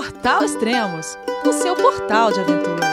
Portal 0.00 0.42
Extremos, 0.42 1.18
o 1.44 1.52
seu 1.52 1.76
portal 1.76 2.32
de 2.32 2.40
aventura. 2.40 2.86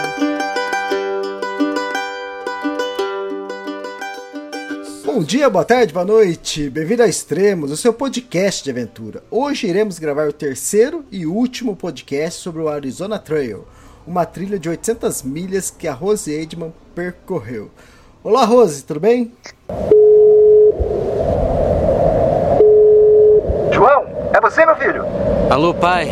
Bom 5.06 5.24
dia, 5.24 5.50
boa 5.50 5.64
tarde, 5.64 5.94
boa 5.94 6.04
noite. 6.04 6.70
Bem-vindo 6.70 7.04
a 7.04 7.08
Extremos, 7.08 7.72
o 7.72 7.78
seu 7.78 7.94
podcast 7.94 8.62
de 8.62 8.72
aventura. 8.72 9.24
Hoje 9.32 9.68
iremos 9.68 10.00
gravar 10.00 10.28
o 10.28 10.34
terceiro 10.34 11.06
e 11.10 11.26
último 11.26 11.78
podcast 11.78 12.42
sobre 12.42 12.62
o 12.62 12.68
Arizona 12.68 13.18
Trail, 13.18 13.66
uma 14.06 14.26
trilha 14.26 14.60
de 14.60 14.68
800 14.68 15.24
milhas 15.24 15.70
que 15.70 15.88
a 15.88 15.94
Rose 15.94 16.30
Edman 16.30 16.74
percorreu. 16.94 17.72
Olá, 18.22 18.44
Rose, 18.44 18.84
tudo 18.84 19.00
bem? 19.00 19.32
João, 23.72 24.04
é 24.34 24.42
você, 24.42 24.66
meu 24.66 24.76
filho? 24.76 25.06
Alô, 25.50 25.74
pai. 25.74 26.12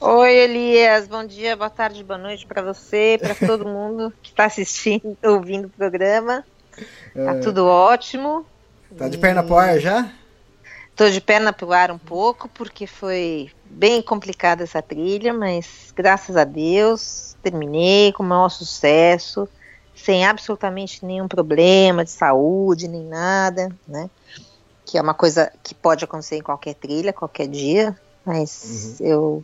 Oi, 0.00 0.34
Elias. 0.34 1.06
Bom 1.08 1.24
dia, 1.24 1.56
boa 1.56 1.70
tarde, 1.70 2.02
boa 2.04 2.18
noite 2.18 2.46
para 2.46 2.62
você, 2.62 3.18
para 3.20 3.34
todo 3.46 3.66
mundo 3.66 4.12
que 4.22 4.30
está 4.30 4.44
assistindo, 4.46 5.16
ouvindo 5.22 5.66
o 5.66 5.70
programa. 5.70 6.44
Tá 7.14 7.32
É. 7.34 7.40
tudo 7.40 7.66
ótimo. 7.66 8.46
Tá 8.96 9.08
de 9.08 9.18
perna 9.18 9.42
pro 9.42 9.56
ar 9.56 9.78
já? 9.78 10.10
Tô 10.96 11.08
de 11.08 11.20
perna 11.20 11.52
pro 11.52 11.72
ar 11.72 11.90
um 11.90 11.98
pouco, 11.98 12.48
porque 12.48 12.86
foi 12.86 13.50
bem 13.64 14.02
complicada 14.02 14.64
essa 14.64 14.82
trilha, 14.82 15.32
mas 15.32 15.92
graças 15.96 16.36
a 16.36 16.44
Deus 16.44 17.36
terminei 17.42 18.12
com 18.12 18.22
o 18.22 18.26
maior 18.26 18.48
sucesso, 18.50 19.48
sem 19.94 20.26
absolutamente 20.26 21.04
nenhum 21.04 21.28
problema 21.28 22.04
de 22.04 22.10
saúde, 22.10 22.88
nem 22.88 23.04
nada, 23.04 23.70
né? 23.86 24.10
Que 24.84 24.98
é 24.98 25.00
uma 25.02 25.14
coisa 25.14 25.50
que 25.62 25.74
pode 25.74 26.04
acontecer 26.04 26.36
em 26.36 26.42
qualquer 26.42 26.74
trilha, 26.74 27.12
qualquer 27.12 27.46
dia, 27.46 27.96
mas 28.30 29.00
eu 29.00 29.42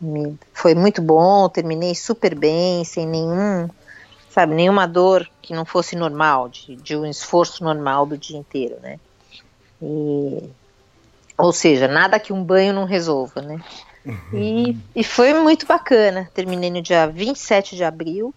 me- 0.00 0.38
foi 0.52 0.72
muito 0.72 1.02
bom, 1.02 1.48
terminei 1.48 1.94
super 1.96 2.32
bem, 2.34 2.84
sem 2.84 3.04
nenhum, 3.06 3.68
sabe, 4.30 4.54
nenhuma 4.54 4.86
dor 4.86 5.28
que 5.42 5.52
não 5.52 5.64
fosse 5.64 5.96
normal, 5.96 6.48
de, 6.48 6.76
de 6.76 6.96
um 6.96 7.04
esforço 7.04 7.64
normal 7.64 8.06
do 8.06 8.16
dia 8.16 8.38
inteiro, 8.38 8.76
né? 8.80 9.00
E, 9.82 10.48
ou 11.36 11.52
seja, 11.52 11.88
nada 11.88 12.20
que 12.20 12.32
um 12.32 12.44
banho 12.44 12.72
não 12.72 12.84
resolva, 12.84 13.42
né? 13.42 13.60
E, 14.32 14.76
e 14.94 15.02
foi 15.02 15.34
muito 15.34 15.66
bacana. 15.66 16.30
Terminei 16.34 16.70
no 16.70 16.80
dia 16.82 17.06
27 17.08 17.74
de 17.74 17.82
abril, 17.82 18.32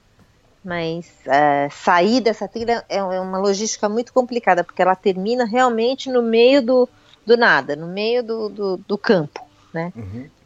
mas 0.64 1.06
eh, 1.28 1.70
sair 1.72 2.20
dessa 2.22 2.48
trilha 2.48 2.84
é, 2.90 2.98
é 2.98 3.20
uma 3.22 3.38
logística 3.38 3.88
muito 3.88 4.12
complicada, 4.12 4.64
porque 4.64 4.82
ela 4.82 4.96
termina 4.96 5.46
realmente 5.46 6.10
no 6.10 6.22
meio 6.24 6.62
do, 6.64 6.90
do 7.26 7.38
nada, 7.38 7.76
no 7.76 7.88
meio 7.88 8.24
do, 8.24 8.50
do, 8.50 8.78
do 8.78 8.98
campo, 8.98 9.47
né? 9.74 9.92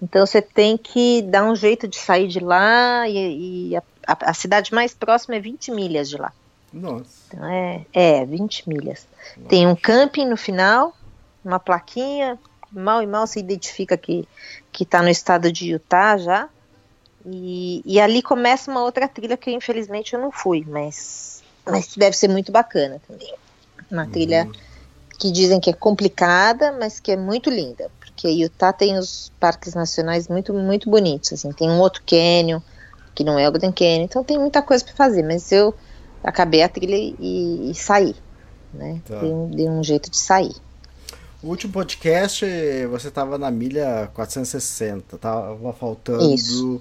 Então 0.01 0.25
você 0.25 0.41
tem 0.41 0.77
que 0.77 1.21
dar 1.23 1.43
um 1.43 1.55
jeito 1.55 1.87
de 1.87 1.97
sair 1.97 2.27
de 2.27 2.39
lá 2.39 3.07
e, 3.07 3.69
e 3.69 3.75
a, 3.75 3.83
a- 4.07 4.29
a 4.31 4.33
cidade 4.33 4.73
mais 4.73 4.93
próxima 4.93 5.35
é 5.35 5.39
20 5.39 5.71
milhas 5.71 6.09
de 6.09 6.17
lá. 6.17 6.31
Nossa. 6.73 7.05
Então 7.27 7.45
é, 7.45 7.85
é 7.93 8.25
20 8.25 8.67
milhas. 8.67 9.07
Tem 9.47 9.67
um 9.67 9.75
camping 9.75 10.25
no 10.25 10.35
final, 10.37 10.95
uma 11.45 11.59
plaquinha, 11.59 12.37
mal 12.71 13.01
e 13.03 13.07
mal 13.07 13.27
se 13.27 13.39
identifica 13.39 13.95
que 13.97 14.27
que 14.71 14.83
está 14.83 15.01
no 15.01 15.09
estado 15.09 15.51
de 15.51 15.71
Utah 15.71 16.17
já. 16.17 16.49
E, 17.25 17.81
e 17.85 17.99
ali 17.99 18.21
começa 18.21 18.71
uma 18.71 18.81
outra 18.83 19.07
trilha 19.07 19.37
que 19.37 19.51
infelizmente 19.51 20.13
eu 20.13 20.19
não 20.19 20.31
fui, 20.31 20.65
mas 20.67 21.43
mas 21.65 21.95
deve 21.95 22.17
ser 22.17 22.27
muito 22.27 22.51
bacana 22.51 22.99
também. 23.07 23.31
Uma 23.91 24.07
trilha 24.07 24.47
que 25.19 25.31
dizem 25.31 25.59
que 25.59 25.69
é 25.69 25.73
complicada, 25.73 26.71
mas 26.71 26.99
que 26.99 27.11
é 27.11 27.17
muito 27.17 27.49
linda, 27.51 27.91
porque 28.21 28.29
Utah 28.29 28.71
tem 28.71 28.99
os 28.99 29.31
parques 29.39 29.73
nacionais 29.73 30.27
muito 30.27 30.53
muito 30.53 30.89
bonitos, 30.91 31.33
assim, 31.33 31.51
tem 31.51 31.67
um 31.67 31.79
outro 31.79 32.03
canyon 32.05 32.61
que 33.15 33.23
não 33.23 33.37
é 33.37 33.49
o 33.49 33.51
Grand 33.51 33.71
Canyon, 33.73 34.03
então 34.03 34.23
tem 34.23 34.37
muita 34.37 34.61
coisa 34.61 34.85
para 34.85 34.93
fazer, 34.93 35.23
mas 35.23 35.51
eu 35.51 35.73
acabei 36.23 36.61
a 36.61 36.69
trilha 36.69 36.95
e, 36.95 37.71
e 37.71 37.73
saí, 37.73 38.15
né? 38.73 39.01
Tá. 39.05 39.19
Dei, 39.19 39.33
um, 39.33 39.49
dei 39.49 39.67
um 39.67 39.83
jeito 39.83 40.09
de 40.09 40.17
sair. 40.17 40.55
O 41.43 41.47
último 41.47 41.73
podcast 41.73 42.45
você 42.89 43.09
tava 43.09 43.37
na 43.39 43.49
milha 43.49 44.09
460, 44.13 45.17
tava 45.17 45.73
faltando 45.73 46.33
Isso. 46.33 46.79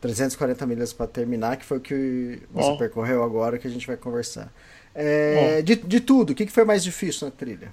340 0.00 0.66
milhas 0.66 0.92
para 0.92 1.06
terminar, 1.06 1.56
que 1.56 1.64
foi 1.64 1.78
o 1.78 1.80
que 1.80 2.42
você 2.52 2.70
É. 2.70 2.76
percorreu 2.76 3.22
agora 3.22 3.58
que 3.58 3.66
a 3.68 3.70
gente 3.70 3.86
vai 3.86 3.96
conversar. 3.96 4.52
É, 4.92 5.62
De, 5.62 5.76
de 5.76 6.00
tudo, 6.00 6.30
o 6.30 6.34
que 6.34 6.44
que 6.46 6.52
foi 6.52 6.64
mais 6.64 6.82
difícil 6.82 7.26
na 7.28 7.30
trilha? 7.30 7.72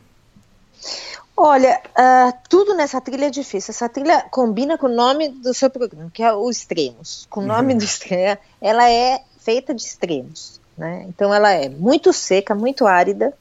Olha, 1.39 1.79
ah, 1.95 2.33
tudo 2.49 2.73
nessa 2.73 2.99
trilha 2.99 3.27
é 3.27 3.29
difícil. 3.29 3.71
Essa 3.71 3.87
trilha 3.87 4.21
combina 4.31 4.75
com 4.75 4.87
o 4.87 4.95
nome 4.95 5.29
do 5.29 5.53
seu 5.53 5.69
programa, 5.69 6.09
que 6.11 6.23
é 6.23 6.33
o 6.33 6.49
Extremos. 6.49 7.27
Com 7.29 7.41
o 7.41 7.45
nome 7.45 7.75
do 7.75 7.83
extremo, 7.83 8.39
ela 8.59 8.89
é 8.89 9.21
feita 9.39 9.71
de 9.73 9.83
extremos, 9.83 10.59
né? 10.75 11.05
Então 11.07 11.31
ela 11.31 11.51
é 11.51 11.69
muito 11.69 12.11
seca, 12.11 12.55
muito 12.55 12.87
árida 12.87 13.31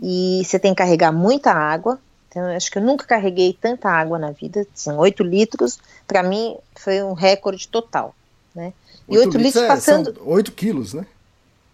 e 0.00 0.42
você 0.44 0.58
tem 0.58 0.72
que 0.72 0.78
carregar 0.78 1.12
muita 1.12 1.52
água. 1.52 1.98
Então 2.28 2.48
eu 2.48 2.56
acho 2.56 2.70
que 2.70 2.78
eu 2.78 2.82
nunca 2.82 3.04
carreguei 3.04 3.52
tanta 3.60 3.90
água 3.90 4.16
na 4.16 4.30
vida, 4.30 4.64
assim, 4.72 4.92
8 4.92 5.24
litros, 5.24 5.80
para 6.06 6.22
mim 6.22 6.56
foi 6.76 7.02
um 7.02 7.12
recorde 7.12 7.66
total, 7.66 8.14
né? 8.54 8.72
E 9.08 9.18
8 9.18 9.36
litros 9.36 9.64
é- 9.64 9.66
passando 9.66 10.14
São 10.14 10.26
8 10.28 10.52
quilos, 10.52 10.94
né? 10.94 11.04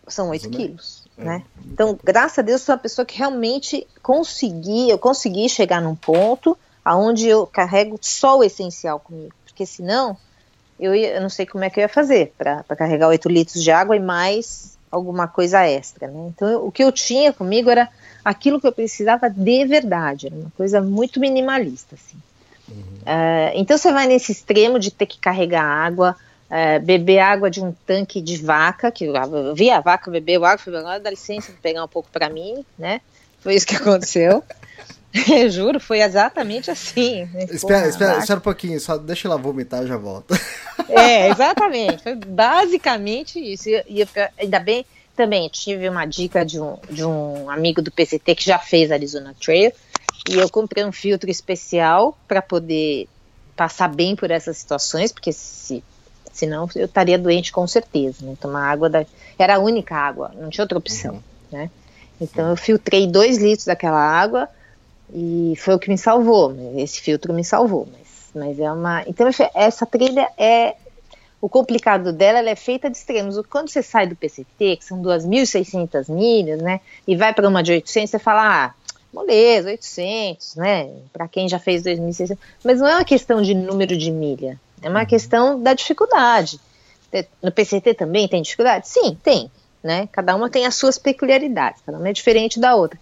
são 0.09 0.31
8 0.31 0.49
né? 0.49 0.57
quilos, 0.57 1.03
É, 1.05 1.06
né? 1.25 1.43
Então, 1.73 1.99
graças 2.05 2.39
a 2.39 2.43
Deus, 2.43 2.63
sou 2.63 2.75
uma 2.75 2.81
pessoa 2.81 3.05
que 3.05 3.19
realmente 3.19 3.87
consegui, 4.03 4.89
eu 4.91 4.99
consegui 4.99 5.49
chegar 5.49 5.81
num 5.81 5.95
ponto 5.95 6.57
aonde 6.85 7.29
eu 7.29 7.47
carrego 7.47 7.99
só 8.01 8.39
o 8.39 8.45
essencial 8.45 9.01
comigo, 9.01 9.35
porque 9.45 9.67
senão 9.67 10.17
eu, 10.79 10.95
ia, 10.95 11.15
eu 11.17 11.21
não 11.21 11.29
sei 11.29 11.47
como 11.47 11.65
é 11.65 11.71
que 11.71 11.81
eu 11.81 11.83
ia 11.83 11.89
fazer 11.89 12.33
para 12.39 12.63
carregar 12.77 13.09
8 13.09 13.29
litros 13.29 13.63
de 13.63 13.71
água 13.71 13.97
e 13.97 14.01
mais 14.01 14.77
alguma 14.91 15.27
coisa 15.27 15.67
extra, 15.67 16.07
né? 16.09 16.29
Então, 16.29 16.49
eu- 16.49 16.67
o 16.67 16.71
que 16.73 16.83
eu 16.85 16.93
tinha 16.93 17.33
comigo 17.33 17.69
era 17.69 17.89
aquilo 18.25 18.61
que 18.61 18.67
eu 18.67 18.73
precisava 18.73 19.29
de 19.29 19.65
verdade, 19.65 20.27
era 20.29 20.37
uma 20.37 20.53
coisa 20.57 20.81
muito 20.81 21.19
minimalista, 21.19 21.95
assim. 21.97 22.19
Ah, 23.05 23.53
então, 23.55 23.77
você 23.79 23.93
vai 23.93 24.07
nesse 24.07 24.33
extremo 24.33 24.79
de 24.79 24.91
ter 24.91 25.07
que 25.07 25.19
carregar 25.19 25.65
água, 25.65 26.17
é, 26.51 26.79
beber 26.79 27.19
água 27.19 27.51
de 27.51 27.61
um 27.61 27.73
tanque 27.87 28.21
de 28.21 28.37
vaca, 28.37 28.91
que 28.91 29.05
eu 29.05 29.55
vi 29.55 29.71
a 29.71 29.81
vaca 29.81 30.11
beber 30.11 30.37
água, 30.37 30.59
falei, 30.59 30.81
agora 30.81 31.01
dá 31.01 31.11
licença 31.11 31.53
de 31.53 31.59
pegar 31.59 31.85
um 31.85 31.89
pouco 31.89 32.09
para 32.11 32.29
mim, 32.29 32.65
né? 32.79 33.01
Foi 33.41 33.55
isso 33.55 33.67
que 33.67 33.77
aconteceu. 33.77 34.43
Eu 35.31 35.49
juro, 35.51 35.81
foi 35.81 36.03
exatamente 36.03 36.71
assim. 36.71 37.29
Espera, 37.51 37.89
espera, 37.89 38.19
espera 38.19 38.39
um 38.39 38.43
pouquinho, 38.43 38.79
só 38.79 38.99
deixa 38.99 39.27
ela 39.27 39.39
vomitar 39.39 39.83
e 39.83 39.87
já 39.87 39.97
volta. 39.97 40.39
É, 40.89 41.31
exatamente. 41.31 42.03
Foi 42.03 42.15
basicamente 42.15 43.41
isso. 43.41 43.69
E, 43.69 43.83
e 43.89 44.09
ainda 44.39 44.61
bem, 44.61 44.85
também 45.17 45.49
tive 45.49 45.89
uma 45.89 46.05
dica 46.05 46.45
de 46.45 46.61
um, 46.61 46.77
de 46.91 47.05
um 47.05 47.49
amigo 47.49 47.81
do 47.81 47.91
PCT 47.91 48.35
que 48.35 48.45
já 48.45 48.59
fez 48.59 48.93
Arizona 48.93 49.35
Trail. 49.41 49.73
E 50.29 50.35
eu 50.35 50.51
comprei 50.51 50.85
um 50.85 50.93
filtro 50.93 51.31
especial 51.31 52.17
para 52.29 52.43
poder 52.43 53.09
passar 53.57 53.89
bem 53.89 54.15
por 54.15 54.31
essas 54.31 54.59
situações, 54.59 55.13
porque 55.13 55.33
se 55.33 55.83
senão 56.37 56.69
eu 56.75 56.85
estaria 56.85 57.19
doente 57.19 57.51
com 57.51 57.67
certeza, 57.67 58.25
né? 58.25 58.37
Tomar 58.41 58.71
água 58.71 58.91
da, 58.91 59.07
era 59.39 59.57
a 59.57 59.59
única 59.59 59.97
água, 59.97 60.33
não 60.39 60.51
tinha 60.51 60.65
outra 60.65 60.79
opção, 60.79 61.23
né? 61.51 61.71
Então 62.21 62.51
eu 62.51 62.57
filtrei 62.57 63.07
dois 63.07 63.39
litros 63.39 63.67
daquela 63.67 64.01
água 64.01 64.49
e 65.13 65.55
foi 65.59 65.75
o 65.75 65.79
que 65.79 65.89
me 65.89 65.99
salvou. 65.99 66.55
Esse 66.77 67.01
filtro 67.01 67.33
me 67.33 67.45
salvou, 67.45 67.89
mas, 67.91 68.31
mas 68.35 68.61
é 68.61 68.71
uma. 68.71 69.03
Então 69.07 69.29
essa 69.55 69.87
trilha 69.87 70.29
é 70.37 70.77
o 71.41 71.49
complicado 71.49 72.13
dela, 72.13 72.39
ela 72.39 72.51
é 72.51 72.57
feita 72.57 72.91
de 72.91 72.97
extremos. 72.97 73.41
Quando 73.49 73.71
você 73.71 73.83
sai 73.83 74.07
do 74.07 74.17
PCT, 74.17 74.77
que 74.77 74.85
são 74.85 75.01
2.600 75.01 76.11
milhas, 76.11 76.61
né, 76.61 76.81
e 77.07 77.17
vai 77.17 77.33
para 77.33 77.49
uma 77.49 77.63
de 77.63 77.73
800, 77.73 78.11
você 78.11 78.19
fala, 78.19 78.67
ah, 78.67 78.75
moleza, 79.13 79.71
800, 79.71 80.57
né, 80.57 80.91
para 81.13 81.29
quem 81.29 81.49
já 81.49 81.59
fez 81.59 81.83
2.600. 81.83 82.37
Mas 82.65 82.81
não 82.81 82.89
é 82.89 82.97
uma 82.97 83.05
questão 83.05 83.43
de 83.43 83.55
número 83.55 83.97
de 83.97 84.11
milha, 84.11 84.59
é 84.83 84.89
uma 84.89 85.07
questão 85.07 85.61
da 85.61 85.75
dificuldade. 85.75 86.61
No 87.43 87.51
PCT 87.51 87.95
também 87.95 88.29
tem 88.29 88.43
dificuldade? 88.43 88.89
Sim, 88.89 89.17
tem, 89.23 89.51
né, 89.83 90.09
cada 90.13 90.35
uma 90.35 90.51
tem 90.51 90.67
as 90.67 90.75
suas 90.75 90.99
peculiaridades, 90.99 91.83
cada 91.85 91.99
uma 91.99 92.09
é 92.09 92.13
diferente 92.13 92.61
da 92.61 92.75
outra. 92.75 92.99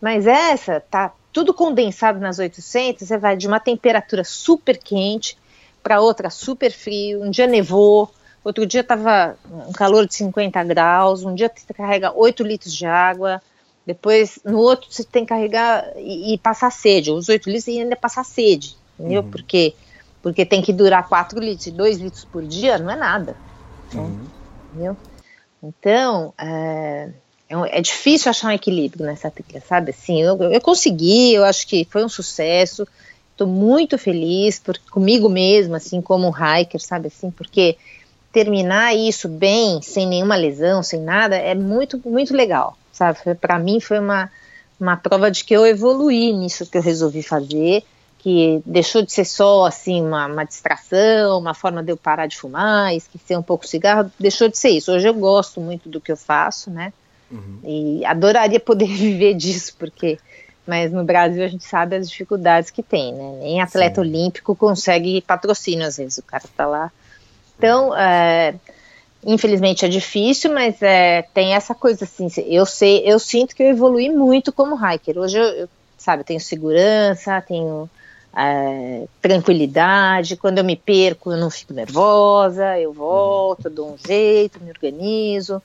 Mas 0.00 0.26
essa 0.26 0.80
tá 0.80 1.12
tudo 1.32 1.54
condensado 1.54 2.18
nas 2.18 2.38
800, 2.38 3.06
você 3.06 3.18
vai 3.18 3.36
de 3.36 3.46
uma 3.46 3.60
temperatura 3.60 4.24
super 4.24 4.76
quente 4.78 5.36
para 5.82 6.00
outra 6.00 6.30
super 6.30 6.72
frio. 6.72 7.22
Um 7.22 7.30
dia 7.30 7.46
nevou, 7.46 8.10
outro 8.42 8.66
dia 8.66 8.80
estava 8.80 9.36
um 9.68 9.72
calor 9.72 10.06
de 10.06 10.14
50 10.14 10.64
graus, 10.64 11.22
um 11.22 11.34
dia 11.34 11.50
você 11.54 11.72
carrega 11.72 12.12
8 12.12 12.42
litros 12.42 12.74
de 12.74 12.86
água, 12.86 13.42
depois 13.86 14.38
no 14.44 14.58
outro 14.58 14.88
você 14.90 15.04
tem 15.04 15.24
que 15.24 15.28
carregar 15.28 15.92
e, 15.96 16.34
e 16.34 16.38
passar 16.38 16.70
sede, 16.72 17.10
os 17.10 17.28
8 17.28 17.48
litros 17.48 17.68
e 17.68 17.80
ainda 17.80 17.94
passar 17.96 18.24
sede, 18.24 18.76
entendeu? 18.98 19.22
Uhum. 19.22 19.30
Porque, 19.30 19.74
porque 20.26 20.44
tem 20.44 20.60
que 20.60 20.72
durar 20.72 21.08
4 21.08 21.38
litros, 21.38 21.72
2 21.72 21.98
litros 21.98 22.24
por 22.24 22.42
dia, 22.42 22.78
não 22.78 22.90
é 22.90 22.96
nada. 22.96 23.36
Uhum. 23.94 24.26
Entendeu? 24.72 24.96
Então, 25.62 26.34
é, 26.36 27.10
é, 27.48 27.78
é, 27.78 27.80
difícil 27.80 28.28
achar 28.28 28.48
um 28.48 28.50
equilíbrio 28.50 29.06
nessa 29.06 29.30
trilha, 29.30 29.62
sabe? 29.68 29.92
Assim, 29.92 30.20
eu, 30.20 30.36
eu 30.36 30.60
consegui, 30.60 31.32
eu 31.32 31.44
acho 31.44 31.64
que 31.68 31.86
foi 31.88 32.04
um 32.04 32.08
sucesso. 32.08 32.88
Estou 33.30 33.46
muito 33.46 33.96
feliz 33.96 34.58
por, 34.58 34.76
comigo 34.90 35.28
mesma, 35.28 35.76
assim, 35.76 36.02
como 36.02 36.26
um 36.26 36.32
hiker, 36.32 36.82
sabe? 36.82 37.06
Assim, 37.06 37.30
porque 37.30 37.76
terminar 38.32 38.96
isso 38.96 39.28
bem, 39.28 39.80
sem 39.80 40.08
nenhuma 40.08 40.34
lesão, 40.34 40.82
sem 40.82 41.00
nada, 41.00 41.36
é 41.36 41.54
muito, 41.54 42.00
muito 42.04 42.34
legal, 42.34 42.76
sabe? 42.90 43.16
Para 43.40 43.60
mim 43.60 43.78
foi 43.78 44.00
uma, 44.00 44.28
uma 44.80 44.96
prova 44.96 45.30
de 45.30 45.44
que 45.44 45.54
eu 45.54 45.64
evoluí 45.64 46.32
nisso 46.32 46.66
que 46.66 46.76
eu 46.76 46.82
resolvi 46.82 47.22
fazer 47.22 47.84
que 48.26 48.60
deixou 48.66 49.02
de 49.02 49.12
ser 49.12 49.24
só 49.24 49.66
assim 49.66 50.02
uma, 50.02 50.26
uma, 50.26 50.42
distração, 50.42 51.38
uma 51.38 51.54
forma 51.54 51.80
de 51.80 51.92
eu 51.92 51.96
parar 51.96 52.26
de 52.26 52.36
fumar, 52.36 52.92
esquecer 52.92 53.38
um 53.38 53.42
pouco 53.42 53.64
o 53.64 53.68
cigarro, 53.68 54.10
deixou 54.18 54.48
de 54.48 54.58
ser 54.58 54.70
isso. 54.70 54.90
Hoje 54.90 55.06
eu 55.06 55.14
gosto 55.14 55.60
muito 55.60 55.88
do 55.88 56.00
que 56.00 56.10
eu 56.10 56.16
faço, 56.16 56.68
né? 56.68 56.92
Uhum. 57.30 57.60
E 57.62 58.04
adoraria 58.04 58.58
poder 58.58 58.88
viver 58.90 59.34
disso, 59.34 59.76
porque 59.78 60.18
mas 60.66 60.90
no 60.90 61.04
Brasil 61.04 61.44
a 61.44 61.46
gente 61.46 61.62
sabe 61.62 61.94
as 61.94 62.10
dificuldades 62.10 62.68
que 62.68 62.82
tem, 62.82 63.14
né? 63.14 63.38
Nem 63.38 63.60
atleta 63.60 64.02
Sim. 64.02 64.08
olímpico 64.08 64.56
consegue 64.56 65.20
patrocínio 65.20 65.86
às 65.86 65.96
vezes, 65.96 66.18
o 66.18 66.24
cara 66.24 66.42
tá 66.56 66.66
lá. 66.66 66.90
Então, 67.56 67.96
é, 67.96 68.56
infelizmente 69.24 69.84
é 69.84 69.88
difícil, 69.88 70.52
mas 70.52 70.82
é, 70.82 71.22
tem 71.32 71.54
essa 71.54 71.76
coisa 71.76 72.02
assim, 72.02 72.26
eu 72.48 72.66
sei, 72.66 73.04
eu 73.04 73.20
sinto 73.20 73.54
que 73.54 73.62
eu 73.62 73.68
evolui 73.68 74.08
muito 74.08 74.52
como 74.52 74.74
hiker. 74.74 75.16
Hoje 75.16 75.38
eu, 75.38 75.44
eu 75.44 75.68
sabe, 75.96 76.24
tenho 76.24 76.40
segurança, 76.40 77.40
tenho 77.40 77.88
é, 78.36 79.06
tranquilidade. 79.22 80.36
Quando 80.36 80.58
eu 80.58 80.64
me 80.64 80.76
perco, 80.76 81.32
eu 81.32 81.38
não 81.38 81.48
fico 81.48 81.72
nervosa, 81.72 82.78
eu 82.78 82.92
volto, 82.92 83.70
dou 83.70 83.94
um 83.94 83.98
jeito, 83.98 84.62
me 84.62 84.70
organizo. 84.70 85.62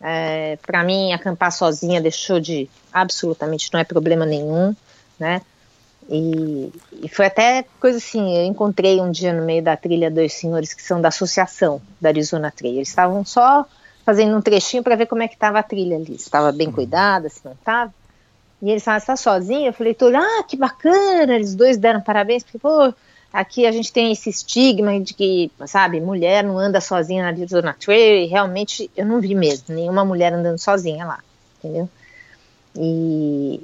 É, 0.00 0.56
para 0.62 0.82
mim, 0.82 1.12
acampar 1.12 1.52
sozinha 1.52 2.00
deixou 2.00 2.40
de 2.40 2.68
absolutamente 2.92 3.70
não 3.72 3.80
é 3.80 3.84
problema 3.84 4.24
nenhum, 4.24 4.74
né? 5.18 5.42
E, 6.08 6.70
e, 7.02 7.08
foi 7.08 7.26
até 7.26 7.64
coisa 7.80 7.96
assim, 7.96 8.36
eu 8.36 8.44
encontrei 8.44 9.00
um 9.00 9.10
dia 9.10 9.32
no 9.32 9.42
meio 9.42 9.62
da 9.62 9.74
trilha 9.74 10.10
dois 10.10 10.34
senhores 10.34 10.74
que 10.74 10.82
são 10.82 11.00
da 11.00 11.08
associação 11.08 11.80
da 11.98 12.10
Arizona 12.10 12.50
Trail. 12.50 12.76
Eles 12.76 12.88
estavam 12.88 13.24
só 13.24 13.64
fazendo 14.04 14.36
um 14.36 14.42
trechinho 14.42 14.82
para 14.82 14.96
ver 14.96 15.06
como 15.06 15.22
é 15.22 15.28
que 15.28 15.34
estava 15.34 15.58
a 15.58 15.62
trilha 15.62 15.96
ali, 15.96 16.18
se 16.18 16.24
estava 16.24 16.52
bem 16.52 16.66
uhum. 16.66 16.74
cuidada, 16.74 17.30
se 17.30 17.42
não 17.42 17.52
estava. 17.52 17.92
E 18.64 18.70
eles 18.70 18.82
falaram, 18.82 19.00
você 19.00 19.06
tá 19.08 19.16
sozinha? 19.16 19.68
Eu 19.68 19.74
falei, 19.74 19.92
tô, 19.92 20.06
ah, 20.06 20.42
que 20.48 20.56
bacana, 20.56 21.34
eles 21.34 21.54
dois 21.54 21.76
deram 21.76 22.00
parabéns, 22.00 22.42
porque, 22.42 22.58
pô, 22.58 22.94
aqui 23.30 23.66
a 23.66 23.70
gente 23.70 23.92
tem 23.92 24.10
esse 24.10 24.30
estigma 24.30 24.98
de 24.98 25.12
que, 25.12 25.52
sabe, 25.66 26.00
mulher 26.00 26.42
não 26.42 26.58
anda 26.58 26.80
sozinha 26.80 27.24
na 27.24 27.28
Arizona 27.28 27.76
Trail, 27.78 28.24
e 28.24 28.26
realmente 28.26 28.90
eu 28.96 29.04
não 29.04 29.20
vi 29.20 29.34
mesmo, 29.34 29.74
nenhuma 29.74 30.02
mulher 30.02 30.32
andando 30.32 30.56
sozinha 30.56 31.04
lá, 31.04 31.18
entendeu? 31.58 31.90
E, 32.74 33.60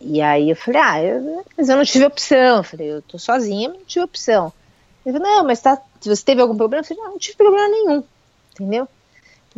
e 0.00 0.22
aí 0.22 0.50
eu 0.50 0.54
falei, 0.56 0.80
ah, 0.82 1.02
eu, 1.02 1.44
mas 1.56 1.68
eu 1.68 1.76
não 1.76 1.84
tive 1.84 2.06
opção, 2.06 2.58
eu 2.58 2.62
falei, 2.62 2.92
eu 2.92 3.02
tô 3.02 3.18
sozinha, 3.18 3.70
mas 3.70 3.78
não 3.78 3.86
tive 3.86 4.04
opção. 4.04 4.52
Ele 5.04 5.18
falou, 5.18 5.34
não, 5.34 5.44
mas 5.44 5.60
tá, 5.60 5.82
você 6.00 6.24
teve 6.24 6.40
algum 6.40 6.56
problema? 6.56 6.82
Eu 6.82 6.86
falei, 6.86 7.02
não, 7.02 7.10
não 7.10 7.18
tive 7.18 7.36
problema 7.36 7.68
nenhum, 7.68 8.04
entendeu? 8.52 8.86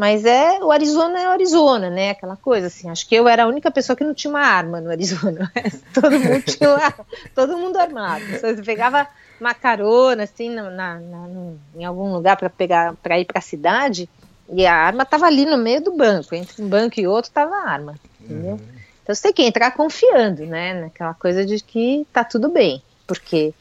Mas 0.00 0.24
é 0.24 0.58
o 0.64 0.72
Arizona 0.72 1.20
é 1.20 1.28
o 1.28 1.32
Arizona, 1.32 1.90
né? 1.90 2.08
Aquela 2.08 2.34
coisa 2.34 2.68
assim. 2.68 2.88
Acho 2.88 3.06
que 3.06 3.14
eu 3.14 3.28
era 3.28 3.44
a 3.44 3.46
única 3.46 3.70
pessoa 3.70 3.94
que 3.94 4.02
não 4.02 4.14
tinha 4.14 4.30
uma 4.30 4.40
arma 4.40 4.80
no 4.80 4.88
Arizona. 4.88 5.52
todo 5.92 6.18
mundo 6.18 6.40
tinha 6.40 6.74
uma, 6.74 6.94
todo 7.34 7.58
mundo 7.58 7.76
armado. 7.76 8.24
Você 8.24 8.62
pegava 8.62 9.06
uma 9.38 9.52
carona 9.52 10.22
assim 10.22 10.48
na, 10.48 10.70
na, 10.70 10.98
na 11.00 11.28
em 11.76 11.84
algum 11.84 12.14
lugar 12.14 12.38
para 12.38 12.48
pegar 12.48 12.94
para 13.02 13.20
ir 13.20 13.26
para 13.26 13.40
a 13.40 13.42
cidade 13.42 14.08
e 14.48 14.64
a 14.64 14.74
arma 14.74 15.02
estava 15.02 15.26
ali 15.26 15.44
no 15.44 15.58
meio 15.58 15.82
do 15.82 15.94
banco. 15.94 16.34
Entre 16.34 16.62
um 16.62 16.66
banco 16.70 16.98
e 16.98 17.06
outro 17.06 17.28
estava 17.28 17.54
a 17.54 17.68
arma, 17.68 17.94
entendeu? 18.22 18.52
Uhum. 18.52 18.60
Então 19.02 19.14
você 19.14 19.20
tem 19.24 19.34
que 19.34 19.42
entrar 19.42 19.70
confiando, 19.72 20.46
né? 20.46 20.80
Naquela 20.80 21.12
coisa 21.12 21.44
de 21.44 21.62
que 21.62 22.06
tá 22.10 22.24
tudo 22.24 22.48
bem, 22.48 22.82
porque 23.06 23.52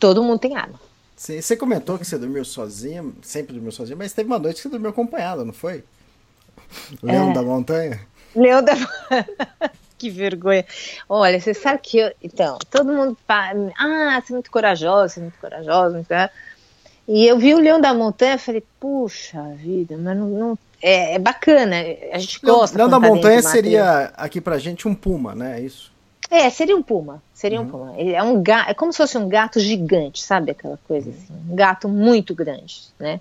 todo 0.00 0.22
mundo 0.22 0.38
tem 0.38 0.56
arma. 0.56 0.80
Você 1.24 1.56
comentou 1.56 1.98
que 1.98 2.04
você 2.04 2.18
dormiu 2.18 2.44
sozinha, 2.44 3.02
sempre 3.22 3.54
dormiu 3.54 3.72
sozinha, 3.72 3.96
mas 3.96 4.12
teve 4.12 4.26
uma 4.26 4.38
noite 4.38 4.56
que 4.56 4.62
você 4.62 4.68
dormiu 4.68 4.90
acompanhada, 4.90 5.42
não 5.42 5.54
foi? 5.54 5.82
Leão 7.02 7.30
é. 7.30 7.32
da 7.32 7.42
Montanha? 7.42 8.00
Leão 8.36 8.62
da 8.62 8.74
Que 9.96 10.10
vergonha. 10.10 10.66
Olha, 11.08 11.40
você 11.40 11.54
sabe 11.54 11.80
que 11.82 11.98
eu. 11.98 12.12
Então, 12.22 12.58
todo 12.70 12.92
mundo 12.92 13.16
fala. 13.26 13.72
Ah, 13.78 14.20
você 14.20 14.32
é 14.32 14.34
muito 14.34 14.50
corajosa, 14.50 15.14
você 15.14 15.20
é 15.20 15.22
muito 15.22 15.38
corajosa. 15.38 15.94
Muito... 15.94 16.10
E 17.08 17.26
eu 17.26 17.38
vi 17.38 17.54
o 17.54 17.60
Leão 17.60 17.80
da 17.80 17.94
Montanha 17.94 18.34
e 18.34 18.38
falei, 18.38 18.62
puxa 18.78 19.42
vida, 19.54 19.96
mas 19.96 20.16
não. 20.18 20.28
não... 20.28 20.58
É, 20.82 21.14
é, 21.14 21.18
bacana, 21.18 21.76
a 22.12 22.18
gente 22.18 22.38
gosta. 22.40 22.76
Leão 22.76 22.90
da 22.90 23.00
tá 23.00 23.08
Montanha 23.08 23.40
seria 23.40 24.12
aqui 24.14 24.42
pra 24.42 24.58
gente 24.58 24.86
um 24.86 24.94
puma, 24.94 25.34
né? 25.34 25.58
É 25.58 25.62
isso? 25.62 25.93
É, 26.30 26.48
seria 26.50 26.76
um 26.76 26.82
puma. 26.82 27.22
Seria 27.32 27.60
uhum. 27.60 27.66
um 27.66 27.70
puma. 27.70 27.94
Ele 27.96 28.12
é 28.12 28.22
um 28.22 28.42
gato, 28.42 28.70
é 28.70 28.74
como 28.74 28.92
se 28.92 28.98
fosse 28.98 29.18
um 29.18 29.28
gato 29.28 29.60
gigante, 29.60 30.22
sabe 30.22 30.50
aquela 30.50 30.78
coisa 30.88 31.08
uhum. 31.08 31.16
assim, 31.16 31.34
um 31.50 31.56
gato 31.56 31.88
muito 31.88 32.34
grande, 32.34 32.82
né? 32.98 33.20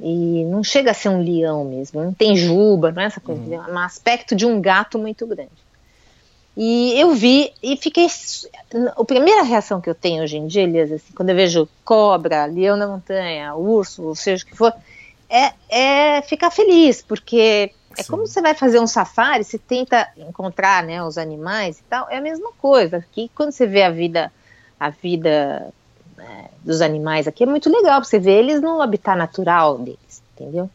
E 0.00 0.44
não 0.44 0.64
chega 0.64 0.90
a 0.90 0.94
ser 0.94 1.08
um 1.08 1.22
leão 1.22 1.64
mesmo, 1.64 2.02
não 2.02 2.12
tem 2.12 2.36
juba, 2.36 2.90
não 2.90 3.02
é 3.02 3.06
essa 3.06 3.20
coisa, 3.20 3.40
uhum. 3.40 3.54
é 3.54 3.72
um 3.72 3.78
aspecto 3.78 4.34
de 4.34 4.44
um 4.44 4.60
gato 4.60 4.98
muito 4.98 5.26
grande. 5.26 5.64
E 6.56 6.98
eu 6.98 7.12
vi 7.14 7.52
e 7.62 7.76
fiquei. 7.76 8.06
A 8.96 9.04
primeira 9.04 9.42
reação 9.42 9.80
que 9.80 9.90
eu 9.90 9.94
tenho 9.94 10.22
hoje 10.22 10.36
em 10.36 10.46
dia, 10.46 10.62
Elias, 10.62 10.92
assim, 10.92 11.12
quando 11.14 11.30
eu 11.30 11.36
vejo 11.36 11.68
cobra, 11.84 12.44
leão 12.46 12.76
na 12.76 12.86
montanha, 12.86 13.54
urso, 13.54 14.04
ou 14.04 14.14
seja 14.14 14.44
o 14.44 14.46
que 14.46 14.56
for, 14.56 14.72
é, 15.28 15.52
é 15.68 16.22
ficar 16.22 16.50
feliz, 16.50 17.02
porque 17.02 17.72
é 17.96 18.02
Sim. 18.02 18.10
como 18.10 18.26
você 18.26 18.40
vai 18.40 18.54
fazer 18.54 18.80
um 18.80 18.86
safari, 18.86 19.44
você 19.44 19.58
tenta 19.58 20.08
encontrar 20.16 20.82
né, 20.82 21.02
os 21.02 21.18
animais 21.18 21.78
e 21.78 21.82
tal, 21.84 22.08
é 22.10 22.16
a 22.16 22.20
mesma 22.20 22.50
coisa. 22.58 22.98
Aqui, 22.98 23.30
quando 23.34 23.52
você 23.52 23.66
vê 23.66 23.82
a 23.82 23.90
vida, 23.90 24.32
a 24.78 24.90
vida 24.90 25.72
né, 26.16 26.48
dos 26.62 26.80
animais 26.80 27.26
aqui, 27.26 27.44
é 27.44 27.46
muito 27.46 27.70
legal, 27.70 28.02
você 28.02 28.18
vê 28.18 28.38
eles 28.38 28.60
no 28.60 28.80
habitat 28.80 29.16
natural 29.16 29.78
deles, 29.78 30.22
entendeu? 30.34 30.70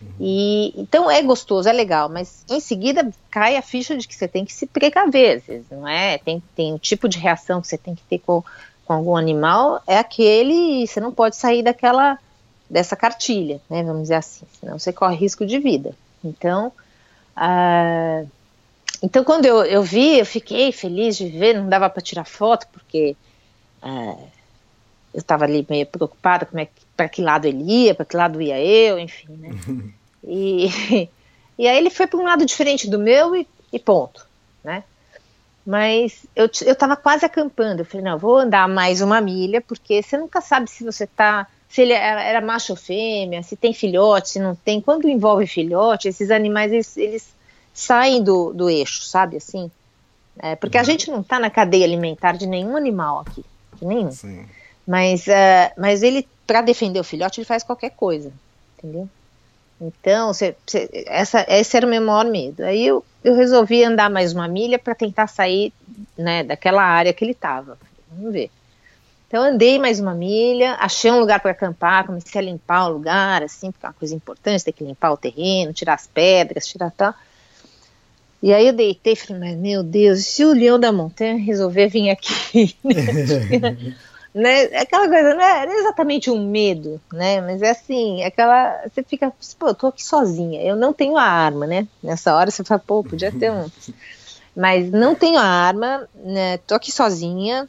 Uhum. 0.00 0.08
E, 0.18 0.72
então 0.80 1.10
é 1.10 1.22
gostoso, 1.22 1.68
é 1.68 1.72
legal, 1.72 2.08
mas 2.08 2.44
em 2.48 2.60
seguida 2.60 3.10
cai 3.30 3.56
a 3.56 3.62
ficha 3.62 3.96
de 3.96 4.08
que 4.08 4.14
você 4.14 4.26
tem 4.26 4.44
que 4.44 4.52
se 4.52 4.66
precaver, 4.66 5.40
vezes, 5.40 5.66
não 5.70 5.86
é? 5.86 6.18
Tem, 6.18 6.42
tem 6.56 6.72
um 6.72 6.78
tipo 6.78 7.08
de 7.08 7.18
reação 7.18 7.60
que 7.60 7.68
você 7.68 7.76
tem 7.76 7.94
que 7.94 8.02
ter 8.04 8.18
com, 8.18 8.42
com 8.84 8.92
algum 8.92 9.16
animal, 9.16 9.82
é 9.86 9.98
aquele, 9.98 10.86
você 10.86 11.00
não 11.00 11.12
pode 11.12 11.36
sair 11.36 11.62
daquela, 11.62 12.18
dessa 12.68 12.96
cartilha, 12.96 13.60
né, 13.68 13.82
vamos 13.82 14.02
dizer 14.02 14.14
assim, 14.14 14.46
senão 14.58 14.78
você 14.78 14.92
corre 14.92 15.16
risco 15.16 15.44
de 15.44 15.58
vida. 15.58 15.94
Então, 16.24 16.72
uh, 17.36 18.28
então 19.02 19.24
quando 19.24 19.46
eu, 19.46 19.64
eu 19.64 19.82
vi, 19.82 20.18
eu 20.18 20.26
fiquei 20.26 20.72
feliz 20.72 21.16
de 21.16 21.28
ver, 21.28 21.54
não 21.54 21.68
dava 21.68 21.88
para 21.88 22.02
tirar 22.02 22.24
foto, 22.24 22.66
porque 22.72 23.16
uh, 23.82 24.28
eu 25.12 25.20
estava 25.20 25.44
ali 25.44 25.66
meio 25.68 25.86
preocupada 25.86 26.46
como 26.46 26.60
é 26.60 26.68
para 26.96 27.08
que 27.08 27.22
lado 27.22 27.46
ele 27.46 27.62
ia, 27.64 27.94
para 27.94 28.04
que 28.04 28.16
lado 28.16 28.40
ia 28.40 28.60
eu, 28.60 28.98
enfim, 28.98 29.32
né? 29.36 29.50
e, 30.22 31.08
e 31.58 31.66
aí 31.66 31.78
ele 31.78 31.90
foi 31.90 32.06
para 32.06 32.20
um 32.20 32.24
lado 32.24 32.44
diferente 32.44 32.88
do 32.88 32.98
meu 32.98 33.34
e, 33.34 33.46
e 33.72 33.78
ponto, 33.78 34.26
né? 34.62 34.84
Mas 35.64 36.26
eu 36.34 36.46
estava 36.46 36.96
quase 36.96 37.24
acampando. 37.24 37.80
Eu 37.80 37.84
falei, 37.84 38.04
não, 38.04 38.18
vou 38.18 38.38
andar 38.38 38.66
mais 38.68 39.00
uma 39.00 39.20
milha, 39.20 39.60
porque 39.60 40.02
você 40.02 40.16
nunca 40.16 40.40
sabe 40.40 40.68
se 40.70 40.82
você 40.82 41.04
está 41.04 41.46
se 41.70 41.82
ele 41.82 41.92
era, 41.92 42.22
era, 42.22 42.40
macho 42.40 42.72
ou 42.72 42.76
fêmea, 42.76 43.44
se 43.44 43.54
tem 43.56 43.72
filhote, 43.72 44.30
se 44.30 44.38
não 44.40 44.56
tem. 44.56 44.80
Quando 44.80 45.08
envolve 45.08 45.46
filhote, 45.46 46.08
esses 46.08 46.30
animais 46.30 46.72
eles, 46.72 46.96
eles 46.96 47.28
saem 47.72 48.22
do, 48.22 48.52
do 48.52 48.68
eixo, 48.68 49.04
sabe 49.04 49.36
assim? 49.36 49.70
É, 50.38 50.56
porque 50.56 50.76
a 50.76 50.80
uhum. 50.80 50.86
gente 50.86 51.10
não 51.10 51.20
está 51.20 51.38
na 51.38 51.48
cadeia 51.48 51.84
alimentar 51.84 52.36
de 52.36 52.46
nenhum 52.46 52.76
animal 52.76 53.20
aqui, 53.20 53.44
de 53.76 53.86
nenhum. 53.86 54.10
Sim. 54.10 54.44
Mas, 54.84 55.28
uh, 55.28 55.72
mas 55.78 56.02
ele, 56.02 56.26
para 56.44 56.60
defender 56.60 56.98
o 56.98 57.04
filhote, 57.04 57.40
ele 57.40 57.46
faz 57.46 57.62
qualquer 57.62 57.90
coisa, 57.90 58.32
entendeu? 58.76 59.08
Então, 59.80 60.34
cê, 60.34 60.56
cê, 60.66 60.90
essa, 61.06 61.46
esse 61.48 61.76
era 61.76 61.86
o 61.86 61.90
meu 61.90 62.02
maior 62.02 62.24
medo. 62.24 62.64
Aí 62.64 62.84
eu, 62.84 63.04
eu 63.22 63.36
resolvi 63.36 63.84
andar 63.84 64.10
mais 64.10 64.32
uma 64.32 64.48
milha 64.48 64.78
para 64.78 64.94
tentar 64.94 65.28
sair 65.28 65.72
né, 66.18 66.42
daquela 66.42 66.82
área 66.82 67.12
que 67.12 67.24
ele 67.24 67.32
estava. 67.32 67.78
Vamos 68.10 68.32
ver. 68.32 68.50
Então 69.30 69.44
andei 69.44 69.78
mais 69.78 70.00
uma 70.00 70.12
milha, 70.12 70.74
achei 70.80 71.08
um 71.08 71.20
lugar 71.20 71.38
para 71.38 71.52
acampar, 71.52 72.04
comecei 72.04 72.40
a 72.40 72.42
limpar 72.42 72.88
o 72.88 72.94
lugar, 72.94 73.44
assim, 73.44 73.70
porque 73.70 73.86
é 73.86 73.88
uma 73.88 73.94
coisa 73.94 74.12
importante, 74.12 74.64
tem 74.64 74.74
que 74.74 74.82
limpar 74.82 75.12
o 75.12 75.16
terreno, 75.16 75.72
tirar 75.72 75.94
as 75.94 76.08
pedras, 76.08 76.66
tirar 76.66 76.90
tal. 76.90 77.14
E 78.42 78.52
aí 78.52 78.66
eu 78.66 78.72
deitei 78.72 79.12
e 79.12 79.16
falei, 79.16 79.38
mas 79.38 79.56
meu 79.56 79.84
Deus, 79.84 80.26
se 80.26 80.44
o 80.44 80.52
leão 80.52 80.80
da 80.80 80.90
montanha 80.90 81.38
resolver 81.38 81.86
vir 81.86 82.10
aqui, 82.10 82.76
né? 84.34 84.62
Aquela 84.80 85.08
coisa, 85.08 85.32
não 85.32 85.42
é 85.42 85.78
exatamente 85.78 86.28
um 86.28 86.50
medo, 86.50 87.00
né? 87.12 87.40
Mas 87.40 87.62
é 87.62 87.70
assim, 87.70 88.24
aquela. 88.24 88.82
Você 88.88 89.04
fica, 89.04 89.32
pô, 89.56 89.68
eu 89.68 89.74
tô 89.76 89.86
aqui 89.86 90.04
sozinha, 90.04 90.60
eu 90.60 90.74
não 90.74 90.92
tenho 90.92 91.16
a 91.16 91.22
arma, 91.22 91.68
né? 91.68 91.86
Nessa 92.02 92.34
hora 92.34 92.50
você 92.50 92.64
fala, 92.64 92.82
pô, 92.84 93.04
podia 93.04 93.30
ter 93.30 93.52
um. 93.52 93.70
Mas 94.56 94.90
não 94.90 95.14
tenho 95.14 95.38
a 95.38 95.44
arma, 95.44 96.08
né? 96.16 96.58
Tô 96.66 96.74
aqui 96.74 96.90
sozinha. 96.90 97.68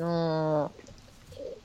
Hum, 0.00 0.68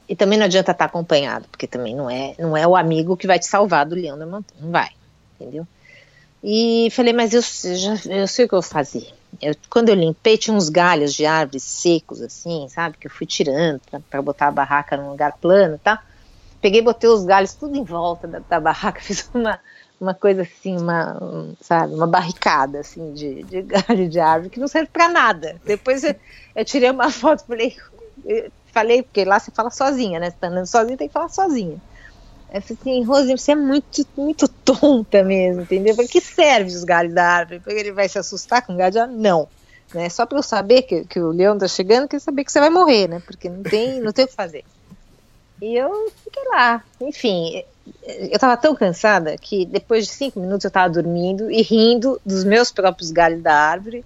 e 0.07 0.15
também 0.15 0.37
não 0.37 0.45
adianta 0.45 0.71
estar 0.71 0.85
acompanhado, 0.85 1.47
porque 1.49 1.65
também 1.65 1.95
não 1.95 2.09
é, 2.09 2.35
não 2.37 2.55
é 2.57 2.67
o 2.67 2.75
amigo 2.75 3.15
que 3.15 3.27
vai 3.27 3.39
te 3.39 3.45
salvar 3.45 3.85
do 3.85 3.95
leão 3.95 4.17
da 4.17 4.25
montanha. 4.25 4.59
Não 4.61 4.71
vai, 4.71 4.89
entendeu? 5.39 5.65
E 6.43 6.89
falei, 6.91 7.13
mas 7.13 7.33
eu, 7.33 7.41
já, 7.41 7.93
eu 8.09 8.27
sei 8.27 8.45
o 8.45 8.49
que 8.49 8.55
eu 8.55 8.61
vou 8.61 8.69
fazer. 8.69 9.07
Eu, 9.41 9.55
quando 9.69 9.89
eu 9.89 9.95
limpei, 9.95 10.37
tinha 10.37 10.55
uns 10.55 10.69
galhos 10.69 11.13
de 11.13 11.25
árvores 11.25 11.63
secos, 11.63 12.21
assim, 12.21 12.67
sabe? 12.67 12.97
Que 12.97 13.07
eu 13.07 13.11
fui 13.11 13.27
tirando 13.27 13.79
para 14.09 14.21
botar 14.21 14.47
a 14.47 14.51
barraca 14.51 14.97
num 14.97 15.11
lugar 15.11 15.37
plano, 15.39 15.79
tá? 15.81 16.03
Peguei, 16.59 16.81
botei 16.81 17.09
os 17.09 17.23
galhos 17.23 17.53
tudo 17.53 17.75
em 17.77 17.83
volta 17.83 18.27
da, 18.27 18.39
da 18.39 18.59
barraca, 18.59 18.99
fiz 19.01 19.29
uma, 19.33 19.59
uma 19.99 20.13
coisa 20.13 20.41
assim, 20.41 20.77
uma, 20.77 21.23
um, 21.23 21.55
sabe, 21.61 21.93
uma 21.93 22.07
barricada, 22.07 22.79
assim, 22.79 23.13
de, 23.13 23.43
de 23.43 23.61
galho 23.61 24.09
de 24.09 24.19
árvore, 24.19 24.49
que 24.49 24.59
não 24.59 24.67
serve 24.67 24.89
para 24.91 25.07
nada. 25.07 25.61
Depois 25.63 26.03
eu, 26.03 26.15
eu, 26.55 26.65
tirei 26.65 26.89
uma 26.89 27.09
foto, 27.09 27.45
falei, 27.45 27.77
falei, 28.71 29.03
porque 29.03 29.25
lá 29.25 29.39
você 29.39 29.51
fala 29.51 29.69
sozinha, 29.69 30.19
né? 30.19 30.29
Você 30.29 30.37
tá 30.39 30.47
andando 30.47 30.65
sozinha, 30.65 30.97
tem 30.97 31.07
que 31.07 31.13
falar 31.13 31.29
sozinha. 31.29 31.77
Eu 32.53 32.61
falei 32.61 32.77
assim, 32.81 33.03
Rose, 33.03 33.31
você 33.31 33.51
é 33.53 33.55
muito, 33.55 34.05
muito 34.17 34.47
tonta 34.47 35.23
mesmo, 35.23 35.61
entendeu? 35.61 35.95
Para 35.95 36.07
que 36.07 36.19
serve 36.19 36.69
os 36.69 36.83
galhos 36.83 37.13
da 37.13 37.25
árvore? 37.25 37.59
Porque 37.59 37.79
ele 37.79 37.91
vai 37.93 38.09
se 38.09 38.19
assustar 38.19 38.65
com 38.65 38.75
galho 38.75 38.91
de 38.91 38.99
árvore? 38.99 39.19
Não. 39.19 39.47
Né? 39.93 40.09
Só 40.09 40.25
para 40.25 40.37
eu 40.37 40.43
saber 40.43 40.81
que, 40.83 41.05
que 41.05 41.19
o 41.19 41.31
leão 41.31 41.57
tá 41.57 41.67
chegando, 41.67 42.07
quer 42.07 42.19
saber 42.19 42.43
que 42.43 42.51
você 42.51 42.59
vai 42.59 42.69
morrer, 42.69 43.07
né? 43.07 43.21
Porque 43.25 43.49
não 43.49 43.63
tem, 43.63 44.01
não 44.01 44.11
tem 44.11 44.25
o 44.25 44.27
que 44.27 44.33
fazer. 44.33 44.63
E 45.61 45.75
eu 45.75 46.11
fiquei 46.23 46.43
lá. 46.49 46.83
Enfim, 46.99 47.63
eu 48.03 48.35
estava 48.35 48.57
tão 48.57 48.75
cansada 48.75 49.37
que 49.37 49.65
depois 49.65 50.07
de 50.07 50.11
cinco 50.11 50.39
minutos 50.39 50.65
eu 50.65 50.69
estava 50.69 50.91
dormindo 50.91 51.49
e 51.51 51.61
rindo 51.61 52.19
dos 52.25 52.43
meus 52.43 52.71
próprios 52.71 53.11
galhos 53.11 53.41
da 53.41 53.53
árvore. 53.53 54.03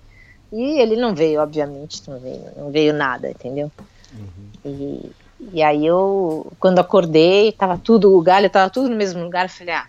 E 0.52 0.80
ele 0.80 0.96
não 0.96 1.16
veio, 1.16 1.42
obviamente, 1.42 2.08
não 2.08 2.20
veio, 2.20 2.44
não 2.56 2.72
veio 2.72 2.94
nada, 2.94 3.30
entendeu? 3.30 3.72
Uhum. 4.18 4.50
E, 4.66 5.12
e 5.54 5.64
aí 5.64 5.86
eu, 5.86 6.52
quando 6.60 6.80
acordei, 6.80 7.52
tava 7.52 7.78
tudo, 7.78 8.18
o 8.18 8.22
galho 8.22 8.50
tava 8.50 8.70
tudo 8.70 8.90
no 8.90 8.96
mesmo 8.96 9.24
lugar, 9.24 9.46
eu 9.46 9.50
falei, 9.50 9.74
ah, 9.74 9.88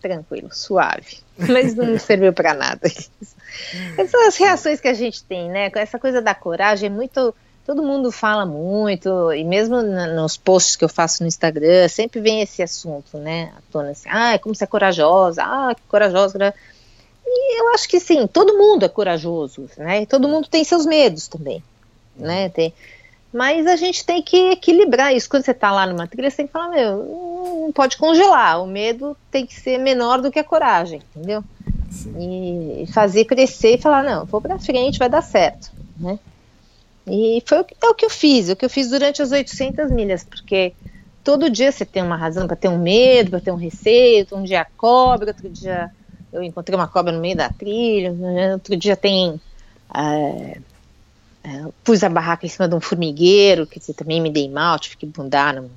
tranquilo, 0.00 0.48
suave. 0.52 1.18
Mas 1.38 1.74
não 1.74 1.98
serviu 1.98 2.32
para 2.32 2.54
nada. 2.54 2.80
Essas 2.86 4.10
são 4.10 4.28
as 4.28 4.36
reações 4.36 4.80
que 4.80 4.88
a 4.88 4.94
gente 4.94 5.24
tem, 5.24 5.48
né? 5.48 5.70
Essa 5.74 5.98
coisa 5.98 6.20
da 6.20 6.34
coragem 6.34 6.88
é 6.88 6.90
muito. 6.90 7.34
Todo 7.66 7.82
mundo 7.82 8.12
fala 8.12 8.44
muito, 8.44 9.32
e 9.32 9.42
mesmo 9.42 9.82
nos 9.82 10.36
posts 10.36 10.76
que 10.76 10.84
eu 10.84 10.88
faço 10.88 11.22
no 11.22 11.26
Instagram, 11.26 11.88
sempre 11.88 12.20
vem 12.20 12.42
esse 12.42 12.62
assunto, 12.62 13.16
né? 13.16 13.54
À 13.56 13.60
tona 13.72 13.92
assim, 13.92 14.06
ah, 14.10 14.38
como 14.38 14.54
você 14.54 14.64
é 14.64 14.66
corajosa, 14.66 15.42
ah, 15.42 15.74
que 15.74 15.80
corajosa. 15.88 16.54
E 17.26 17.60
eu 17.60 17.72
acho 17.72 17.88
que 17.88 17.98
sim, 17.98 18.26
todo 18.26 18.58
mundo 18.58 18.84
é 18.84 18.88
corajoso, 18.88 19.66
né? 19.78 20.02
E 20.02 20.06
todo 20.06 20.28
mundo 20.28 20.46
tem 20.46 20.62
seus 20.62 20.84
medos 20.84 21.26
também, 21.26 21.64
né? 22.14 22.50
Tem, 22.50 22.70
mas 23.34 23.66
a 23.66 23.74
gente 23.74 24.06
tem 24.06 24.22
que 24.22 24.52
equilibrar 24.52 25.12
isso. 25.12 25.28
Quando 25.28 25.44
você 25.44 25.50
está 25.50 25.72
lá 25.72 25.88
numa 25.88 26.06
trilha, 26.06 26.30
você 26.30 26.36
tem 26.36 26.46
que 26.46 26.52
falar, 26.52 26.68
meu, 26.68 27.64
não 27.64 27.72
pode 27.72 27.96
congelar. 27.96 28.62
O 28.62 28.66
medo 28.66 29.16
tem 29.28 29.44
que 29.44 29.60
ser 29.60 29.76
menor 29.76 30.22
do 30.22 30.30
que 30.30 30.38
a 30.38 30.44
coragem, 30.44 31.02
entendeu? 31.16 31.42
Sim. 31.90 32.82
E 32.84 32.86
fazer 32.92 33.24
crescer 33.24 33.74
e 33.74 33.80
falar, 33.80 34.04
não, 34.04 34.24
vou 34.24 34.40
para 34.40 34.56
frente, 34.60 35.00
vai 35.00 35.08
dar 35.08 35.20
certo, 35.20 35.72
né? 35.98 36.16
E 37.08 37.42
foi 37.44 37.58
o 37.58 37.64
que, 37.64 37.74
é 37.82 37.88
o 37.88 37.94
que 37.94 38.04
eu 38.04 38.10
fiz, 38.10 38.48
o 38.48 38.54
que 38.54 38.64
eu 38.64 38.70
fiz 38.70 38.88
durante 38.88 39.20
as 39.20 39.32
800 39.32 39.90
milhas, 39.90 40.22
porque 40.22 40.72
todo 41.24 41.50
dia 41.50 41.72
você 41.72 41.84
tem 41.84 42.04
uma 42.04 42.16
razão 42.16 42.46
para 42.46 42.54
ter 42.54 42.68
um 42.68 42.78
medo, 42.78 43.30
para 43.30 43.40
ter 43.40 43.50
um 43.50 43.56
receio. 43.56 44.28
Um 44.30 44.44
dia 44.44 44.60
a 44.60 44.64
cobra, 44.64 45.30
outro 45.30 45.48
dia 45.50 45.90
eu 46.32 46.40
encontrei 46.40 46.78
uma 46.78 46.86
cobra 46.86 47.12
no 47.12 47.20
meio 47.20 47.36
da 47.36 47.48
trilha, 47.48 48.14
outro 48.52 48.76
dia 48.76 48.96
tem 48.96 49.40
é, 49.92 50.58
pus 51.82 52.02
a 52.02 52.08
barraca 52.08 52.46
em 52.46 52.48
cima 52.48 52.68
de 52.68 52.74
um 52.74 52.80
formigueiro, 52.80 53.66
que 53.66 53.80
também 53.92 54.20
me 54.20 54.30
dei 54.30 54.48
mal, 54.48 54.78
tive 54.78 54.96
que 54.96 55.10
mudar, 55.18 55.54
não, 55.54 55.70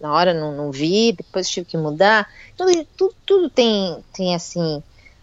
na 0.00 0.12
hora 0.12 0.34
não, 0.34 0.54
não, 0.54 0.70
vi, 0.70 1.12
depois 1.12 1.48
tive 1.48 1.66
que 1.66 1.76
mudar. 1.76 2.28
Tudo, 2.56 2.86
tudo, 2.96 3.14
tudo 3.26 3.50
tem, 3.50 3.98
tem 4.12 4.34
assim, 4.34 4.82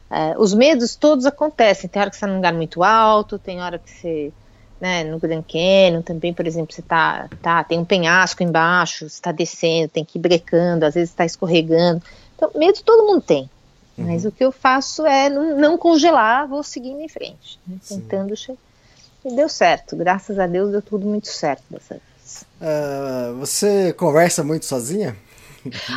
é, 0.10 0.36
os 0.38 0.54
medos 0.54 0.96
todos 0.96 1.26
acontecem. 1.26 1.90
Tem 1.90 2.02
hora 2.02 2.10
que 2.10 2.16
você 2.16 2.26
está 2.26 2.28
num 2.28 2.36
lugar 2.36 2.54
muito 2.54 2.84
alto, 2.84 3.38
tem 3.38 3.62
hora 3.62 3.78
que 3.80 3.90
você, 3.90 4.32
né, 4.80 5.04
no 5.04 5.20
Grand 5.20 5.44
Canyon 5.44 6.02
também, 6.02 6.34
por 6.34 6.48
exemplo, 6.48 6.74
você 6.74 6.82
tá, 6.82 7.30
tá 7.42 7.64
tem 7.64 7.80
um 7.80 7.86
penhasco 7.86 8.44
embaixo, 8.44 9.10
você 9.10 9.16
está 9.16 9.32
descendo, 9.32 9.90
tem 9.90 10.06
que 10.06 10.18
ir 10.18 10.22
brecando, 10.22 10.86
às 10.86 10.96
vezes 10.96 11.10
está 11.10 11.26
escorregando. 11.26 12.02
Então, 12.36 12.52
medo 12.56 12.82
todo 12.84 13.08
mundo 13.08 13.22
tem. 13.22 13.50
Uhum. 13.98 14.06
Mas 14.06 14.26
o 14.26 14.32
que 14.32 14.44
eu 14.44 14.52
faço 14.52 15.06
é 15.06 15.30
não, 15.30 15.58
não 15.58 15.78
congelar, 15.78 16.48
vou 16.48 16.62
seguindo 16.64 17.02
em 17.02 17.10
frente, 17.10 17.60
né, 17.68 17.78
tentando 17.88 18.36
chegar. 18.36 18.67
E 19.28 19.36
deu 19.36 19.50
certo, 19.50 19.94
graças 19.98 20.40
a 20.40 20.48
Deus 20.48 20.72
deu 20.72 20.82
tudo 20.82 21.06
muito 21.06 21.28
certo 21.28 21.64
dessa 21.70 21.96
vez. 21.96 22.46
Uh, 22.62 23.36
você 23.36 23.92
conversa 23.92 24.42
muito 24.42 24.66
sozinha? 24.66 25.18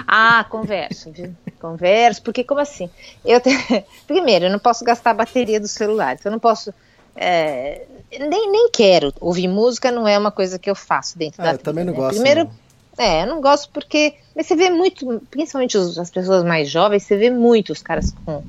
Ah, 0.08 0.44
converso, 0.50 1.12
viu? 1.12 1.32
Converso, 1.60 2.22
porque 2.22 2.42
como 2.42 2.60
assim? 2.60 2.90
Eu 3.24 3.40
te... 3.40 3.50
Primeiro, 4.04 4.46
eu 4.46 4.50
não 4.50 4.58
posso 4.58 4.84
gastar 4.84 5.12
a 5.12 5.14
bateria 5.14 5.60
do 5.60 5.68
celular, 5.68 6.16
então 6.18 6.28
eu 6.28 6.32
não 6.32 6.40
posso. 6.40 6.74
É... 7.14 7.82
Nem, 8.10 8.50
nem 8.50 8.68
quero 8.72 9.14
ouvir 9.20 9.46
música, 9.46 9.92
não 9.92 10.08
é 10.08 10.18
uma 10.18 10.32
coisa 10.32 10.58
que 10.58 10.68
eu 10.68 10.74
faço 10.74 11.16
dentro 11.16 11.40
ah, 11.40 11.44
da. 11.44 11.52
Eu 11.52 11.58
também 11.58 11.84
não 11.84 11.92
né? 11.92 11.98
gosto. 11.98 12.14
Primeiro, 12.14 12.50
não. 12.98 13.04
é, 13.04 13.22
eu 13.22 13.26
não 13.28 13.40
gosto 13.40 13.70
porque. 13.72 14.14
Mas 14.34 14.46
você 14.46 14.56
vê 14.56 14.70
muito, 14.70 15.22
principalmente 15.30 15.78
os, 15.78 15.96
as 15.98 16.10
pessoas 16.10 16.42
mais 16.42 16.68
jovens, 16.68 17.04
você 17.04 17.16
vê 17.16 17.30
muito 17.30 17.72
os 17.72 17.80
caras 17.80 18.12
com 18.24 18.42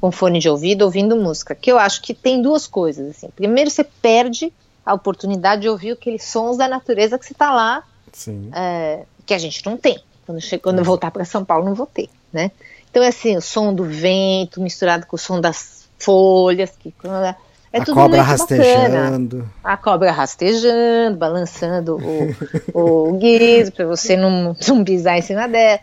com 0.00 0.10
fone 0.10 0.38
de 0.38 0.48
ouvido 0.48 0.82
ouvindo 0.82 1.14
música, 1.14 1.54
que 1.54 1.70
eu 1.70 1.78
acho 1.78 2.00
que 2.00 2.14
tem 2.14 2.40
duas 2.40 2.66
coisas. 2.66 3.10
Assim. 3.10 3.28
Primeiro, 3.36 3.70
você 3.70 3.84
perde 3.84 4.52
a 4.84 4.94
oportunidade 4.94 5.62
de 5.62 5.68
ouvir 5.68 5.92
aqueles 5.92 6.24
sons 6.24 6.56
da 6.56 6.66
natureza 6.66 7.18
que 7.18 7.26
você 7.26 7.32
está 7.32 7.52
lá, 7.52 7.84
é, 8.54 9.04
que 9.26 9.34
a 9.34 9.38
gente 9.38 9.64
não 9.66 9.76
tem. 9.76 10.02
Quando, 10.24 10.40
chego, 10.40 10.62
quando 10.62 10.78
eu 10.78 10.84
voltar 10.84 11.10
para 11.10 11.24
São 11.24 11.44
Paulo, 11.44 11.66
não 11.66 11.74
vou 11.74 11.86
ter, 11.86 12.08
né? 12.32 12.50
Então, 12.90 13.02
é 13.02 13.08
assim, 13.08 13.36
o 13.36 13.42
som 13.42 13.74
do 13.74 13.84
vento 13.84 14.60
misturado 14.60 15.06
com 15.06 15.16
o 15.16 15.18
som 15.18 15.40
das 15.40 15.88
folhas, 15.98 16.72
que 16.78 16.92
é 17.72 17.78
a 17.78 17.84
cobra 17.84 18.22
rastejando. 18.22 19.36
Bacana. 19.36 19.54
A 19.62 19.76
cobra 19.76 20.10
rastejando, 20.10 21.16
balançando 21.16 21.98
o, 22.74 23.08
o 23.08 23.12
guiso 23.12 23.70
para 23.70 23.86
você 23.86 24.16
não, 24.16 24.56
não 24.66 24.82
pisar 24.82 25.18
em 25.18 25.22
cima 25.22 25.46
dela. 25.46 25.78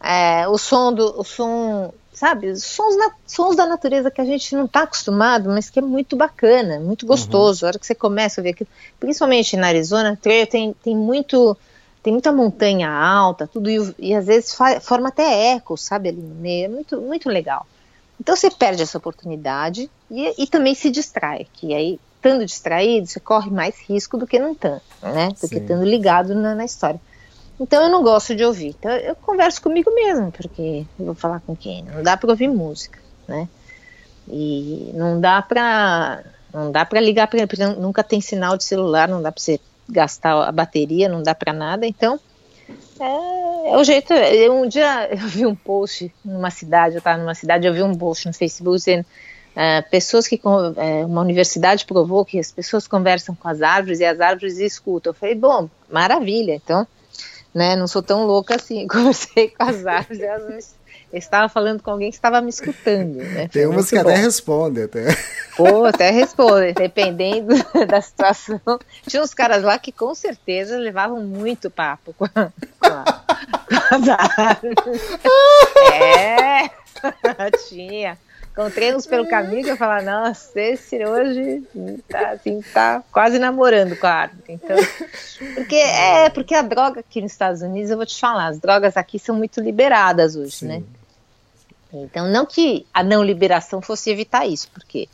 É, 0.00 0.48
o 0.48 0.58
som 0.58 0.92
do 0.92 1.20
o 1.20 1.24
som 1.24 1.92
sabe? 2.18 2.56
Sons, 2.56 2.96
na, 2.96 3.12
sons 3.24 3.54
da 3.54 3.64
natureza 3.64 4.10
que 4.10 4.20
a 4.20 4.24
gente 4.24 4.54
não 4.56 4.64
está 4.64 4.82
acostumado, 4.82 5.48
mas 5.48 5.70
que 5.70 5.78
é 5.78 5.82
muito 5.82 6.16
bacana, 6.16 6.80
muito 6.80 7.02
uhum. 7.02 7.08
gostoso. 7.08 7.62
Uhum. 7.62 7.66
A 7.66 7.70
hora 7.70 7.78
que 7.78 7.86
você 7.86 7.94
começa 7.94 8.40
a 8.40 8.44
ver 8.44 8.50
aquilo, 8.50 8.68
principalmente 8.98 9.56
na 9.56 9.68
Arizona, 9.68 10.18
tem, 10.50 10.74
tem 10.74 10.96
muito 10.96 11.56
tem 12.02 12.12
muita 12.12 12.32
montanha 12.32 12.90
alta, 12.90 13.46
tudo 13.46 13.68
e, 13.68 13.94
e 13.98 14.14
às 14.14 14.26
vezes 14.26 14.56
forma 14.80 15.08
até 15.08 15.52
eco, 15.54 15.76
sabe 15.76 16.08
ali 16.08 16.20
no 16.20 16.34
meio, 16.34 16.64
é 16.64 16.68
muito 16.68 17.00
muito 17.00 17.28
legal. 17.28 17.66
Então 18.20 18.34
você 18.34 18.50
perde 18.50 18.82
essa 18.82 18.98
oportunidade 18.98 19.88
e, 20.10 20.42
e 20.42 20.46
também 20.46 20.74
se 20.74 20.90
distrai, 20.90 21.46
que 21.52 21.72
aí 21.72 22.00
estando 22.16 22.44
distraído 22.44 23.06
você 23.06 23.20
corre 23.20 23.50
mais 23.50 23.76
risco 23.80 24.16
do 24.16 24.26
que 24.26 24.40
não 24.40 24.52
estando, 24.52 24.80
né? 25.02 25.28
Do 25.28 25.38
Sim. 25.38 25.48
que 25.48 25.56
estando 25.56 25.84
ligado 25.84 26.34
na, 26.34 26.54
na 26.54 26.64
história. 26.64 27.00
Então 27.60 27.82
eu 27.82 27.88
não 27.88 28.02
gosto 28.02 28.34
de 28.34 28.44
ouvir. 28.44 28.74
Então 28.78 28.90
eu 28.90 29.14
converso 29.16 29.60
comigo 29.60 29.92
mesmo, 29.94 30.30
porque 30.30 30.84
eu 30.98 31.06
vou 31.06 31.14
falar 31.14 31.40
com 31.40 31.56
quem? 31.56 31.82
Não 31.82 32.02
dá 32.02 32.16
para 32.16 32.30
ouvir 32.30 32.48
música, 32.48 32.98
né? 33.26 33.48
E 34.28 34.90
não 34.94 35.20
dá 35.20 35.42
para 35.42 36.22
não 36.52 36.70
dá 36.70 36.84
para 36.84 37.00
ligar 37.00 37.26
para 37.26 37.46
nunca 37.74 38.02
tem 38.02 38.20
sinal 38.20 38.56
de 38.56 38.64
celular, 38.64 39.08
não 39.08 39.20
dá 39.20 39.32
para 39.32 39.42
você 39.42 39.60
gastar 39.88 40.48
a 40.48 40.52
bateria, 40.52 41.08
não 41.08 41.22
dá 41.22 41.34
para 41.34 41.52
nada. 41.52 41.86
Então 41.86 42.20
é, 43.00 43.70
é, 43.70 43.76
o 43.76 43.84
jeito. 43.84 44.12
Eu, 44.12 44.62
um 44.62 44.68
dia 44.68 45.08
eu 45.12 45.26
vi 45.26 45.46
um 45.46 45.54
post 45.54 46.12
numa 46.24 46.50
cidade, 46.50 46.94
eu 46.94 46.98
estava 46.98 47.18
numa 47.18 47.34
cidade, 47.34 47.66
eu 47.66 47.74
vi 47.74 47.82
um 47.82 47.94
post 47.94 48.26
no 48.26 48.32
Facebook 48.32 48.76
dizendo 48.76 49.04
Uh, 49.58 49.82
pessoas 49.90 50.28
que 50.28 50.40
uh, 50.44 51.04
uma 51.04 51.20
universidade 51.20 51.84
provou 51.84 52.24
que 52.24 52.38
as 52.38 52.52
pessoas 52.52 52.86
conversam 52.86 53.34
com 53.34 53.48
as 53.48 53.60
árvores 53.60 53.98
e 53.98 54.04
as 54.04 54.20
árvores 54.20 54.58
escutam. 54.58 55.10
Eu 55.10 55.14
falei, 55.14 55.34
bom, 55.34 55.68
maravilha. 55.90 56.54
Então, 56.54 56.86
né? 57.54 57.76
Não 57.76 57.86
sou 57.86 58.02
tão 58.02 58.26
louca 58.26 58.56
assim. 58.56 58.86
Conversei 58.88 59.48
com 59.48 59.62
as 59.62 59.86
árvores, 59.86 60.20
elas 60.20 60.78
eu 61.10 61.18
estava 61.18 61.48
falando 61.48 61.82
com 61.82 61.90
alguém 61.90 62.10
que 62.10 62.16
estava 62.16 62.40
me 62.42 62.50
escutando. 62.50 63.16
Né? 63.16 63.48
Tem 63.48 63.66
umas 63.66 63.88
que 63.88 63.96
bom. 63.96 64.02
até 64.02 64.16
respondem. 64.16 64.84
Até. 64.84 65.06
Pô, 65.56 65.84
até 65.86 66.10
respondem, 66.10 66.74
dependendo 66.74 67.54
da 67.88 68.00
situação. 68.00 68.60
Tinha 69.06 69.22
uns 69.22 69.32
caras 69.32 69.62
lá 69.62 69.78
que 69.78 69.90
com 69.90 70.14
certeza 70.14 70.76
levavam 70.76 71.22
muito 71.22 71.70
papo 71.70 72.14
com, 72.14 72.26
a, 72.26 72.30
com, 72.30 72.86
a, 72.86 73.24
com 73.68 73.94
as 73.94 74.08
árvores. 74.38 75.18
É, 75.94 77.50
tinha. 77.68 78.18
Encontrei 78.58 78.92
uns 78.92 79.06
pelo 79.06 79.24
caminho 79.28 79.62
que 79.62 79.70
eu 79.70 79.76
falava, 79.76 80.02
nossa, 80.02 80.60
esse 80.60 81.04
hoje 81.06 81.62
tá, 82.08 82.30
assim, 82.30 82.60
tá 82.74 83.04
quase 83.12 83.38
namorando 83.38 83.94
com 83.96 84.04
a 84.04 84.10
árvore. 84.10 84.42
Então, 84.48 84.76
porque, 85.54 85.76
é, 85.76 86.28
porque 86.28 86.56
a 86.56 86.62
droga 86.62 86.98
aqui 86.98 87.20
nos 87.20 87.30
Estados 87.30 87.62
Unidos, 87.62 87.88
eu 87.88 87.96
vou 87.96 88.04
te 88.04 88.18
falar, 88.18 88.48
as 88.48 88.58
drogas 88.58 88.96
aqui 88.96 89.16
são 89.16 89.36
muito 89.36 89.60
liberadas 89.60 90.34
hoje, 90.34 90.56
Sim. 90.56 90.66
né? 90.66 90.82
Então, 91.92 92.26
não 92.26 92.44
que 92.44 92.84
a 92.92 93.04
não 93.04 93.22
liberação 93.22 93.80
fosse 93.80 94.10
evitar 94.10 94.44
isso, 94.44 94.68
porque 94.72 95.08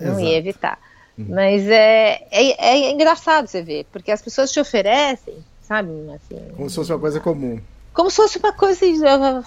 não 0.00 0.18
ia 0.18 0.30
Exato. 0.30 0.38
evitar. 0.38 0.78
Mas 1.16 1.68
é, 1.68 2.26
é, 2.32 2.66
é 2.66 2.90
engraçado 2.90 3.46
você 3.46 3.62
ver, 3.62 3.86
porque 3.92 4.10
as 4.10 4.20
pessoas 4.20 4.50
te 4.50 4.58
oferecem, 4.58 5.36
sabe, 5.62 5.88
assim, 6.16 6.50
Como 6.56 6.68
se 6.68 6.74
fosse 6.74 6.92
uma 6.92 6.98
coisa 6.98 7.20
comum. 7.20 7.60
Como 7.92 8.10
se 8.10 8.16
fosse 8.16 8.38
uma 8.38 8.52
coisa. 8.52 8.80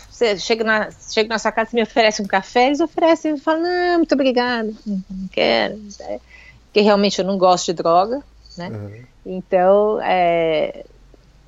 Você 0.10 0.38
chega 0.38 0.64
na, 0.64 0.90
chega 0.92 1.30
na 1.30 1.40
sua 1.40 1.52
casa 1.52 1.72
e 1.74 1.76
me 1.76 1.84
oferece 1.84 2.22
um 2.22 2.28
café, 2.28 2.68
eles 2.68 2.80
oferecem, 2.80 3.32
eu 3.32 3.38
falo, 3.38 3.62
não, 3.62 3.98
muito 3.98 4.14
obrigada, 4.14 4.72
não 4.86 5.28
quero. 5.32 5.80
é, 6.02 6.20
Porque 6.66 6.82
realmente 6.82 7.20
eu 7.20 7.26
não 7.26 7.38
gosto 7.38 7.68
de 7.68 7.74
droga, 7.74 8.22
né? 8.58 8.70
Uhum. 8.70 9.04
Então, 9.26 10.00
é, 10.02 10.86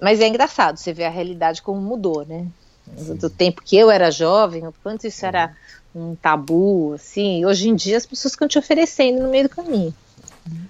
mas 0.02 0.20
é 0.20 0.28
engraçado 0.28 0.78
você 0.78 0.92
ver 0.92 1.06
a 1.06 1.10
realidade 1.10 1.62
como 1.62 1.80
mudou, 1.80 2.26
né? 2.26 2.46
Do 3.20 3.30
tempo 3.30 3.62
que 3.62 3.76
eu 3.76 3.92
era 3.92 4.10
jovem, 4.10 4.66
o 4.66 4.74
quanto 4.82 5.06
isso 5.06 5.26
era 5.26 5.54
um 5.94 6.16
tabu, 6.16 6.94
assim, 6.94 7.46
hoje 7.46 7.70
em 7.70 7.76
dia 7.76 7.98
as 7.98 8.06
pessoas 8.06 8.34
ficam 8.34 8.48
te 8.48 8.58
oferecendo 8.58 9.22
no 9.22 9.30
meio 9.30 9.44
do 9.44 9.50
caminho. 9.50 9.94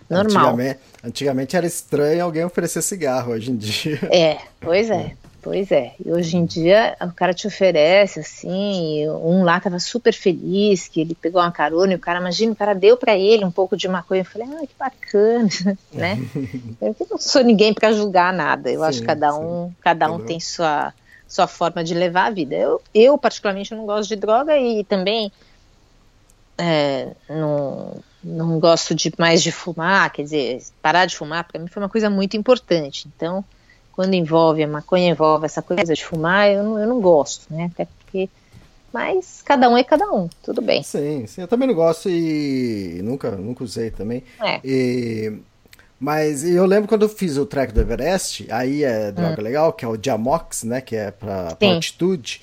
Normal. 0.09 0.47
Antigamente, 0.47 0.79
antigamente 1.03 1.55
era 1.55 1.67
estranho 1.67 2.23
alguém 2.23 2.43
oferecer 2.43 2.81
cigarro, 2.81 3.33
hoje 3.33 3.51
em 3.51 3.55
dia. 3.55 3.99
É, 4.11 4.39
pois 4.59 4.89
é, 4.89 5.15
pois 5.47 5.71
é. 5.71 5.93
E 6.05 6.11
hoje 6.11 6.35
em 6.35 6.45
dia 6.45 6.97
o 6.99 7.11
cara 7.13 7.33
te 7.33 7.47
oferece 7.47 8.19
assim, 8.19 9.07
um 9.07 9.45
lá 9.45 9.61
tava 9.61 9.79
super 9.79 10.13
feliz 10.13 10.89
que 10.89 10.99
ele 10.99 11.15
pegou 11.15 11.41
uma 11.41 11.53
carona 11.53 11.93
e 11.93 11.95
o 11.95 11.99
cara, 11.99 12.19
imagina, 12.19 12.51
o 12.51 12.55
cara 12.55 12.75
deu 12.75 12.97
pra 12.97 13.17
ele 13.17 13.45
um 13.45 13.51
pouco 13.51 13.77
de 13.77 13.87
maconha. 13.87 14.21
Eu 14.21 14.25
falei, 14.25 14.45
ah, 14.51 14.67
que 14.67 14.75
bacana, 14.77 15.49
né? 15.93 16.19
Eu 16.81 16.93
não 17.09 17.17
sou 17.17 17.45
ninguém 17.45 17.73
pra 17.73 17.93
julgar 17.93 18.33
nada. 18.33 18.69
Eu 18.69 18.83
acho 18.83 18.97
Sim, 18.97 19.03
que 19.03 19.07
cada 19.07 19.31
sim. 19.31 19.39
um, 19.39 19.71
cada 19.81 20.07
um 20.07 20.09
Cada 20.09 20.11
um. 20.11 20.25
tem 20.25 20.39
sua 20.39 20.93
sua 21.25 21.47
forma 21.47 21.81
de 21.81 21.93
levar 21.93 22.25
a 22.25 22.29
vida. 22.29 22.55
Eu, 22.55 22.81
eu 22.93 23.17
particularmente 23.17 23.73
não 23.73 23.85
gosto 23.85 24.09
de 24.09 24.15
droga 24.17 24.57
e 24.57 24.83
também 24.83 25.31
é, 26.57 27.13
não, 27.29 27.95
não 28.21 28.59
gosto 28.59 28.93
de 28.93 29.13
mais 29.17 29.41
de 29.41 29.51
fumar, 29.51 30.11
quer 30.11 30.23
dizer, 30.23 30.61
parar 30.81 31.05
de 31.05 31.15
fumar 31.15 31.45
para 31.45 31.59
mim 31.59 31.67
foi 31.67 31.81
uma 31.81 31.89
coisa 31.89 32.09
muito 32.09 32.35
importante. 32.35 33.07
Então, 33.15 33.45
quando 33.97 34.13
envolve 34.13 34.61
a 34.63 34.67
maconha, 34.67 35.09
envolve 35.09 35.47
essa 35.47 35.59
coisa 35.59 35.91
de 35.95 36.05
fumar, 36.05 36.47
eu 36.51 36.63
não, 36.63 36.79
eu 36.79 36.87
não 36.87 37.01
gosto, 37.01 37.51
né? 37.51 37.71
Até 37.73 37.85
porque. 37.85 38.29
Mas 38.93 39.41
cada 39.43 39.67
um 39.67 39.75
é 39.75 39.83
cada 39.83 40.05
um, 40.11 40.29
tudo 40.43 40.61
bem. 40.61 40.83
Sim, 40.83 41.25
sim, 41.25 41.41
eu 41.41 41.47
também 41.47 41.67
não 41.67 41.73
gosto 41.73 42.07
e 42.07 43.01
nunca, 43.03 43.31
nunca 43.31 43.63
usei 43.63 43.89
também. 43.89 44.23
É. 44.39 44.61
E- 44.63 45.33
mas 45.99 46.43
eu 46.45 46.63
lembro 46.67 46.87
quando 46.87 47.01
eu 47.01 47.09
fiz 47.09 47.37
o 47.37 47.45
track 47.45 47.73
do 47.73 47.81
Everest, 47.81 48.45
aí 48.51 48.83
é 48.83 49.11
droga 49.11 49.41
legal, 49.41 49.73
que 49.73 49.83
é 49.83 49.87
o 49.87 49.97
Diamox, 49.97 50.63
né, 50.63 50.79
que 50.79 50.95
é 50.95 51.09
pra, 51.09 51.55
pra 51.55 51.67
Hum. 51.67 51.73
Altitude. 51.73 52.41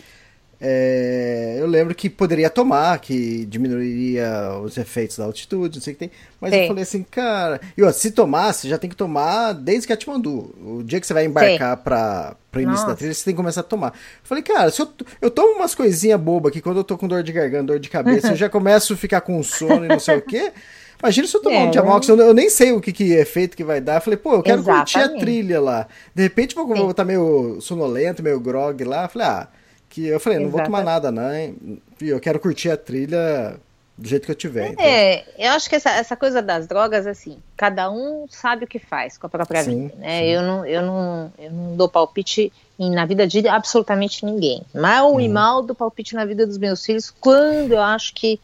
É, 0.66 1.56
eu 1.58 1.66
lembro 1.66 1.94
que 1.94 2.08
poderia 2.08 2.48
tomar, 2.48 2.98
que 2.98 3.44
diminuiria 3.44 4.58
os 4.62 4.78
efeitos 4.78 5.18
da 5.18 5.24
altitude, 5.24 5.76
não 5.76 5.82
sei 5.82 5.92
o 5.92 5.96
que 5.96 6.00
tem. 6.08 6.10
Mas 6.40 6.54
eu 6.54 6.60
Sim. 6.60 6.68
falei 6.68 6.82
assim, 6.82 7.02
cara. 7.02 7.60
E 7.76 7.82
ó, 7.82 7.92
se 7.92 8.10
tomasse, 8.10 8.66
já 8.66 8.78
tem 8.78 8.88
que 8.88 8.96
tomar 8.96 9.52
desde 9.52 9.86
Katmandu. 9.86 10.54
O 10.64 10.82
dia 10.82 10.98
que 10.98 11.06
você 11.06 11.12
vai 11.12 11.26
embarcar 11.26 11.76
para 11.76 12.34
pro 12.50 12.62
início 12.62 12.82
da 12.82 12.88
Nossa. 12.92 12.96
trilha, 12.98 13.12
você 13.12 13.24
tem 13.26 13.34
que 13.34 13.36
começar 13.36 13.60
a 13.60 13.64
tomar. 13.64 13.88
Eu 13.88 13.92
falei, 14.24 14.42
cara, 14.42 14.70
se 14.70 14.80
eu, 14.80 14.88
eu 15.20 15.30
tomo 15.30 15.56
umas 15.56 15.74
coisinhas 15.74 16.18
bobas 16.18 16.50
aqui 16.50 16.62
quando 16.62 16.78
eu 16.78 16.84
tô 16.84 16.96
com 16.96 17.06
dor 17.06 17.22
de 17.22 17.32
garganta, 17.32 17.64
dor 17.64 17.78
de 17.78 17.90
cabeça, 17.90 18.28
eu 18.28 18.36
já 18.36 18.48
começo 18.48 18.94
a 18.94 18.96
ficar 18.96 19.20
com 19.20 19.42
sono 19.42 19.84
e 19.84 19.88
não 19.88 20.00
sei 20.00 20.16
o 20.16 20.22
quê. 20.22 20.50
Imagina 21.02 21.26
se 21.28 21.36
eu 21.36 21.42
tomar 21.42 21.56
É, 21.56 21.64
um 21.64 21.70
Diamox, 21.70 22.08
eu, 22.08 22.16
eu 22.16 22.32
nem 22.32 22.48
sei 22.48 22.72
o 22.72 22.80
que, 22.80 22.90
que 22.90 23.12
efeito 23.12 23.54
que 23.54 23.64
vai 23.64 23.80
dar. 23.82 23.96
Eu 23.96 24.00
falei, 24.00 24.16
pô, 24.16 24.34
eu 24.36 24.42
quero 24.42 24.62
curtir 24.62 24.96
a 24.96 25.00
Exatamente. 25.00 25.20
trilha 25.20 25.60
lá. 25.60 25.86
De 26.14 26.22
repente 26.22 26.54
vou, 26.54 26.66
vou 26.66 26.90
estar 26.92 27.04
meio 27.04 27.58
sonolento, 27.60 28.22
meio 28.22 28.40
grog 28.40 28.82
lá. 28.84 29.02
Eu 29.02 29.08
falei, 29.10 29.28
ah, 29.28 29.48
que 29.94 30.06
eu 30.08 30.18
falei, 30.18 30.40
não 30.40 30.50
vou 30.50 30.60
tomar 30.60 30.82
nada, 30.82 31.08
hein? 31.38 31.80
E 32.00 32.08
Eu 32.08 32.18
quero 32.18 32.40
curtir 32.40 32.68
a 32.68 32.76
trilha 32.76 33.56
do 33.96 34.08
jeito 34.08 34.26
que 34.26 34.32
eu 34.32 34.34
tiver. 34.34 34.72
então. 34.72 34.84
É, 34.84 35.24
eu 35.38 35.52
acho 35.52 35.68
que 35.68 35.76
essa, 35.76 35.88
essa 35.90 36.16
coisa 36.16 36.42
das 36.42 36.66
drogas, 36.66 37.06
assim, 37.06 37.38
cada 37.56 37.88
um 37.92 38.26
sabe 38.28 38.64
o 38.64 38.66
que 38.68 38.80
faz 38.80 39.16
com 39.16 39.26
a 39.26 39.30
própria 39.30 39.62
Sim, 39.62 39.86
vida, 39.86 39.94
né? 40.00 40.18
sim. 40.18 40.24
Eu 40.26 40.42
não, 40.42 40.66
eu, 40.66 40.82
não, 40.82 41.32
eu 41.38 41.52
não 41.52 41.76
dou 41.76 41.88
palpite 41.88 42.52
em- 42.76 42.90
na 42.90 43.06
vida 43.06 43.24
de 43.24 43.46
absolutamente 43.46 44.24
ninguém. 44.26 44.62
Mal 44.74 45.12
Uhum. 45.12 45.20
e 45.20 45.28
mal 45.28 45.62
dou 45.62 45.76
palpite 45.76 46.16
na 46.16 46.24
vida 46.24 46.44
dos 46.44 46.58
meus 46.58 46.84
filhos 46.84 47.08
quando 47.20 47.70
eu 47.72 47.80
acho 47.80 48.12
que, 48.14 48.40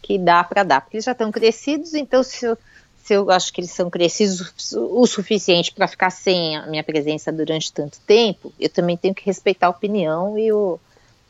que 0.00 0.16
dá 0.16 0.44
para 0.44 0.62
dar, 0.62 0.80
porque 0.80 0.96
eles 0.98 1.04
já 1.04 1.10
estão 1.12 1.32
crescidos, 1.32 1.92
então 1.94 2.22
se 2.22 2.46
eu, 2.46 2.56
se 3.04 3.12
eu 3.12 3.30
acho 3.30 3.52
que 3.52 3.60
eles 3.60 3.70
são 3.70 3.90
crescidos 3.90 4.72
o 4.72 5.06
suficiente 5.06 5.74
para 5.74 5.86
ficar 5.86 6.08
sem 6.08 6.56
a 6.56 6.66
minha 6.66 6.82
presença 6.82 7.30
durante 7.30 7.70
tanto 7.70 8.00
tempo, 8.00 8.50
eu 8.58 8.70
também 8.70 8.96
tenho 8.96 9.14
que 9.14 9.26
respeitar 9.26 9.66
a 9.66 9.70
opinião 9.70 10.38
e 10.38 10.50
o, 10.50 10.80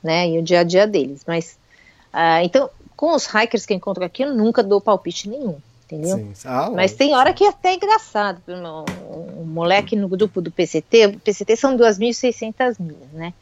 né, 0.00 0.28
e 0.28 0.38
o 0.38 0.42
dia 0.42 0.60
a 0.60 0.62
dia 0.62 0.86
deles. 0.86 1.24
Mas 1.26 1.58
ah, 2.12 2.44
então, 2.44 2.70
com 2.94 3.12
os 3.12 3.26
hikers 3.26 3.66
que 3.66 3.72
eu 3.72 3.76
encontro 3.76 4.04
aqui, 4.04 4.22
eu 4.22 4.32
nunca 4.32 4.62
dou 4.62 4.80
palpite 4.80 5.28
nenhum, 5.28 5.56
entendeu? 5.84 6.16
Sim. 6.18 6.32
Ah, 6.44 6.70
Mas 6.70 6.92
tem 6.92 7.12
hora 7.12 7.34
que 7.34 7.42
é 7.42 7.48
até 7.48 7.74
engraçado. 7.74 8.40
Um, 8.46 9.40
um 9.40 9.44
moleque 9.44 9.96
no 9.96 10.06
grupo 10.06 10.40
do 10.40 10.52
PCT, 10.52 11.06
o 11.06 11.18
PCT 11.18 11.56
são 11.56 11.76
2.600 11.76 12.76
milhas, 12.78 13.10
né? 13.12 13.34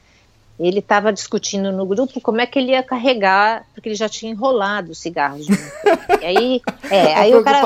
Ele 0.59 0.79
estava 0.79 1.13
discutindo 1.13 1.73
no 1.73 1.87
grupo 1.87 2.21
como 2.21 2.41
é 2.41 2.47
que 2.47 2.59
ele 2.59 2.73
ia 2.73 2.83
carregar, 2.83 3.67
porque 3.75 3.89
ele 3.89 3.97
já 3.97 4.09
tinha 4.09 4.31
enrolado 4.31 4.93
os 4.93 4.99
cigarros. 4.99 5.47
e 6.21 6.25
aí, 6.25 6.63
é, 6.91 7.15
aí 7.19 7.35
o 7.35 7.43
cara. 7.43 7.63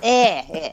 É, 0.00 0.66
é. 0.66 0.72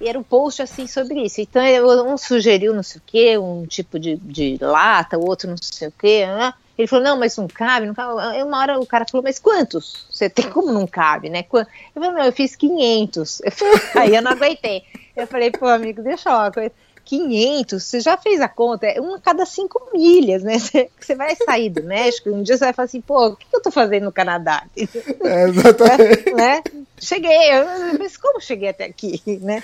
E 0.00 0.08
era 0.08 0.18
um 0.18 0.22
post 0.22 0.60
assim 0.60 0.86
sobre 0.86 1.22
isso. 1.22 1.40
Então, 1.40 1.62
um 2.06 2.18
sugeriu 2.18 2.74
não 2.74 2.82
sei 2.82 2.98
o 2.98 3.02
quê, 3.06 3.38
um 3.38 3.64
tipo 3.66 3.98
de, 3.98 4.16
de 4.16 4.58
lata, 4.60 5.18
o 5.18 5.26
outro 5.26 5.48
não 5.48 5.56
sei 5.56 5.88
o 5.88 5.92
quê. 5.92 6.26
né? 6.26 6.52
Ele 6.76 6.86
falou, 6.86 7.04
não, 7.04 7.18
mas 7.18 7.36
não 7.38 7.48
cabe, 7.48 7.86
não 7.86 7.94
cabe. 7.94 8.20
Aí 8.20 8.42
uma 8.42 8.58
hora 8.60 8.78
o 8.78 8.86
cara 8.86 9.06
falou, 9.10 9.24
mas 9.24 9.38
quantos? 9.38 10.06
Você 10.10 10.28
tem 10.28 10.48
como 10.50 10.72
não 10.72 10.86
cabe, 10.86 11.30
né? 11.30 11.44
Eu 11.50 11.66
falei, 11.94 12.10
não, 12.10 12.24
eu 12.24 12.32
fiz 12.32 12.54
500. 12.54 13.40
Eu 13.40 13.52
falei, 13.52 13.74
Aí 13.94 14.14
eu 14.14 14.22
não 14.22 14.32
aguentei. 14.32 14.84
Eu 15.16 15.26
falei, 15.26 15.50
pô, 15.50 15.66
amigo, 15.66 16.02
deixa 16.02 16.28
uma 16.28 16.52
coisa. 16.52 16.72
500, 17.06 17.84
você 17.84 18.00
já 18.00 18.16
fez 18.16 18.40
a 18.40 18.48
conta? 18.48 18.86
É 18.86 19.00
uma 19.00 19.16
a 19.16 19.20
cada 19.20 19.46
cinco 19.46 19.80
milhas, 19.94 20.42
né? 20.42 20.54
Você, 21.00 21.14
vai 21.14 21.34
sair 21.36 21.70
do 21.70 21.82
México, 21.84 22.30
um 22.30 22.42
dia 22.42 22.56
você 22.56 22.64
vai 22.64 22.72
falar 22.74 22.86
assim, 22.86 23.00
pô, 23.00 23.28
o 23.28 23.36
que 23.36 23.46
eu 23.52 23.62
tô 23.62 23.70
fazendo 23.70 24.04
no 24.04 24.12
Canadá? 24.12 24.64
É, 24.76 25.44
exatamente. 25.44 26.30
né? 26.34 26.62
Cheguei, 27.00 27.52
eu, 27.52 27.64
mas 27.98 28.16
como 28.16 28.40
cheguei 28.40 28.68
até 28.70 28.84
aqui, 28.84 29.22
né? 29.40 29.62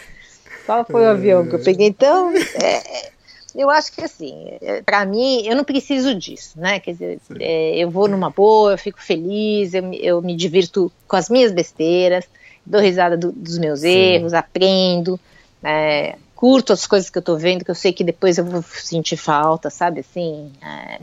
Qual 0.65 0.85
foi 0.85 1.03
o 1.03 1.09
avião 1.11 1.47
que 1.49 1.57
eu 1.57 1.59
peguei? 1.59 1.89
Então, 1.89 2.33
é, 2.55 3.11
eu 3.57 3.69
acho 3.69 3.93
que 3.93 4.03
assim, 4.05 4.47
para 4.87 5.05
mim, 5.05 5.45
eu 5.45 5.57
não 5.57 5.65
preciso 5.65 6.15
disso, 6.15 6.59
né? 6.61 6.79
Quer 6.79 6.93
dizer, 6.93 7.21
é, 7.41 7.77
eu 7.77 7.91
vou 7.91 8.07
numa 8.07 8.31
boa, 8.31 8.73
eu 8.73 8.79
fico 8.79 9.03
feliz, 9.03 9.75
eu, 9.75 9.83
me- 9.83 9.99
eu 10.01 10.23
me 10.23 10.37
divirto 10.37 10.93
com 11.09 11.17
as 11.17 11.29
minhas 11.29 11.51
besteiras, 11.51 12.25
dou 12.65 12.81
risada 12.81 13.17
do- 13.17 13.33
dos 13.33 13.59
meus 13.59 13.81
Sim. 13.81 13.89
erros, 13.89 14.33
aprendo, 14.33 15.19
é, 15.65 16.17
curto 16.43 16.73
as 16.73 16.89
coisas 16.89 17.09
que 17.09 17.17
eu 17.17 17.23
tô 17.23 17.37
vendo, 17.37 17.65
que 17.65 17.71
eu 17.71 17.75
sei 17.75 17.93
que 17.93 18.03
depois 18.03 18.37
eu 18.37 18.45
vou 18.45 18.65
sentir 18.65 19.17
falta, 19.17 19.71
sabe? 19.71 20.01
Assim, 20.01 20.51
é, 20.61 20.99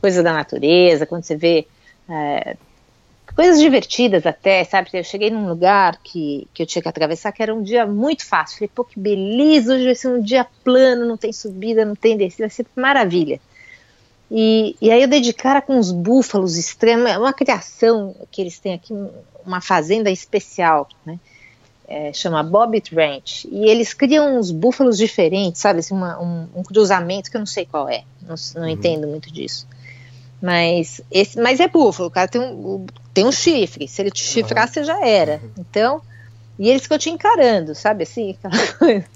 coisa 0.00 0.22
da 0.22 0.32
natureza, 0.32 1.04
quando 1.04 1.24
você 1.24 1.36
vê 1.36 1.66
é, 2.08 2.56
coisas 3.36 3.60
divertidas 3.60 4.24
até, 4.24 4.64
sabe? 4.64 4.88
Eu 4.94 5.04
cheguei 5.04 5.28
num 5.28 5.46
lugar 5.46 6.00
que, 6.02 6.48
que 6.54 6.62
eu 6.62 6.66
tinha 6.66 6.80
que 6.80 6.88
atravessar, 6.88 7.32
que 7.32 7.42
era 7.42 7.54
um 7.54 7.62
dia 7.62 7.84
muito 7.84 8.24
fácil. 8.24 8.56
Falei, 8.56 8.70
pô, 8.74 8.82
que 8.82 8.98
beleza, 8.98 9.74
hoje 9.74 9.84
vai 9.84 9.94
ser 9.94 10.08
um 10.08 10.22
dia 10.22 10.46
plano, 10.64 11.04
não 11.04 11.18
tem 11.18 11.34
subida, 11.34 11.84
não 11.84 11.94
tem 11.94 12.16
descida, 12.16 12.44
vai 12.44 12.50
ser 12.50 12.64
maravilha. 12.74 13.38
E, 14.30 14.74
e 14.80 14.90
aí 14.90 15.02
eu 15.02 15.08
dei 15.08 15.20
de 15.20 15.34
cara 15.34 15.60
com 15.60 15.78
uns 15.78 15.92
búfalos 15.92 16.56
extremos, 16.56 17.10
é 17.10 17.18
uma 17.18 17.34
criação 17.34 18.16
que 18.30 18.40
eles 18.40 18.58
têm 18.58 18.72
aqui, 18.72 18.94
uma 19.44 19.60
fazenda 19.60 20.10
especial, 20.10 20.88
né? 21.04 21.20
É, 21.90 22.12
chama 22.12 22.42
Bobbitt 22.42 22.94
Ranch. 22.94 23.46
E 23.50 23.64
eles 23.66 23.94
criam 23.94 24.38
uns 24.38 24.50
búfalos 24.50 24.98
diferentes, 24.98 25.60
sabe? 25.62 25.78
Assim, 25.80 25.94
uma- 25.94 26.20
um, 26.20 26.46
um 26.56 26.62
cruzamento 26.62 27.30
que 27.30 27.36
eu 27.36 27.40
não 27.40 27.46
sei 27.46 27.64
qual 27.64 27.88
é, 27.88 28.02
não, 28.20 28.34
não 28.56 28.68
entendo 28.68 29.08
muito 29.08 29.32
disso. 29.32 29.66
Mas, 30.40 31.00
esse, 31.10 31.40
mas 31.40 31.58
é 31.60 31.66
búfalo, 31.66 32.08
o 32.08 32.12
cara 32.12 32.28
tem 32.28 32.40
um, 32.40 32.86
tem 33.12 33.24
um 33.26 33.32
chifre. 33.32 33.88
Se 33.88 34.02
ele 34.02 34.10
te 34.10 34.22
chifrar, 34.22 34.68
você 34.68 34.84
já 34.84 35.04
era. 35.04 35.40
Então, 35.58 36.00
e 36.58 36.68
eles 36.68 36.82
ficam 36.82 36.98
te 36.98 37.10
encarando, 37.10 37.74
sabe 37.74 38.02
assim? 38.04 38.32
Aquela 38.44 38.66
coisa. 38.78 39.06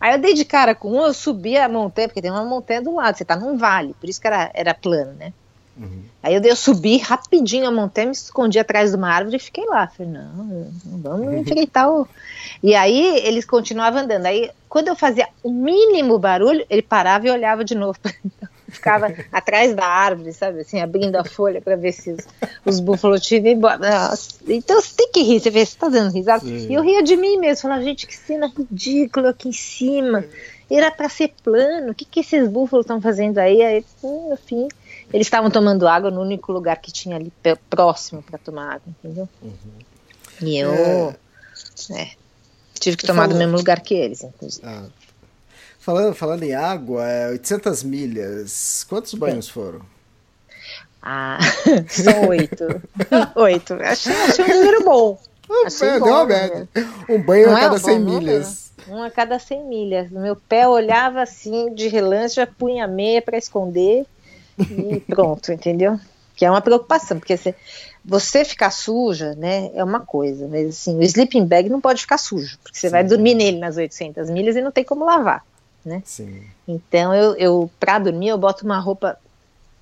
Aí 0.00 0.14
eu 0.14 0.18
dei 0.20 0.32
de 0.34 0.44
cara 0.44 0.74
com 0.74 0.90
um, 0.92 1.02
eu 1.02 1.12
subi 1.14 1.56
a 1.56 1.68
montanha, 1.68 2.08
porque 2.08 2.22
tem 2.22 2.30
uma 2.30 2.44
montanha 2.44 2.80
do 2.82 2.94
lado, 2.94 3.16
você 3.18 3.24
tá 3.24 3.36
num 3.36 3.56
vale, 3.56 3.94
por 4.00 4.08
isso 4.08 4.20
que 4.20 4.26
era, 4.26 4.50
era 4.54 4.72
plano, 4.74 5.12
né? 5.14 5.32
Uhum. 5.76 6.02
Aí 6.22 6.34
eu, 6.34 6.42
eu 6.42 6.54
subi 6.54 6.98
rapidinho 6.98 7.66
a 7.66 7.70
montanha, 7.70 8.08
me 8.08 8.12
escondi 8.12 8.58
atrás 8.58 8.90
de 8.90 8.96
uma 8.96 9.10
árvore 9.10 9.36
e 9.36 9.40
fiquei 9.40 9.64
lá. 9.66 9.86
Falei, 9.88 10.12
não, 10.12 10.70
vamos 10.84 11.26
uhum. 11.26 11.38
enfrentar 11.38 11.90
o. 11.90 12.06
E 12.62 12.74
aí 12.74 13.18
eles 13.24 13.44
continuavam 13.44 14.02
andando. 14.02 14.26
Aí 14.26 14.50
quando 14.68 14.88
eu 14.88 14.96
fazia 14.96 15.28
o 15.42 15.50
mínimo 15.50 16.18
barulho, 16.18 16.64
ele 16.68 16.82
parava 16.82 17.26
e 17.26 17.30
olhava 17.30 17.64
de 17.64 17.74
novo. 17.74 17.98
Ficava 18.68 19.12
atrás 19.30 19.74
da 19.74 19.84
árvore, 19.84 20.32
sabe, 20.32 20.60
assim, 20.60 20.80
abrindo 20.80 21.16
a 21.16 21.24
folha 21.24 21.60
para 21.60 21.76
ver 21.76 21.92
se 21.92 22.10
os, 22.10 22.26
os 22.64 22.80
búfalos 22.80 23.20
tinham 23.20 23.46
embora. 23.46 23.76
Nossa. 23.76 24.30
Então 24.48 24.80
você 24.80 24.94
tem 24.96 25.10
que 25.12 25.22
rir, 25.22 25.40
você 25.40 25.50
vê, 25.50 25.64
você 25.64 25.76
tá 25.76 25.88
dando 25.88 26.12
risada. 26.12 26.40
Sim. 26.40 26.68
E 26.70 26.74
eu 26.74 26.82
ria 26.82 27.02
de 27.02 27.16
mim 27.16 27.36
mesmo, 27.36 27.62
falava, 27.62 27.82
gente, 27.82 28.06
que 28.06 28.16
cena 28.16 28.50
ridícula 28.56 29.30
aqui 29.30 29.50
em 29.50 29.52
cima. 29.52 30.24
Era 30.70 30.90
para 30.90 31.08
ser 31.10 31.34
plano, 31.42 31.92
o 31.92 31.94
que, 31.94 32.06
que 32.06 32.20
esses 32.20 32.48
búfalos 32.48 32.84
estão 32.84 32.98
fazendo 32.98 33.36
aí? 33.36 33.60
Aí, 33.60 33.84
no 34.02 34.38
fim, 34.38 34.68
eles 35.12 35.26
estavam 35.26 35.50
tomando 35.50 35.86
água 35.86 36.10
no 36.10 36.20
único 36.20 36.52
lugar 36.52 36.76
que 36.80 36.90
tinha 36.90 37.16
ali 37.16 37.32
próximo 37.68 38.22
para 38.22 38.38
tomar 38.38 38.74
água, 38.74 38.82
entendeu? 38.86 39.28
Uhum. 39.42 39.56
E 40.40 40.58
eu 40.58 41.14
é... 41.90 42.02
É, 42.02 42.10
tive 42.78 42.96
que 42.96 43.06
tomar 43.06 43.22
falou... 43.22 43.34
do 43.34 43.38
mesmo 43.38 43.56
lugar 43.56 43.80
que 43.80 43.94
eles, 43.94 44.22
inclusive. 44.22 44.66
Ah. 44.66 44.86
Falando, 45.78 46.14
falando 46.14 46.42
em 46.44 46.54
água, 46.54 47.06
é 47.06 47.28
800 47.30 47.82
milhas, 47.82 48.86
quantos 48.88 49.14
banhos 49.14 49.46
Sim. 49.46 49.52
foram? 49.52 49.80
Ah, 51.02 51.38
são 51.90 52.28
oito. 52.28 52.64
oito. 53.34 53.74
Achei, 53.74 54.12
achei 54.12 54.44
um 54.44 54.58
número 54.58 54.84
bom. 54.84 55.18
Achei 55.66 55.98
bom, 55.98 56.06
uma 56.06 56.24
média. 56.24 56.68
Um 57.08 57.20
banho 57.20 57.48
Não 57.48 57.56
a 57.56 57.58
é 57.58 57.62
cada 57.62 57.76
é 57.76 57.78
100 57.80 58.00
bom, 58.00 58.10
milhas. 58.20 58.72
Um 58.88 59.02
a 59.02 59.10
cada 59.10 59.38
100 59.38 59.64
milhas. 59.64 60.10
Meu 60.10 60.36
pé 60.36 60.66
olhava 60.68 61.20
assim, 61.20 61.74
de 61.74 61.88
relance, 61.88 62.36
já 62.36 62.46
punha 62.46 62.86
meia 62.86 63.20
para 63.20 63.36
esconder 63.36 64.06
e 64.58 65.00
pronto, 65.00 65.52
entendeu? 65.52 65.98
Que 66.36 66.44
é 66.44 66.50
uma 66.50 66.60
preocupação, 66.60 67.18
porque 67.18 67.36
você, 67.36 67.54
você 68.04 68.44
ficar 68.44 68.70
suja, 68.70 69.34
né, 69.34 69.70
é 69.74 69.84
uma 69.84 70.00
coisa, 70.00 70.48
mas 70.48 70.68
assim, 70.68 70.98
o 70.98 71.02
sleeping 71.02 71.44
bag 71.44 71.68
não 71.68 71.80
pode 71.80 72.00
ficar 72.00 72.18
sujo, 72.18 72.58
porque 72.62 72.78
você 72.78 72.88
Sim. 72.88 72.92
vai 72.92 73.04
dormir 73.04 73.34
nele 73.34 73.58
nas 73.58 73.76
800 73.76 74.30
milhas 74.30 74.56
e 74.56 74.60
não 74.60 74.72
tem 74.72 74.84
como 74.84 75.04
lavar, 75.04 75.44
né? 75.84 76.02
Sim. 76.04 76.42
Então, 76.66 77.14
eu, 77.14 77.34
eu 77.36 77.70
para 77.78 77.98
dormir, 77.98 78.28
eu 78.28 78.38
boto 78.38 78.64
uma 78.64 78.78
roupa 78.78 79.18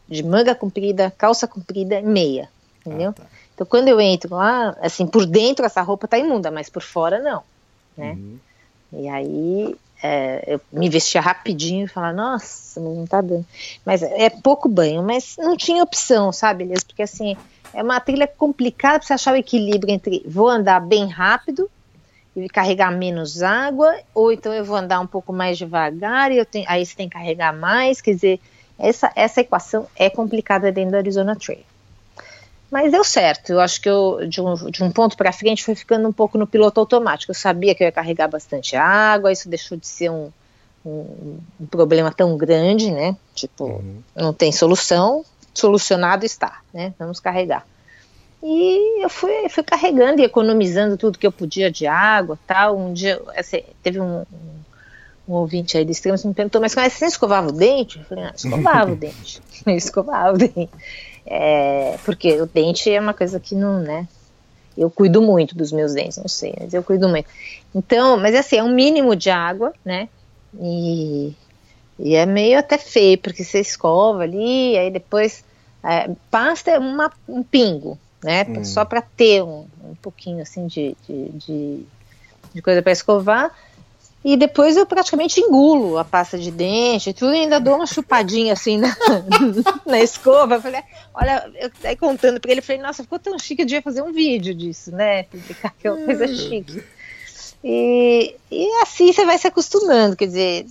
de 0.09 0.23
manga 0.23 0.55
comprida, 0.55 1.13
calça 1.17 1.47
comprida 1.47 1.99
e 1.99 2.03
meia, 2.03 2.49
entendeu? 2.85 3.11
Ah, 3.11 3.15
tá. 3.15 3.27
Então, 3.55 3.67
quando 3.67 3.89
eu 3.89 4.01
entro 4.01 4.35
lá, 4.35 4.77
assim, 4.81 5.07
por 5.07 5.27
dentro 5.27 5.65
essa 5.65 5.83
roupa 5.83 6.09
tá 6.09 6.19
imunda, 6.19 6.51
mas 6.51 6.71
por 6.71 6.83
fora 6.83 7.21
não, 7.21 7.43
né? 7.97 8.13
Uhum. 8.13 8.39
E 8.93 9.09
aí 9.09 9.77
é, 10.03 10.45
eu 10.47 10.61
me 10.73 10.89
vestia 10.89 11.21
rapidinho 11.21 11.85
e 11.85 11.89
falava, 11.89 12.15
nossa, 12.15 12.81
não 12.81 13.07
tá 13.07 13.21
dando. 13.21 13.47
Mas 13.85 14.03
é 14.03 14.31
pouco 14.31 14.69
banho, 14.69 15.03
mas 15.03 15.37
não 15.39 15.57
tinha 15.57 15.83
opção, 15.83 16.33
sabe, 16.33 16.65
Elias? 16.65 16.83
Porque 16.83 17.03
assim, 17.03 17.37
é 17.73 17.83
uma 17.83 18.01
trilha 18.01 18.27
complicada 18.27 18.99
para 18.99 19.07
você 19.07 19.13
achar 19.13 19.35
o 19.35 19.37
equilíbrio 19.37 19.93
entre 19.93 20.23
vou 20.27 20.49
andar 20.49 20.81
bem 20.81 21.09
rápido 21.09 21.71
e 22.35 22.49
carregar 22.49 22.91
menos 22.91 23.43
água, 23.43 23.95
ou 24.15 24.33
então 24.33 24.53
eu 24.53 24.65
vou 24.65 24.77
andar 24.77 25.01
um 25.01 25.07
pouco 25.07 25.33
mais 25.33 25.59
devagar 25.59 26.31
e 26.33 26.39
eu 26.39 26.47
tenho, 26.47 26.65
aí 26.69 26.85
você 26.85 26.97
tem 26.97 27.09
que 27.09 27.15
carregar 27.15 27.53
mais, 27.53 28.01
quer 28.01 28.15
dizer, 28.15 28.41
essa, 28.79 29.13
essa 29.15 29.41
equação 29.41 29.87
é 29.95 30.09
complicada 30.09 30.73
dentro 30.73 30.93
do 30.93 30.97
Arizona 30.97 31.37
Trail. 31.37 31.70
Mas 32.71 32.93
deu 32.93 33.03
certo. 33.03 33.53
Eu 33.53 33.61
acho 33.61 33.81
que 33.81 33.89
eu, 33.89 34.27
de 34.29 34.41
um, 34.41 34.55
de 34.71 34.85
um 34.85 34.91
ponto 34.91 35.17
para 35.17 35.33
frente, 35.33 35.65
foi 35.65 35.75
ficando 35.75 36.09
um 36.09 36.13
pouco 36.13 36.39
no 36.39 36.47
piloto 36.47 36.79
automático. 36.79 37.31
Eu 37.31 37.35
sabia 37.35 37.75
que 37.75 37.83
eu 37.83 37.87
ia 37.87 37.93
carregar 37.93 38.29
bastante 38.29 38.77
água, 38.77 39.33
isso 39.33 39.49
deixou 39.49 39.77
de 39.77 39.87
ser 39.87 40.11
um, 40.11 40.31
um, 40.87 41.39
um 41.61 41.67
problema 41.67 42.13
tão 42.13 42.37
grande, 42.37 42.91
né? 42.93 43.17
Tipo, 43.35 43.65
uhum. 43.65 44.03
não 44.15 44.33
tem 44.33 44.53
solução, 44.53 45.25
solucionado 45.53 46.25
está, 46.25 46.61
né? 46.73 46.95
Vamos 46.99 47.19
carregar. 47.19 47.67
E 48.43 49.05
eu 49.05 49.11
fui, 49.11 49.49
fui 49.51 49.63
carregando 49.63 50.23
e 50.23 50.25
economizando 50.25 50.97
tudo 50.97 51.19
que 51.19 51.27
eu 51.27 51.33
podia 51.33 51.71
de 51.71 51.87
água 51.87 52.39
tal. 52.47 52.79
Um 52.79 52.93
dia, 52.93 53.21
assim, 53.37 53.63
teve 53.83 54.01
um, 54.01 54.25
um, 55.29 55.33
ouvinte 55.33 55.77
aí 55.77 55.85
do 55.85 55.93
extremo 55.93 56.19
que 56.19 56.27
me 56.27 56.35
perguntou, 56.35 56.61
mas 56.61 56.73
você 56.73 57.05
escovava 57.05 57.49
o 57.49 57.53
dente? 57.53 57.99
Eu 57.99 58.05
falei, 58.05 58.25
não, 58.25 58.33
escovava 58.35 58.93
o 58.93 58.97
dente. 58.97 59.43
Eu 59.67 59.77
escovava 59.77 60.35
o 60.35 60.39
dente. 60.39 60.71
É, 61.33 61.97
porque 62.05 62.41
o 62.41 62.47
dente 62.47 62.91
é 62.91 63.01
uma 63.01 63.15
coisa 63.15 63.39
que 63.39 63.55
não, 63.55 63.79
né? 63.79 64.09
Eu 64.77 64.91
cuido 64.91 65.23
muito 65.23 65.55
dos 65.55 65.71
meus 65.71 65.95
dentes, 65.95 66.19
não 66.19 66.27
sei, 66.27 66.53
mas 66.59 66.75
eu 66.75 66.83
cuido 66.83 67.09
muito. 67.09 67.29
Então, 67.73 68.17
mas 68.19 68.35
assim, 68.35 68.57
é 68.57 68.65
um 68.65 68.75
mínimo 68.75 69.15
de 69.15 69.31
água, 69.31 69.73
né? 69.85 70.09
E, 70.61 71.33
e 72.01 72.17
é 72.17 72.27
meio 72.27 72.59
até 72.59 72.77
feio, 72.77 73.17
porque 73.19 73.45
você 73.45 73.61
escova 73.61 74.25
ali, 74.25 74.77
aí 74.77 74.91
depois 74.91 75.45
é, 75.85 76.11
pasta 76.33 76.73
é 76.73 76.79
uma, 76.81 77.13
um 77.29 77.45
pingo, 77.45 77.97
né? 78.25 78.45
Hum. 78.49 78.65
Só 78.65 78.85
para 78.85 79.01
ter 79.01 79.41
um, 79.45 79.67
um 79.85 79.95
pouquinho 80.03 80.43
assim 80.43 80.67
de, 80.67 80.97
de, 81.07 81.29
de, 81.29 81.87
de 82.55 82.63
coisa 82.63 82.83
para 82.83 82.91
escovar. 82.91 83.55
E 84.23 84.37
depois 84.37 84.77
eu 84.77 84.85
praticamente 84.85 85.41
engulo 85.41 85.97
a 85.97 86.05
pasta 86.05 86.39
de 86.39 86.51
dente, 86.51 87.15
tudo, 87.15 87.33
e 87.33 87.41
ainda 87.41 87.59
dou 87.59 87.77
uma 87.77 87.87
chupadinha 87.87 88.53
assim 88.53 88.77
na, 88.77 88.95
na 89.87 90.01
escova. 90.01 90.57
Eu 90.57 90.61
falei, 90.61 90.83
olha, 91.15 91.51
eu 91.59 91.71
aí 91.85 91.97
contando 91.97 92.39
para 92.39 92.53
ele, 92.53 92.61
falei, 92.61 92.83
nossa, 92.83 93.03
ficou 93.03 93.19
tão 93.19 93.39
chique, 93.39 93.63
eu 93.63 93.67
devia 93.67 93.81
fazer 93.81 94.03
um 94.03 94.13
vídeo 94.13 94.55
disso, 94.55 94.93
né? 94.93 95.23
Publicar 95.23 95.75
que 95.79 95.87
é 95.87 95.93
uma 95.93 96.05
coisa 96.05 96.27
chique. 96.29 96.83
E, 97.65 98.37
e 98.51 98.83
assim 98.83 99.11
você 99.11 99.25
vai 99.25 99.39
se 99.39 99.47
acostumando, 99.47 100.17
quer 100.17 100.27
dizer, 100.27 100.67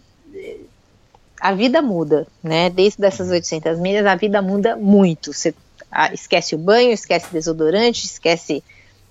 a 1.41 1.51
vida 1.51 1.81
muda, 1.81 2.27
né? 2.43 2.69
Desde 2.69 3.01
dessas 3.01 3.29
800 3.29 3.79
milhas, 3.79 4.05
a 4.05 4.15
vida 4.15 4.43
muda 4.43 4.75
muito. 4.75 5.33
Você 5.33 5.55
ah, 5.91 6.13
esquece 6.13 6.53
o 6.53 6.57
banho, 6.57 6.91
esquece 6.91 7.33
desodorante, 7.33 8.05
esquece 8.05 8.63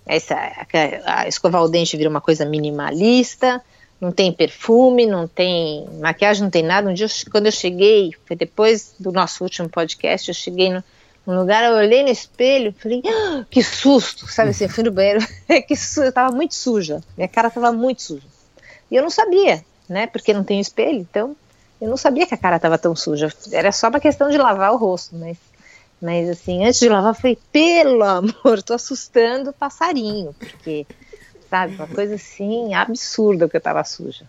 essa, 0.06 0.36
a, 0.36 1.22
a, 1.22 1.28
escovar 1.28 1.62
o 1.62 1.68
dente 1.68 1.96
vira 1.96 2.08
uma 2.08 2.20
coisa 2.20 2.44
minimalista 2.44 3.60
não 4.00 4.12
tem 4.12 4.32
perfume, 4.32 5.06
não 5.06 5.26
tem 5.26 5.86
maquiagem, 6.00 6.44
não 6.44 6.50
tem 6.50 6.62
nada. 6.62 6.88
Um 6.88 6.94
dia, 6.94 7.06
quando 7.30 7.46
eu 7.46 7.52
cheguei, 7.52 8.12
foi 8.26 8.36
depois 8.36 8.94
do 8.98 9.10
nosso 9.10 9.42
último 9.42 9.68
podcast, 9.68 10.28
eu 10.28 10.34
cheguei 10.34 10.70
no, 10.70 10.82
lugar, 11.26 11.64
eu 11.64 11.74
olhei 11.76 12.02
no 12.02 12.08
espelho, 12.08 12.74
falei, 12.78 13.02
ah, 13.06 13.44
que 13.50 13.62
susto, 13.62 14.26
sabe 14.28 14.50
assim, 14.50 14.64
eu 14.64 14.70
fui 14.70 14.84
no 14.84 14.92
banheiro, 14.92 15.20
que 15.66 15.76
susto, 15.76 16.04
eu 16.04 16.12
tava 16.12 16.34
muito 16.34 16.54
suja, 16.54 17.02
minha 17.16 17.28
cara 17.28 17.50
tava 17.50 17.72
muito 17.72 18.02
suja. 18.02 18.26
E 18.90 18.96
eu 18.96 19.02
não 19.02 19.10
sabia, 19.10 19.62
né, 19.88 20.06
porque 20.06 20.32
não 20.32 20.44
tem 20.44 20.60
espelho, 20.60 21.00
então 21.00 21.36
eu 21.80 21.88
não 21.88 21.96
sabia 21.96 22.26
que 22.26 22.34
a 22.34 22.38
cara 22.38 22.58
tava 22.58 22.78
tão 22.78 22.96
suja, 22.96 23.32
era 23.52 23.72
só 23.72 23.88
uma 23.88 24.00
questão 24.00 24.30
de 24.30 24.38
lavar 24.38 24.72
o 24.72 24.78
rosto, 24.78 25.16
mas, 25.16 25.36
mas 26.00 26.30
assim, 26.30 26.64
antes 26.64 26.80
de 26.80 26.88
lavar, 26.88 27.10
eu 27.10 27.20
falei, 27.20 27.38
pelo 27.52 28.02
amor, 28.04 28.62
tô 28.64 28.72
assustando 28.72 29.50
o 29.50 29.52
passarinho, 29.52 30.34
porque 30.38 30.86
sabe? 31.48 31.74
Uma 31.74 31.86
coisa 31.86 32.14
assim 32.14 32.74
absurda 32.74 33.48
que 33.48 33.56
eu 33.56 33.60
tava 33.60 33.82
suja. 33.84 34.24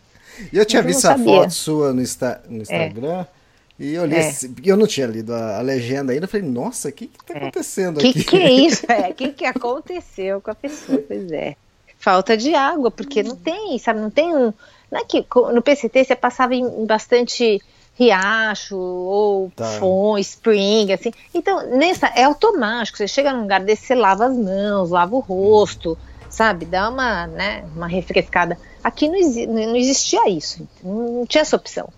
E 0.52 0.58
eu 0.58 0.66
tinha 0.66 0.82
visto 0.82 1.06
a 1.06 1.18
foto 1.18 1.52
sua 1.52 1.94
no, 1.94 2.02
Insta, 2.02 2.42
no 2.48 2.62
Instagram. 2.62 3.22
É. 3.22 3.40
E 3.80 3.94
eu 3.94 4.06
li, 4.06 4.16
é. 4.16 4.32
eu 4.66 4.76
não 4.76 4.86
tinha 4.86 5.08
lido 5.08 5.34
a, 5.34 5.58
a 5.58 5.62
legenda 5.62 6.12
ainda, 6.12 6.26
eu 6.26 6.30
falei, 6.30 6.46
nossa, 6.46 6.90
o 6.90 6.92
que 6.92 7.08
que 7.08 7.24
tá 7.24 7.34
é. 7.34 7.38
acontecendo 7.38 8.00
que 8.00 8.10
aqui? 8.10 8.20
O 8.20 8.26
que 8.26 8.38
é 8.38 8.52
isso? 8.52 8.86
O 8.86 8.92
é, 8.92 9.14
que 9.14 9.30
que 9.32 9.46
aconteceu 9.46 10.42
com 10.42 10.52
a 10.52 10.56
pessoa? 10.56 11.02
Pois 11.08 11.32
é. 11.32 11.56
Falta 11.98 12.36
de 12.36 12.54
água, 12.54 12.92
porque 12.92 13.24
não 13.24 13.36
tem, 13.36 13.78
sabe, 13.80 14.00
não 14.00 14.10
tem 14.10 14.36
um... 14.36 14.54
Não 14.92 15.00
é 15.00 15.06
que 15.06 15.26
no 15.54 15.62
PCT 15.62 16.04
você 16.04 16.16
passava 16.16 16.56
em 16.56 16.86
bastante 16.86 17.62
riacho 18.00 18.78
ou 18.78 19.52
tá. 19.56 19.66
fon, 19.78 20.18
spring, 20.18 20.92
assim. 20.94 21.12
Então, 21.34 21.68
nessa, 21.78 22.08
é 22.08 22.24
automático, 22.24 22.98
você 22.98 23.08
chega 23.08 23.34
num 23.34 23.42
lugar 23.42 23.60
desse, 23.60 23.86
você 23.86 23.96
lava 23.96 24.26
as 24.26 24.36
mãos, 24.36 24.90
lava 24.90 25.16
o 25.16 25.20
rosto, 25.20 25.98
sabe? 26.30 26.66
Dá 26.66 26.90
uma, 26.90 27.28
né, 27.28 27.68
uma 27.76 27.88
refrescada. 27.88 28.58
Aqui 28.84 29.10
não, 29.10 29.20
não 29.54 29.76
existia 29.76 30.30
isso, 30.30 30.68
não 30.84 31.26
tinha 31.26 31.42
essa 31.42 31.56
opção. 31.56 31.90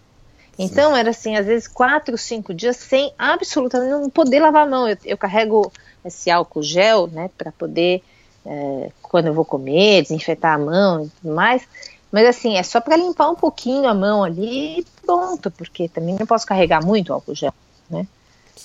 Então 0.58 0.94
Sim. 0.94 1.00
era 1.00 1.10
assim, 1.10 1.36
às 1.36 1.46
vezes 1.46 1.68
quatro, 1.68 2.18
cinco 2.18 2.54
dias 2.54 2.78
sem 2.78 3.14
absolutamente 3.18 3.92
não 3.92 4.10
poder 4.10 4.40
lavar 4.40 4.68
a 4.68 4.70
mão. 4.70 4.88
Eu, 4.88 4.98
eu 5.06 5.18
carrego 5.18 5.72
esse 6.04 6.30
álcool 6.30 6.64
gel, 6.64 7.08
né, 7.08 7.30
para 7.38 7.52
poder 7.52 8.04
é, 8.46 8.92
quando 9.02 9.28
eu 9.28 9.34
vou 9.34 9.46
comer 9.46 10.04
desinfetar 10.04 10.56
a 10.56 10.58
mão 10.58 11.06
e 11.06 11.10
tudo 11.10 11.36
mais. 11.36 11.68
Mas 12.12 12.28
assim 12.28 12.58
é 12.58 12.64
só 12.64 12.82
para 12.82 12.98
limpar 12.98 13.30
um 13.30 13.36
pouquinho 13.36 13.88
a 13.88 13.94
mão 13.94 14.24
ali 14.24 14.80
e 14.80 14.86
pronto, 15.06 15.50
porque 15.52 15.88
também 15.88 16.16
não 16.20 16.26
posso 16.26 16.46
carregar 16.46 16.86
muito 16.86 17.14
álcool 17.14 17.36
gel, 17.36 17.54
né? 17.90 18.06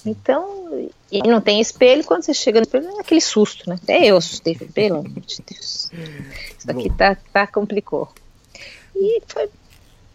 Então, 0.05 0.88
e 1.11 1.22
não 1.22 1.40
tem 1.40 1.61
espelho, 1.61 2.05
quando 2.05 2.22
você 2.22 2.33
chega 2.33 2.61
no 2.61 2.62
espelho, 2.62 2.88
é 2.88 3.01
aquele 3.01 3.20
susto, 3.20 3.68
né? 3.68 3.77
Até 3.83 4.07
eu 4.07 4.16
assustei, 4.16 4.55
pelo 4.55 4.99
amor 4.99 5.20
de 5.20 5.42
Deus. 5.42 5.90
Isso 6.59 6.70
aqui 6.70 6.90
tá, 6.90 7.16
tá 7.33 7.46
complicou. 7.46 8.09
E 8.94 9.20
foi, 9.27 9.49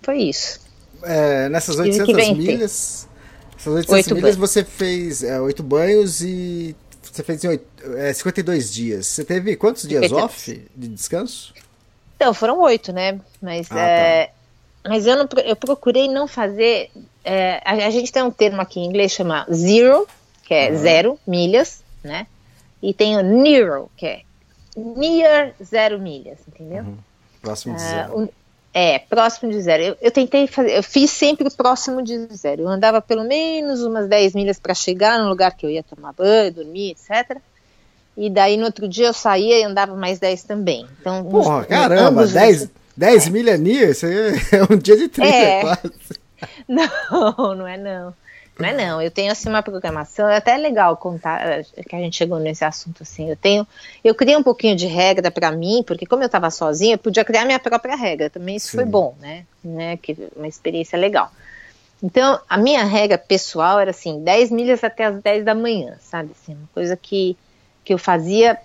foi 0.01 0.17
isso. 0.23 0.59
É, 1.03 1.49
nessas 1.49 1.77
800 1.77 2.29
milhas, 2.37 3.07
essas 3.57 3.73
800 3.73 4.11
milhas 4.13 4.35
você 4.35 4.63
fez 4.63 5.23
é, 5.23 5.39
8 5.39 5.61
banhos 5.61 6.21
e 6.21 6.75
você 7.01 7.23
fez 7.23 7.43
em 7.43 7.49
8, 7.49 7.65
é, 7.97 8.13
52 8.13 8.73
dias. 8.73 9.07
Você 9.07 9.25
teve 9.25 9.55
quantos 9.55 9.87
dias 9.87 10.03
52. 10.03 10.23
off 10.23 10.69
de 10.75 10.87
descanso? 10.87 11.53
Então, 12.15 12.33
foram 12.33 12.59
8, 12.61 12.93
né? 12.93 13.19
Mas, 13.41 13.71
ah, 13.71 13.79
é, 13.79 14.25
tá. 14.27 14.89
mas 14.89 15.05
eu, 15.05 15.15
não, 15.15 15.27
eu 15.43 15.55
procurei 15.55 16.07
não 16.07 16.27
fazer 16.27 16.91
é, 17.23 17.61
a, 17.63 17.71
a, 17.73 17.89
gente 17.89 18.11
tem 18.11 18.23
um 18.23 18.31
termo 18.31 18.61
aqui 18.61 18.79
em 18.79 18.85
inglês 18.85 19.11
chama 19.11 19.45
zero, 19.51 20.07
que 20.43 20.53
é 20.53 20.73
zero 20.75 21.19
milhas, 21.27 21.83
né? 22.03 22.27
E 22.81 22.93
tem 22.93 23.15
o 23.17 23.21
Near, 23.23 23.83
que 23.95 24.05
é 24.05 24.21
near 24.75 25.53
zero 25.63 25.99
milhas, 25.99 26.39
entendeu? 26.47 26.85
Próximo 27.41 27.75
de 27.75 27.81
Ah, 27.83 27.85
zero. 28.07 28.19
o- 28.23 28.29
é, 28.73 28.99
próximo 28.99 29.51
de 29.51 29.61
zero. 29.61 29.83
Eu, 29.83 29.97
eu 30.01 30.11
tentei 30.11 30.47
fazer, 30.47 30.77
eu 30.77 30.81
fiz 30.83 31.11
sempre 31.11 31.47
o 31.47 31.51
próximo 31.51 32.01
de 32.01 32.17
zero. 32.33 32.63
Eu 32.63 32.67
andava 32.69 33.01
pelo 33.01 33.23
menos 33.23 33.83
umas 33.83 34.07
10 34.07 34.33
milhas 34.33 34.57
para 34.59 34.73
chegar 34.73 35.19
no 35.19 35.27
lugar 35.29 35.51
que 35.55 35.65
eu 35.65 35.69
ia 35.69 35.83
tomar 35.83 36.13
banho, 36.13 36.53
dormir, 36.53 36.91
etc. 36.91 37.37
E 38.15 38.29
daí 38.29 38.55
no 38.57 38.65
outro 38.65 38.87
dia 38.87 39.07
eu 39.07 39.13
saía 39.13 39.59
e 39.59 39.63
andava 39.63 39.93
mais 39.95 40.19
10 40.19 40.43
também. 40.43 40.87
Então, 40.99 41.23
Porra, 41.25 41.65
caramba, 41.65 42.07
ambos 42.09 42.25
os- 42.27 42.33
10, 42.33 42.69
10 42.95 43.27
milha 43.27 43.57
near, 43.57 43.89
isso 43.89 44.05
é 44.05 44.63
um 44.73 44.77
dia 44.77 44.95
de 44.97 45.07
trilha 45.09 45.27
É. 45.29 45.61
quase. 45.61 45.91
Não, 46.67 47.55
não 47.55 47.67
é 47.67 47.77
não. 47.77 48.13
Não 48.59 48.67
é 48.67 48.73
não. 48.73 49.01
Eu 49.01 49.09
tenho 49.09 49.31
assim 49.31 49.49
uma 49.49 49.63
programação, 49.63 50.29
é 50.29 50.37
até 50.37 50.55
legal 50.57 50.95
contar 50.97 51.41
eh, 51.41 51.63
que 51.87 51.95
a 51.95 51.99
gente 51.99 52.15
chegou 52.15 52.39
nesse 52.39 52.63
assunto 52.63 53.01
assim. 53.01 53.29
Eu 53.29 53.35
tenho, 53.35 53.65
eu 54.03 54.13
criei 54.13 54.35
um 54.35 54.43
pouquinho 54.43 54.75
de 54.75 54.87
regra 54.87 55.31
para 55.31 55.51
mim, 55.51 55.83
porque 55.85 56.05
como 56.05 56.21
eu 56.21 56.27
estava 56.27 56.49
sozinha, 56.51 56.95
eu 56.95 56.99
podia 56.99 57.25
criar 57.25 57.45
minha 57.45 57.59
própria 57.59 57.95
regra. 57.95 58.29
Também 58.29 58.55
isso 58.55 58.71
foi 58.71 58.83
Sim. 58.83 58.91
bom, 58.91 59.15
né? 59.19 59.45
né? 59.63 59.97
Que 59.97 60.15
uma 60.35 60.47
experiência 60.47 60.97
legal. 60.97 61.31
Então, 62.03 62.39
a 62.49 62.57
minha 62.57 62.83
regra 62.83 63.17
pessoal 63.17 63.79
era 63.79 63.91
assim, 63.91 64.23
10 64.23 64.51
milhas 64.51 64.83
até 64.83 65.05
as 65.05 65.21
10 65.21 65.45
da 65.45 65.53
manhã, 65.53 65.95
sabe? 66.01 66.31
Assim, 66.31 66.55
uma 66.55 66.69
coisa 66.73 66.97
que, 66.97 67.37
que 67.85 67.93
eu 67.93 67.97
fazia 67.97 68.59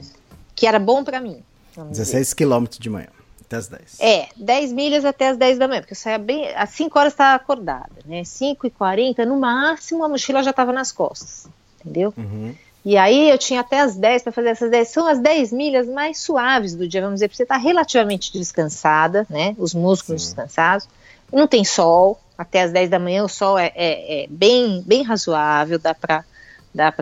que 0.54 0.66
era 0.66 0.78
bom 0.78 1.04
para 1.04 1.20
mim. 1.20 1.42
vamos 1.74 1.92
dizer. 1.92 2.04
16 2.04 2.32
quilômetros 2.32 2.78
de 2.78 2.88
manhã, 2.88 3.08
até 3.46 3.56
as 3.56 3.68
10. 3.68 4.00
É, 4.00 4.28
10 4.36 4.72
milhas 4.72 5.04
até 5.04 5.28
as 5.28 5.36
10 5.36 5.58
da 5.58 5.68
manhã, 5.68 5.80
porque 5.80 5.92
eu 5.92 5.96
saía 5.96 6.18
bem. 6.18 6.48
Às 6.54 6.70
5 6.70 6.98
horas 6.98 7.12
estava 7.12 7.36
acordada, 7.36 7.90
né? 8.04 8.24
5 8.24 8.66
e 8.66 8.70
40 8.70 9.24
no 9.24 9.38
máximo, 9.38 10.04
a 10.04 10.08
mochila 10.08 10.42
já 10.42 10.50
estava 10.50 10.72
nas 10.72 10.92
costas, 10.92 11.46
entendeu? 11.80 12.12
Uhum. 12.16 12.54
E 12.84 12.96
aí 12.96 13.30
eu 13.30 13.38
tinha 13.38 13.60
até 13.60 13.80
as 13.80 13.96
10 13.96 14.22
para 14.22 14.32
fazer 14.32 14.48
essas 14.50 14.70
10. 14.70 14.88
São 14.88 15.06
as 15.06 15.18
10 15.18 15.52
milhas 15.52 15.88
mais 15.88 16.18
suaves 16.18 16.74
do 16.74 16.86
dia, 16.86 17.00
vamos 17.00 17.16
dizer, 17.16 17.28
para 17.28 17.36
você 17.36 17.42
estar 17.42 17.56
relativamente 17.56 18.32
descansada, 18.32 19.26
né? 19.28 19.54
Os 19.58 19.74
músculos 19.74 20.22
Sim. 20.22 20.28
descansados. 20.28 20.88
Não 21.32 21.48
tem 21.48 21.64
sol, 21.64 22.20
até 22.38 22.62
as 22.62 22.72
10 22.72 22.90
da 22.90 22.98
manhã 22.98 23.24
o 23.24 23.28
sol 23.28 23.58
é, 23.58 23.72
é- 23.74 24.24
é 24.24 24.26
bem, 24.28 24.82
bem 24.86 25.02
razoável, 25.02 25.78
dá 25.78 25.94
para 25.94 26.24
dá 26.72 26.92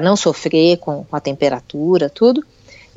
não 0.00 0.16
sofrer 0.16 0.78
com, 0.78 1.04
com 1.04 1.16
a 1.16 1.20
temperatura, 1.20 2.08
tudo. 2.08 2.44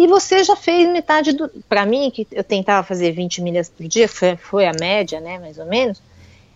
E 0.04 0.08
você 0.08 0.44
já 0.44 0.56
fez 0.56 0.90
metade 0.90 1.34
do. 1.34 1.50
Para 1.70 1.86
mim, 1.86 2.12
que 2.12 2.28
eu 2.32 2.44
tentava 2.44 2.86
fazer 2.86 3.12
20 3.12 3.42
milhas 3.42 3.70
por 3.70 3.88
dia, 3.88 4.08
foi, 4.08 4.36
foi 4.36 4.66
a 4.66 4.74
média, 4.80 5.20
né, 5.22 5.40
mais 5.40 5.58
ou 5.58 5.66
menos. 5.66 6.02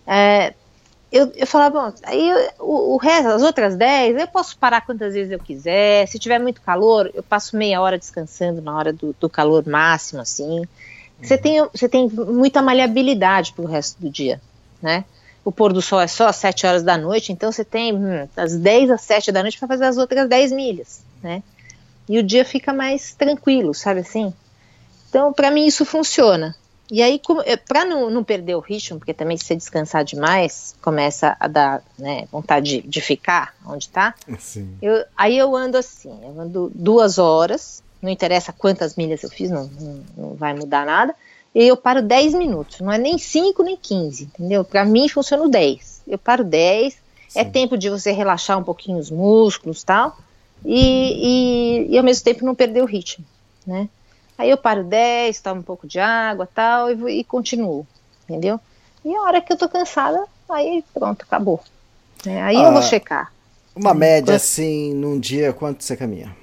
é, 0.06 0.54
eu, 1.12 1.32
eu 1.36 1.46
falava, 1.46 1.90
bom, 1.90 1.94
aí 2.04 2.28
eu- 2.30 2.50
o, 2.60 2.94
o 2.94 2.96
resto, 2.98 3.28
as 3.30 3.42
outras 3.42 3.76
10, 3.76 4.16
eu 4.18 4.28
posso 4.28 4.58
parar 4.58 4.82
quantas 4.82 5.14
vezes 5.14 5.32
eu 5.32 5.40
quiser. 5.40 6.06
Se 6.08 6.18
tiver 6.18 6.38
muito 6.40 6.60
calor, 6.62 7.10
eu 7.14 7.22
passo 7.22 7.56
meia 7.56 7.80
hora 7.80 7.98
descansando 7.98 8.60
na 8.62 8.76
hora 8.76 8.92
do, 8.92 9.14
do 9.20 9.28
calor 9.30 9.66
máximo, 9.66 10.20
assim. 10.22 10.68
Você 11.22 11.38
tem, 11.38 11.60
você 11.74 11.88
tem 11.88 12.08
muita 12.10 12.62
maleabilidade 12.62 13.52
pro 13.54 13.66
resto 13.66 14.00
do 14.00 14.10
dia, 14.10 14.42
né? 14.82 15.04
O 15.44 15.52
pôr 15.52 15.72
do 15.72 15.82
sol 15.82 16.00
é 16.00 16.06
só 16.06 16.28
às 16.28 16.36
7 16.36 16.66
horas 16.66 16.82
da 16.82 16.98
noite, 16.98 17.32
então 17.32 17.50
você 17.52 17.64
tem 17.64 17.94
hum, 17.94 18.28
das 18.36 18.56
10 18.58 18.90
às 18.90 19.02
7 19.02 19.32
da 19.32 19.42
noite 19.42 19.58
para 19.58 19.68
fazer 19.68 19.84
as 19.86 19.96
outras 19.98 20.28
10 20.28 20.52
milhas, 20.52 21.04
né? 21.22 21.42
E 22.08 22.18
o 22.18 22.22
dia 22.22 22.44
fica 22.44 22.72
mais 22.72 23.14
tranquilo, 23.14 23.74
sabe 23.74 24.00
assim? 24.00 24.32
Então, 25.08 25.32
para 25.32 25.50
mim, 25.50 25.66
isso 25.66 25.84
funciona. 25.84 26.54
E 26.90 27.02
aí, 27.02 27.20
para 27.66 27.84
não, 27.84 28.08
não 28.08 28.24
perder 28.24 28.54
o 28.54 28.60
ritmo, 28.60 28.98
porque 28.98 29.12
também 29.12 29.36
se 29.36 29.44
você 29.44 29.54
descansar 29.54 30.04
demais, 30.04 30.74
começa 30.80 31.36
a 31.38 31.46
dar 31.46 31.82
né, 31.98 32.26
vontade 32.32 32.80
de, 32.80 32.88
de 32.88 33.00
ficar 33.02 33.54
onde 33.66 33.88
tá, 33.90 34.14
eu, 34.80 35.04
aí 35.14 35.36
eu 35.36 35.54
ando 35.54 35.76
assim, 35.76 36.10
eu 36.22 36.40
ando 36.40 36.72
duas 36.74 37.18
horas, 37.18 37.82
não 38.00 38.08
interessa 38.08 38.54
quantas 38.54 38.96
milhas 38.96 39.22
eu 39.22 39.28
fiz, 39.28 39.50
não, 39.50 39.66
não, 39.66 40.04
não 40.16 40.34
vai 40.34 40.54
mudar 40.54 40.86
nada, 40.86 41.14
e 41.54 41.66
eu 41.66 41.76
paro 41.76 42.00
10 42.00 42.34
minutos, 42.34 42.80
não 42.80 42.90
é 42.90 42.96
nem 42.96 43.18
5 43.18 43.62
nem 43.62 43.76
15, 43.76 44.24
entendeu? 44.24 44.64
Para 44.64 44.84
mim 44.84 45.08
funciona 45.10 45.42
o 45.42 45.48
10. 45.48 46.02
Eu 46.06 46.18
paro 46.18 46.42
10, 46.42 46.96
é 47.34 47.44
Sim. 47.44 47.50
tempo 47.50 47.76
de 47.76 47.90
você 47.90 48.12
relaxar 48.12 48.58
um 48.58 48.64
pouquinho 48.64 48.98
os 48.98 49.10
músculos 49.10 49.82
tal, 49.82 50.16
e, 50.64 51.86
e, 51.88 51.94
e 51.94 51.98
ao 51.98 52.04
mesmo 52.04 52.24
tempo 52.24 52.44
não 52.44 52.54
perder 52.54 52.82
o 52.82 52.86
ritmo, 52.86 53.24
né? 53.66 53.88
Aí 54.36 54.50
eu 54.50 54.56
paro 54.56 54.84
10, 54.84 55.40
tomo 55.40 55.60
um 55.60 55.64
pouco 55.64 55.86
de 55.86 55.98
água 55.98 56.48
tal, 56.54 56.90
e, 56.90 57.20
e 57.20 57.24
continuo, 57.24 57.86
entendeu? 58.24 58.60
E 59.04 59.14
a 59.14 59.22
hora 59.22 59.40
que 59.40 59.52
eu 59.52 59.56
tô 59.56 59.68
cansada, 59.68 60.24
aí 60.48 60.84
pronto, 60.94 61.22
acabou. 61.22 61.60
né? 62.24 62.42
Aí 62.42 62.56
eu 62.56 62.66
Ah. 62.66 62.70
vou 62.70 62.82
checar. 62.82 63.32
Uma 63.74 63.94
média 63.94 64.32
Quanto- 64.34 64.36
assim, 64.36 64.92
num 64.94 65.18
dia, 65.18 65.52
quanto 65.52 65.82
você 65.84 65.96
caminha? 65.96 66.34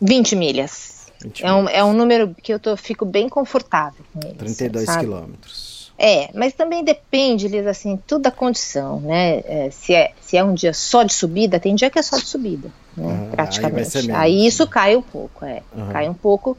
20 0.00 0.34
milhas. 0.36 1.06
20 1.22 1.44
É 1.44 1.52
um, 1.52 1.68
é 1.68 1.84
um 1.84 1.92
número 1.92 2.34
que 2.42 2.52
eu 2.52 2.58
tô, 2.58 2.76
fico 2.76 3.04
bem 3.04 3.28
confortável 3.28 4.04
com 4.12 4.20
ele. 4.26 4.34
32 4.34 4.84
sabe? 4.86 5.00
quilômetros. 5.00 5.73
É, 5.96 6.28
mas 6.34 6.52
também 6.52 6.82
depende, 6.82 7.46
Liz, 7.46 7.66
assim, 7.66 7.98
tudo 8.06 8.22
da 8.22 8.30
condição, 8.30 9.00
né? 9.00 9.42
É, 9.44 9.70
se, 9.70 9.94
é, 9.94 10.12
se 10.20 10.36
é 10.36 10.42
um 10.42 10.52
dia 10.52 10.72
só 10.72 11.04
de 11.04 11.12
subida, 11.12 11.60
tem 11.60 11.74
dia 11.74 11.88
que 11.88 11.98
é 11.98 12.02
só 12.02 12.16
de 12.16 12.26
subida, 12.26 12.68
né? 12.96 13.12
Aí 13.12 13.18
vai 13.18 13.30
praticamente. 13.30 13.98
Aí, 14.12 14.36
menos. 14.36 14.54
isso 14.54 14.66
cai 14.66 14.96
um 14.96 15.02
pouco, 15.02 15.44
é. 15.44 15.62
Aham. 15.76 15.92
Cai 15.92 16.08
um 16.08 16.14
pouco. 16.14 16.58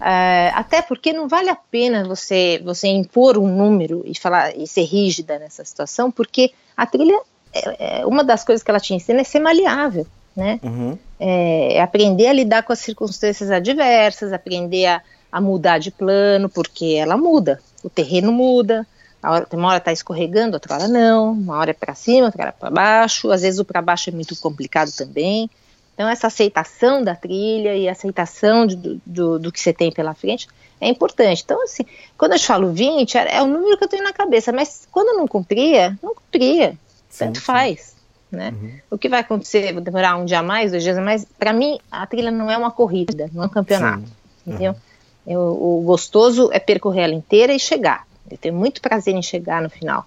é, 0.00 0.50
até 0.54 0.82
porque 0.82 1.12
não 1.12 1.28
vale 1.28 1.50
a 1.50 1.54
pena 1.54 2.04
você, 2.04 2.60
você 2.64 2.88
impor 2.88 3.38
um 3.38 3.46
número 3.46 4.02
e 4.04 4.18
falar 4.18 4.56
e 4.56 4.66
ser 4.66 4.82
rígida 4.82 5.38
nessa 5.38 5.64
situação, 5.64 6.10
porque 6.10 6.52
a 6.76 6.84
trilha, 6.84 7.20
é, 7.52 8.00
é, 8.00 8.06
uma 8.06 8.24
das 8.24 8.42
coisas 8.42 8.62
que 8.62 8.70
ela 8.70 8.80
te 8.80 8.92
ensina 8.92 9.20
é 9.20 9.24
ser 9.24 9.38
maleável, 9.38 10.04
né? 10.36 10.58
Uhum. 10.64 10.98
é, 11.20 11.80
aprender 11.80 12.26
a 12.26 12.32
lidar 12.32 12.64
com 12.64 12.72
as 12.72 12.80
circunstâncias 12.80 13.52
adversas, 13.52 14.32
aprender 14.32 14.86
a, 14.86 15.00
a 15.30 15.40
mudar 15.40 15.78
de 15.78 15.92
plano, 15.92 16.48
porque 16.48 16.96
ela 16.98 17.16
muda, 17.16 17.60
o 17.84 17.90
terreno 17.90 18.32
muda, 18.32 18.86
a 19.22 19.30
hora, 19.30 19.46
uma 19.52 19.68
hora 19.68 19.78
está 19.78 19.92
escorregando, 19.92 20.54
outra 20.54 20.74
hora 20.74 20.88
não, 20.88 21.32
uma 21.32 21.56
hora 21.58 21.70
é 21.70 21.74
para 21.74 21.94
cima, 21.94 22.26
outra 22.26 22.42
hora 22.42 22.54
é 22.56 22.60
para 22.60 22.70
baixo, 22.70 23.30
às 23.30 23.42
vezes 23.42 23.60
o 23.60 23.64
para 23.64 23.80
baixo 23.82 24.10
é 24.10 24.12
muito 24.12 24.34
complicado 24.36 24.90
também. 24.92 25.48
Então, 25.94 26.08
essa 26.08 26.26
aceitação 26.26 27.04
da 27.04 27.14
trilha 27.14 27.76
e 27.76 27.88
aceitação 27.88 28.66
do, 28.66 29.00
do, 29.06 29.38
do 29.38 29.52
que 29.52 29.60
você 29.60 29.72
tem 29.72 29.92
pela 29.92 30.12
frente 30.12 30.48
é 30.80 30.88
importante. 30.88 31.42
Então, 31.44 31.62
assim, 31.62 31.84
quando 32.18 32.32
eu 32.32 32.38
te 32.38 32.46
falo 32.46 32.72
20, 32.72 33.16
é, 33.16 33.36
é 33.36 33.42
o 33.42 33.46
número 33.46 33.78
que 33.78 33.84
eu 33.84 33.88
tenho 33.88 34.02
na 34.02 34.12
cabeça, 34.12 34.50
mas 34.52 34.88
quando 34.90 35.08
eu 35.08 35.16
não 35.16 35.28
cumpria, 35.28 35.96
não 36.02 36.14
cumpria, 36.14 36.72
Sim, 37.08 37.26
tanto 37.26 37.38
sim. 37.38 37.44
faz. 37.44 37.94
Né? 38.30 38.50
Uhum. 38.50 38.78
O 38.90 38.98
que 38.98 39.08
vai 39.08 39.20
acontecer? 39.20 39.72
Vou 39.72 39.80
demorar 39.80 40.16
um 40.16 40.24
dia 40.24 40.40
a 40.40 40.42
mais, 40.42 40.72
dois 40.72 40.82
dias 40.82 40.98
a 40.98 41.00
mais. 41.00 41.24
Para 41.38 41.52
mim, 41.52 41.78
a 41.90 42.04
trilha 42.04 42.32
não 42.32 42.50
é 42.50 42.58
uma 42.58 42.72
corrida, 42.72 43.30
não 43.32 43.44
é 43.44 43.46
um 43.46 43.50
campeonato. 43.50 44.04
Sim. 44.04 44.12
Entendeu? 44.46 44.72
Eu- 44.72 44.93
o 45.26 45.82
gostoso 45.84 46.50
é 46.52 46.58
percorrer 46.58 47.04
ela 47.04 47.14
inteira 47.14 47.54
e 47.54 47.58
chegar. 47.58 48.06
Eu 48.30 48.36
tenho 48.36 48.54
muito 48.54 48.80
prazer 48.80 49.14
em 49.14 49.22
chegar 49.22 49.62
no 49.62 49.70
final. 49.70 50.06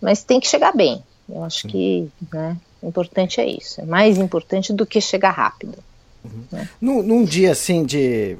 Mas 0.00 0.22
tem 0.24 0.40
que 0.40 0.48
chegar 0.48 0.72
bem. 0.74 1.02
Eu 1.28 1.42
acho 1.44 1.66
que 1.68 2.08
né, 2.32 2.56
o 2.82 2.88
importante 2.88 3.40
é 3.40 3.46
isso. 3.46 3.80
É 3.80 3.84
mais 3.84 4.18
importante 4.18 4.72
do 4.72 4.86
que 4.86 5.00
chegar 5.00 5.30
rápido. 5.30 5.78
Num, 6.80 7.02
num 7.02 7.24
dia 7.24 7.52
assim 7.52 7.84
de 7.84 8.36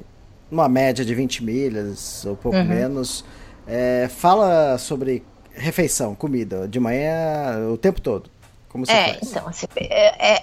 uma 0.51 0.69
média 0.69 1.05
de 1.05 1.15
20 1.15 1.45
milhas 1.45 2.25
ou 2.25 2.37
pouco 2.37 2.59
Uhum. 2.59 2.65
menos, 2.65 3.25
é, 3.67 4.09
fala 4.09 4.79
sobre 4.79 5.23
refeição, 5.53 6.15
comida, 6.15 6.69
de 6.69 6.79
manhã, 6.79 7.69
o 7.73 7.77
tempo 7.77 8.01
todo. 8.01 8.31
Como 8.77 8.85
você 8.85 8.93
É, 8.93 9.15
faz? 9.15 9.23
então, 9.23 9.49
assim, 9.49 9.67
é- 9.75 10.35
é- 10.35 10.43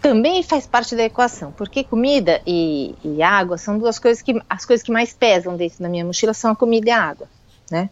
também 0.00 0.42
faz 0.42 0.66
parte 0.66 0.96
da 0.96 1.02
equação, 1.04 1.52
porque 1.52 1.84
comida 1.84 2.40
e, 2.46 2.94
e 3.04 3.22
água 3.22 3.58
são 3.58 3.78
duas 3.78 3.98
coisas 3.98 4.22
que 4.22 4.40
as 4.48 4.64
coisas 4.64 4.82
que 4.82 4.90
mais 4.90 5.12
pesam 5.12 5.54
dentro 5.54 5.82
da 5.82 5.88
minha 5.90 6.04
mochila 6.04 6.32
são 6.32 6.52
a 6.52 6.56
comida 6.56 6.88
e 6.88 6.92
a 6.92 7.02
água, 7.02 7.28
né? 7.70 7.90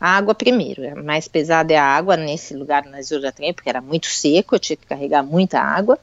A 0.00 0.16
água 0.16 0.34
primeiro, 0.34 0.90
a 0.90 1.00
mais 1.00 1.28
pesada 1.28 1.72
é 1.72 1.76
a 1.76 1.84
água 1.84 2.16
nesse 2.16 2.52
lugar 2.52 2.84
na 2.84 2.98
Trem, 3.32 3.54
porque 3.54 3.68
era 3.68 3.80
muito 3.80 4.06
seco, 4.06 4.56
eu 4.56 4.58
tinha 4.58 4.76
que 4.76 4.86
carregar 4.86 5.22
muita 5.22 5.60
água, 5.60 5.96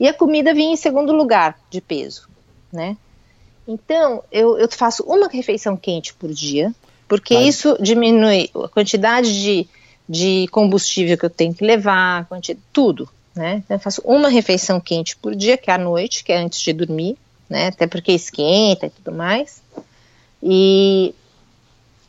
e 0.00 0.08
a 0.08 0.12
comida 0.12 0.52
vinha 0.52 0.72
em 0.72 0.76
segundo 0.76 1.12
lugar 1.12 1.56
de 1.70 1.80
peso, 1.80 2.28
né? 2.72 2.96
Então, 3.68 4.24
eu, 4.32 4.58
eu 4.58 4.68
faço 4.68 5.04
uma 5.04 5.28
refeição 5.28 5.76
quente 5.76 6.12
por 6.14 6.32
dia, 6.32 6.74
porque 7.06 7.34
Tá. 7.34 7.40
isso 7.42 7.76
diminui 7.80 8.50
a 8.52 8.68
quantidade 8.68 9.40
de, 9.40 9.68
de 10.08 10.46
combustível 10.50 11.18
que 11.18 11.24
eu 11.24 11.30
tenho 11.30 11.54
que 11.54 11.64
levar, 11.64 12.20
a 12.20 12.24
quanti- 12.24 12.58
tudo, 12.72 13.08
né? 13.34 13.62
Eu 13.68 13.78
faço 13.78 14.00
uma 14.04 14.28
refeição 14.28 14.80
quente 14.80 15.16
por 15.16 15.34
dia, 15.34 15.56
que 15.56 15.70
é 15.70 15.74
à 15.74 15.78
noite, 15.78 16.22
que 16.22 16.32
é 16.32 16.38
antes 16.38 16.60
de 16.60 16.72
dormir, 16.72 17.16
né? 17.48 17.68
Até 17.68 17.86
porque 17.86 18.12
esquenta 18.12 18.86
e 18.86 18.90
tudo 18.90 19.12
mais. 19.12 19.60
E, 20.42 21.14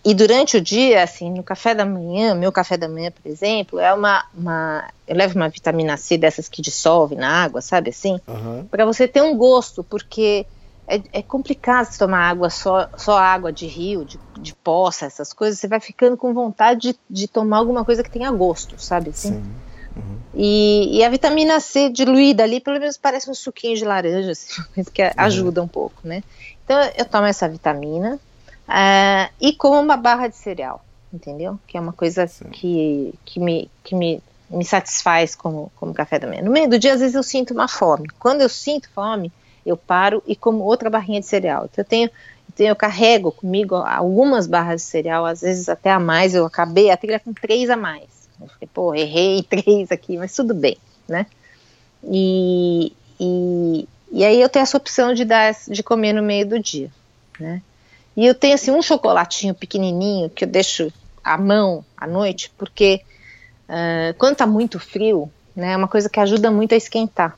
e 0.06 0.14
durante 0.14 0.58
o 0.58 0.62
dia, 0.62 1.04
assim, 1.04 1.32
no 1.32 1.44
café 1.44 1.74
da 1.74 1.86
manhã, 1.86 2.34
meu 2.36 2.52
café 2.52 2.78
da 2.78 2.88
manhã, 2.88 3.12
por 3.12 3.30
exemplo, 3.30 3.80
é 3.80 3.94
uma, 3.94 4.24
uma 4.34 4.86
eu 5.08 5.16
levo 5.16 5.36
uma 5.36 5.50
vitamina 5.50 5.98
C 5.98 6.18
dessas 6.18 6.48
que 6.48 6.62
dissolve 6.62 7.16
na 7.16 7.30
água, 7.44 7.62
sabe 7.62 7.90
assim? 7.90 8.20
Aham. 8.28 8.68
para 8.70 8.86
você 8.86 9.08
ter 9.08 9.22
um 9.22 9.36
gosto, 9.36 9.84
porque 9.84 10.46
é, 10.88 11.02
é 11.12 11.22
complicado 11.22 11.86
você 11.86 12.00
tomar 12.00 12.30
água 12.30 12.50
só, 12.50 12.90
só 12.96 13.18
água 13.18 13.52
de 13.52 13.68
rio, 13.68 14.06
de, 14.06 14.18
de 14.40 14.56
poça, 14.56 15.06
essas 15.06 15.34
coisas, 15.34 15.60
você 15.60 15.68
vai 15.68 15.80
ficando 15.80 16.16
com 16.16 16.34
vontade 16.34 16.94
de, 16.94 17.00
de 17.10 17.28
tomar 17.28 17.58
alguma 17.58 17.84
coisa 17.84 18.02
que 18.02 18.10
tenha 18.10 18.32
gosto, 18.32 18.82
sabe 18.82 19.10
assim? 19.10 19.34
Sim. 19.34 19.56
E, 20.34 20.98
e 20.98 21.04
a 21.04 21.10
vitamina 21.10 21.60
C 21.60 21.90
diluída 21.90 22.44
ali, 22.44 22.60
pelo 22.60 22.80
menos 22.80 22.98
parece 22.98 23.30
um 23.30 23.34
suquinho 23.34 23.76
de 23.76 23.84
laranja, 23.84 24.32
assim, 24.32 24.62
que 24.94 25.02
ajuda 25.18 25.62
um 25.62 25.68
pouco, 25.68 25.96
né? 26.04 26.24
Então 26.64 26.80
eu 26.96 27.06
tomo 27.06 27.26
essa 27.26 27.50
vitamina 27.50 28.20
uh, 28.68 29.34
e 29.42 29.54
como 29.54 29.80
uma 29.80 29.98
barra 29.98 30.28
de 30.28 30.36
cereal, 30.36 30.86
entendeu? 31.12 31.60
Que 31.68 31.78
é 31.78 31.82
uma 31.82 31.94
coisa 31.94 32.28
que, 32.52 33.14
que, 33.26 33.40
me, 33.40 33.70
que 33.84 33.96
me, 33.96 34.22
me 34.50 34.64
satisfaz 34.64 35.36
como, 35.36 35.72
como 35.76 35.94
café 35.94 36.20
da 36.20 36.28
manhã. 36.28 36.44
No 36.44 36.52
meio 36.52 36.70
do 36.70 36.78
dia, 36.78 36.94
às 36.94 37.00
vezes 37.00 37.16
eu 37.16 37.24
sinto 37.24 37.54
uma 37.54 37.68
fome. 37.68 38.08
Quando 38.20 38.42
eu 38.42 38.50
sinto 38.50 38.90
fome, 38.92 39.32
eu 39.68 39.78
paro 39.78 40.24
e 40.26 40.36
como 40.36 40.64
outra 40.64 40.90
barrinha 40.90 41.20
de 41.20 41.26
cereal. 41.26 41.66
Então 41.66 41.84
eu 41.84 41.88
tenho 41.88 42.10
então 42.54 42.66
eu 42.66 42.76
carrego 42.76 43.32
comigo 43.32 43.76
algumas 43.76 44.48
barras 44.48 44.82
de 44.82 44.88
cereal, 44.88 45.26
às 45.26 45.42
vezes 45.42 45.70
até 45.70 45.92
a 45.92 46.00
mais, 46.00 46.34
eu 46.34 46.46
acabei 46.46 46.90
a 46.90 46.98
trilha 46.98 47.20
com 47.20 47.32
três 47.32 47.70
a 47.70 47.78
mais. 47.78 48.08
Eu 48.42 48.48
falei, 48.48 48.70
pô, 48.74 48.96
errei 48.96 49.44
três 49.48 49.92
aqui, 49.92 50.18
mas 50.18 50.34
tudo 50.34 50.56
bem, 50.56 50.78
né? 51.08 51.28
E, 52.04 52.94
e, 53.20 53.88
e 54.12 54.26
aí 54.26 54.42
eu 54.42 54.50
tenho 54.50 54.64
essa 54.64 54.78
opção 54.78 55.14
de 55.14 55.26
dar 55.26 55.54
de 55.68 55.84
comer 55.84 56.14
no 56.14 56.24
meio 56.24 56.48
do 56.48 56.60
dia, 56.60 56.90
né? 57.40 57.62
E 58.16 58.26
eu 58.26 58.34
tenho 58.34 58.56
assim 58.56 58.72
um 58.72 58.82
chocolatinho 58.82 59.54
pequenininho 59.54 60.30
que 60.30 60.44
eu 60.44 60.48
deixo 60.48 60.92
à 61.24 61.38
mão 61.38 61.86
à 61.96 62.08
noite, 62.08 62.52
porque 62.58 63.02
uh, 63.70 64.18
quando 64.18 64.38
tá 64.38 64.48
muito 64.48 64.80
frio, 64.80 65.32
né, 65.56 65.74
é 65.74 65.78
uma 65.78 65.88
coisa 65.88 66.10
que 66.10 66.20
ajuda 66.20 66.50
muito 66.50 66.74
a 66.74 66.78
esquentar. 66.78 67.38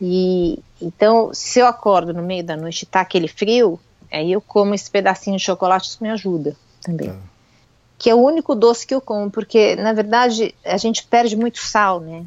E 0.00 0.58
então, 0.80 1.30
se 1.32 1.58
eu 1.58 1.66
acordo 1.66 2.12
no 2.12 2.22
meio 2.22 2.44
da 2.44 2.56
noite 2.56 2.82
e 2.82 2.86
tá 2.86 3.00
aquele 3.00 3.28
frio, 3.28 3.80
Aí 4.10 4.32
eu 4.32 4.40
como 4.40 4.74
esse 4.74 4.90
pedacinho 4.90 5.36
de 5.36 5.42
chocolate, 5.42 5.88
isso 5.88 6.02
me 6.02 6.10
ajuda 6.10 6.56
também. 6.82 7.10
Tá. 7.10 7.16
Que 7.98 8.10
é 8.10 8.14
o 8.14 8.18
único 8.18 8.54
doce 8.54 8.86
que 8.86 8.94
eu 8.94 9.00
como, 9.00 9.30
porque 9.30 9.76
na 9.76 9.92
verdade 9.92 10.54
a 10.64 10.76
gente 10.76 11.04
perde 11.04 11.36
muito 11.36 11.58
sal, 11.58 12.00
né? 12.00 12.24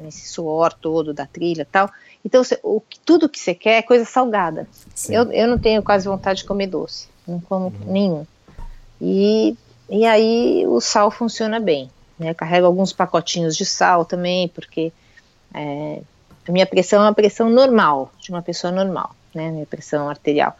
Nesse 0.00 0.28
suor 0.28 0.72
todo 0.72 1.12
da 1.12 1.26
trilha 1.26 1.62
e 1.62 1.66
tal. 1.66 1.90
Então, 2.24 2.42
o, 2.62 2.80
tudo 3.04 3.28
que 3.28 3.38
você 3.38 3.54
quer 3.54 3.78
é 3.78 3.82
coisa 3.82 4.04
salgada. 4.04 4.66
Eu, 5.08 5.30
eu 5.32 5.48
não 5.48 5.58
tenho 5.58 5.82
quase 5.82 6.06
vontade 6.06 6.40
de 6.40 6.44
comer 6.44 6.68
doce, 6.68 7.08
não 7.26 7.40
como 7.40 7.66
uhum. 7.66 7.92
nenhum. 7.92 8.26
E, 9.00 9.56
e 9.90 10.06
aí 10.06 10.66
o 10.66 10.80
sal 10.80 11.10
funciona 11.10 11.58
bem. 11.58 11.90
Né? 12.18 12.30
Eu 12.30 12.34
carrego 12.34 12.66
alguns 12.66 12.92
pacotinhos 12.92 13.56
de 13.56 13.66
sal 13.66 14.04
também, 14.04 14.48
porque 14.48 14.92
é, 15.52 16.00
a 16.46 16.52
minha 16.52 16.66
pressão 16.66 17.02
é 17.02 17.06
uma 17.06 17.14
pressão 17.14 17.48
normal, 17.48 18.12
de 18.18 18.30
uma 18.30 18.42
pessoa 18.42 18.72
normal 18.72 19.14
né, 19.34 19.50
minha 19.50 19.66
pressão 19.66 20.08
arterial. 20.08 20.56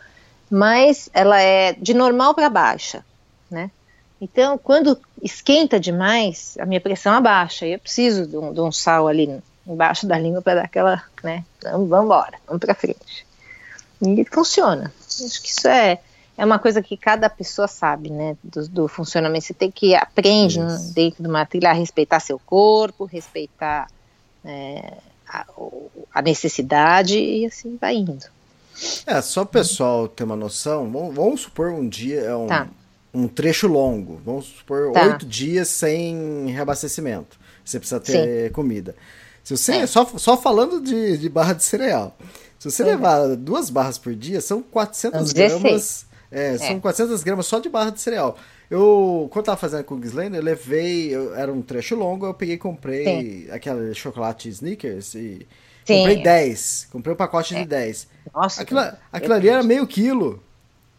Mas 0.51 1.09
ela 1.15 1.41
é 1.41 1.73
de 1.73 1.95
normal 1.95 2.35
para 2.35 2.51
baixa, 2.51 3.05
né? 3.51 3.71
Então, 4.21 4.59
quando 4.59 4.99
esquenta 5.23 5.79
demais, 5.79 6.57
a 6.59 6.67
minha 6.67 6.81
pressão 6.81 7.15
abaixa. 7.15 7.67
E 7.67 7.73
eu 7.73 7.79
preciso 7.79 8.27
de 8.27 8.37
um, 8.37 8.53
de 8.53 8.61
um 8.61 8.71
sal 8.71 9.09
ali 9.09 9.41
embaixo 9.67 10.07
da 10.07 10.19
língua 10.19 10.43
para 10.43 10.57
dar 10.57 10.65
aquela, 10.65 11.03
né? 11.23 11.45
Vamos, 11.63 11.89
vamos 11.89 12.05
embora, 12.07 12.39
vamos 12.47 12.61
para 12.61 12.75
frente. 12.75 13.27
E 14.03 14.25
funciona. 14.25 14.93
Acho 15.07 15.43
que 15.43 15.49
isso 15.49 15.67
é, 15.67 15.99
é 16.37 16.45
uma 16.45 16.59
coisa 16.59 16.83
que 16.83 16.97
cada 16.97 17.29
pessoa 17.29 17.67
sabe, 17.67 18.11
né? 18.11 18.37
Do, 18.43 18.69
do 18.69 18.89
funcionamento. 18.89 19.47
Você 19.47 19.55
tem 19.55 19.71
que 19.71 19.95
aprender 19.95 20.59
dentro 20.95 21.23
de 21.23 21.29
uma 21.29 21.45
trilha 21.45 21.71
a 21.71 21.75
respeitar 21.75 22.21
seu 22.21 22.39
corpo, 22.39 23.07
respeitar 23.07 23.89
é, 24.45 24.93
a, 25.35 25.47
a 26.13 26.23
necessidade 26.23 27.19
e 27.19 27.47
assim 27.47 27.77
vai 27.81 27.97
indo. 27.97 28.25
É, 29.07 29.21
só 29.21 29.43
o 29.43 29.47
pessoal 29.47 30.09
ter 30.09 30.25
uma 30.25 30.37
noção, 30.37 30.91
vamos, 30.91 31.15
vamos 31.15 31.41
supor 31.43 31.71
um 31.71 31.89
dia, 31.89 32.21
é 32.21 32.35
um, 32.35 32.47
tá. 32.47 32.69
um 33.13 33.29
trecho 33.29 33.67
longo, 33.69 34.21
vamos 34.25 34.47
supor 34.47 34.93
tá. 34.93 35.07
oito 35.07 35.27
dias 35.27 35.69
sem 35.69 36.47
reabastecimento. 36.47 37.39
Você 37.65 37.79
precisa 37.79 38.01
ter 38.01 38.49
Sim. 38.49 38.53
comida. 38.53 38.95
Se 39.43 39.57
você, 39.57 39.73
é. 39.77 39.87
só, 39.87 40.05
só 40.17 40.37
falando 40.37 40.81
de, 40.81 41.19
de 41.19 41.29
barra 41.29 41.53
de 41.53 41.63
cereal, 41.63 42.17
se 42.59 42.71
você 42.71 42.83
uhum. 42.83 42.89
levar 42.91 43.37
duas 43.37 43.71
barras 43.71 43.99
por 43.99 44.15
dia, 44.15 44.41
são 44.41 44.63
400 44.63 45.33
gramas. 45.33 46.07
É, 46.35 46.59
são 46.59 46.77
é. 46.77 46.81
400 46.81 47.23
gramas 47.23 47.47
só 47.47 47.61
de 47.61 47.69
barra 47.69 47.91
de 47.91 48.01
cereal. 48.01 48.37
Eu, 48.69 49.29
quando 49.31 49.45
eu 49.45 49.47
tava 49.47 49.57
fazendo 49.57 49.85
com 49.85 49.95
o 49.95 50.03
Gislaine, 50.03 50.37
eu 50.37 50.43
levei, 50.43 51.15
eu, 51.15 51.33
era 51.37 51.53
um 51.53 51.63
trecho 51.63 51.95
longo, 51.95 52.27
eu 52.27 52.35
peguei 52.35 52.57
e 52.57 52.59
comprei 52.59 53.05
Sim. 53.05 53.47
aquele 53.53 53.95
chocolate 53.95 54.49
Snickers 54.49 55.15
e 55.15 55.47
Sim. 55.85 55.99
comprei 55.99 56.23
10. 56.25 56.89
Comprei 56.91 57.15
um 57.15 57.17
pacote 57.17 57.55
é. 57.55 57.61
de 57.61 57.69
10. 57.69 58.09
Nossa. 58.35 58.63
Aquilo, 58.63 58.81
aquilo 59.13 59.35
ali 59.35 59.49
era 59.49 59.63
meio 59.63 59.87
quilo. 59.87 60.43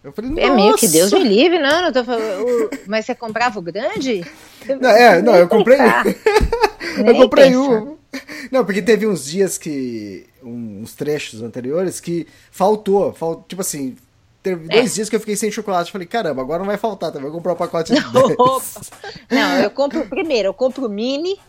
Eu 0.02 0.14
falei, 0.14 0.32
Nossa. 0.32 0.48
É 0.48 0.50
meio 0.52 0.76
que 0.76 0.88
Deus 0.88 1.12
me 1.12 1.24
livre, 1.24 1.60
não, 1.60 1.82
não 1.82 1.92
tô 1.92 2.06
falando. 2.06 2.70
Mas 2.88 3.06
você 3.06 3.14
comprava 3.14 3.60
o 3.60 3.62
grande? 3.62 4.24
Não, 4.82 4.90
é, 4.90 5.22
não, 5.22 5.36
eu 5.36 5.48
comprei. 5.48 5.78
eu 7.06 7.16
comprei 7.18 7.56
um. 7.56 7.98
Não, 8.52 8.66
porque 8.66 8.82
teve 8.82 9.06
uns 9.06 9.26
dias 9.26 9.60
que. 9.60 10.26
uns 10.42 10.96
trechos 10.96 11.44
anteriores 11.44 12.00
que 12.00 12.26
faltou. 12.50 13.14
Falt, 13.14 13.44
tipo 13.48 13.62
assim, 13.62 13.96
teve 14.46 14.68
dois 14.68 14.92
é. 14.92 14.94
dias 14.94 15.10
que 15.10 15.16
eu 15.16 15.20
fiquei 15.20 15.36
sem 15.36 15.50
chocolate. 15.50 15.92
Falei, 15.92 16.06
caramba, 16.06 16.42
agora 16.42 16.60
não 16.60 16.68
vai 16.68 16.78
faltar, 16.78 17.12
tá? 17.12 17.20
vou 17.20 17.32
comprar 17.32 17.54
um 17.54 17.58
pacote 17.58 17.94
de 17.94 18.00
não, 18.14 18.36
não, 19.32 19.58
eu 19.58 19.72
compro 19.72 20.06
primeiro, 20.06 20.50
eu 20.50 20.54
compro 20.54 20.86
o 20.86 20.90
mini, 20.90 21.40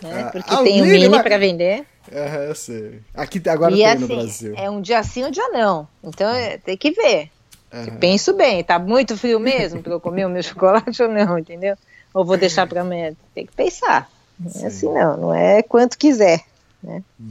né? 0.00 0.22
Ah, 0.22 0.30
porque 0.30 0.54
ah, 0.54 0.62
tem 0.62 0.80
o 0.80 0.84
mini, 0.84 1.08
mini 1.08 1.22
para 1.22 1.36
vender. 1.36 1.84
É, 2.10 2.48
eu 2.48 2.54
sei. 2.54 3.00
Aqui 3.12 3.42
agora 3.48 3.72
e 3.72 3.76
tem 3.76 3.86
assim, 3.86 4.00
no 4.00 4.06
Brasil. 4.06 4.54
É 4.56 4.70
um 4.70 4.80
dia 4.80 5.02
sim, 5.02 5.24
um 5.24 5.30
dia 5.30 5.48
não. 5.48 5.88
Então 6.02 6.30
é, 6.30 6.58
tem 6.58 6.76
que 6.76 6.92
ver. 6.92 7.30
Uhum. 7.72 7.96
Penso 7.98 8.34
bem, 8.34 8.62
tá 8.62 8.78
muito 8.78 9.16
frio 9.16 9.40
mesmo 9.40 9.82
para 9.82 9.92
eu 9.92 10.00
comer 10.00 10.26
o 10.26 10.30
meu 10.30 10.42
chocolate 10.44 11.02
ou 11.02 11.08
não, 11.08 11.38
entendeu? 11.38 11.76
Ou 12.12 12.24
vou 12.24 12.36
deixar 12.36 12.68
para 12.68 12.82
amanhã. 12.82 13.14
Tem 13.34 13.44
que 13.44 13.52
pensar. 13.52 14.08
Não 14.38 14.62
é 14.62 14.66
assim 14.66 14.86
não, 14.86 15.16
não 15.16 15.34
é 15.34 15.62
quanto 15.62 15.98
quiser, 15.98 16.40
né? 16.82 17.02
Uhum. 17.18 17.30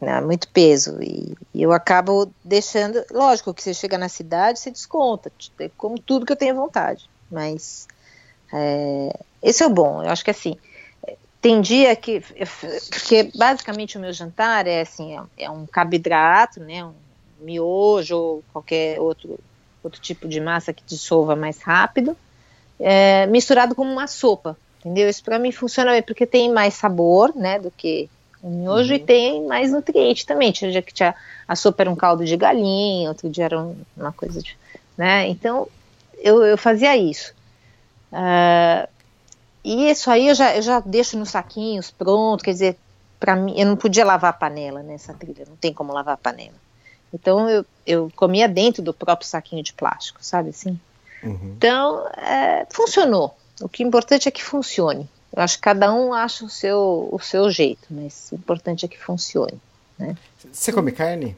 Não, 0.00 0.12
é 0.12 0.20
muito 0.20 0.48
peso. 0.48 0.98
E, 1.02 1.34
e, 1.52 1.62
eu 1.62 1.72
acabo 1.72 2.30
deixando. 2.44 3.04
Lógico 3.10 3.52
que 3.52 3.62
você 3.62 3.74
chega 3.74 3.98
na 3.98 4.08
cidade, 4.08 4.60
você 4.60 4.70
desconta, 4.70 5.30
como 5.76 5.98
tudo 5.98 6.24
que 6.24 6.32
eu 6.32 6.36
tenho 6.36 6.54
vontade. 6.54 7.08
Mas 7.30 7.88
é, 8.52 9.18
esse 9.42 9.62
é 9.62 9.66
o 9.66 9.70
bom. 9.70 10.02
Eu 10.02 10.10
acho 10.10 10.24
que 10.24 10.30
assim, 10.30 10.56
tem 11.40 11.60
dia 11.60 11.94
que, 11.94 12.22
porque 12.90 13.30
basicamente 13.34 13.96
o 13.96 14.00
meu 14.00 14.12
jantar 14.12 14.66
é 14.66 14.80
assim, 14.80 15.16
é, 15.16 15.44
é 15.44 15.50
um 15.50 15.66
carboidrato, 15.66 16.60
né, 16.60 16.84
um 16.84 16.94
miojo 17.40 18.16
ou 18.16 18.44
qualquer 18.52 19.00
outro, 19.00 19.38
outro 19.82 20.00
tipo 20.00 20.26
de 20.26 20.40
massa 20.40 20.72
que 20.72 20.82
dissolva 20.84 21.36
mais 21.36 21.60
rápido, 21.62 22.16
é, 22.80 23.26
misturado 23.26 23.74
com 23.74 23.82
uma 23.82 24.06
sopa, 24.06 24.56
entendeu? 24.80 25.08
Isso 25.08 25.22
para 25.22 25.38
mim 25.38 25.52
funciona 25.52 25.92
bem, 25.92 26.02
porque 26.02 26.26
tem 26.26 26.52
mais 26.52 26.74
sabor, 26.74 27.34
né, 27.36 27.58
do 27.58 27.70
que 27.70 28.10
o 28.42 28.50
miojo 28.50 28.90
uhum. 28.90 28.96
e 28.96 29.02
tem 29.02 29.46
mais 29.46 29.72
nutriente 29.72 30.26
também. 30.26 30.52
Tinha 30.52 30.70
dia 30.70 30.82
que 30.82 30.92
tinha, 30.92 31.14
a 31.46 31.56
sopa 31.56 31.82
era 31.82 31.90
um 31.90 31.96
caldo 31.96 32.24
de 32.24 32.36
galinha, 32.36 33.08
outro 33.08 33.28
dia 33.28 33.44
era 33.44 33.58
uma 33.96 34.12
coisa 34.12 34.40
de, 34.40 34.56
né, 34.96 35.28
então 35.28 35.68
eu, 36.18 36.44
eu 36.44 36.58
fazia 36.58 36.96
isso. 36.96 37.32
Uh, 38.12 38.88
e 39.64 39.90
isso 39.90 40.10
aí 40.10 40.28
eu 40.28 40.34
já, 40.34 40.56
eu 40.56 40.62
já 40.62 40.80
deixo 40.80 41.18
nos 41.18 41.30
saquinhos 41.30 41.90
pronto, 41.90 42.42
quer 42.42 42.52
dizer, 42.52 42.76
para 43.20 43.34
mim, 43.36 43.54
eu 43.56 43.66
não 43.66 43.76
podia 43.76 44.04
lavar 44.04 44.30
a 44.30 44.32
panela 44.32 44.82
nessa 44.82 45.12
trilha, 45.12 45.44
não 45.48 45.56
tem 45.56 45.72
como 45.72 45.92
lavar 45.92 46.14
a 46.14 46.18
panela. 46.18 46.54
Então 47.12 47.48
eu, 47.48 47.64
eu 47.86 48.12
comia 48.14 48.48
dentro 48.48 48.82
do 48.82 48.94
próprio 48.94 49.28
saquinho 49.28 49.62
de 49.62 49.72
plástico, 49.72 50.18
sabe 50.22 50.50
assim? 50.50 50.78
Uhum. 51.22 51.54
Então, 51.56 52.06
é, 52.16 52.66
funcionou. 52.70 53.36
O 53.60 53.68
que 53.68 53.82
é 53.82 53.86
importante 53.86 54.28
é 54.28 54.30
que 54.30 54.44
funcione. 54.44 55.08
Eu 55.34 55.42
acho 55.42 55.56
que 55.56 55.62
cada 55.62 55.92
um 55.92 56.12
acha 56.12 56.44
o 56.44 56.48
seu, 56.48 57.08
o 57.12 57.18
seu 57.18 57.50
jeito, 57.50 57.86
mas 57.90 58.30
o 58.32 58.36
importante 58.36 58.84
é 58.84 58.88
que 58.88 58.98
funcione. 58.98 59.60
Né? 59.98 60.16
Você 60.50 60.72
come 60.72 60.92
carne? 60.92 61.36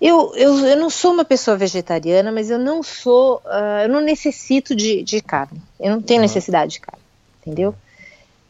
Eu, 0.00 0.34
eu, 0.34 0.58
eu 0.66 0.76
não 0.76 0.90
sou 0.90 1.12
uma 1.12 1.24
pessoa 1.24 1.56
vegetariana, 1.56 2.32
mas 2.32 2.50
eu 2.50 2.58
não 2.58 2.82
sou, 2.82 3.36
uh, 3.44 3.84
eu 3.84 3.88
não 3.88 4.00
necessito 4.00 4.74
de, 4.74 5.02
de 5.02 5.20
carne. 5.22 5.62
Eu 5.78 5.90
não 5.92 6.02
tenho 6.02 6.18
uhum. 6.18 6.26
necessidade 6.26 6.72
de 6.72 6.80
carne 6.80 7.04
entendeu? 7.44 7.74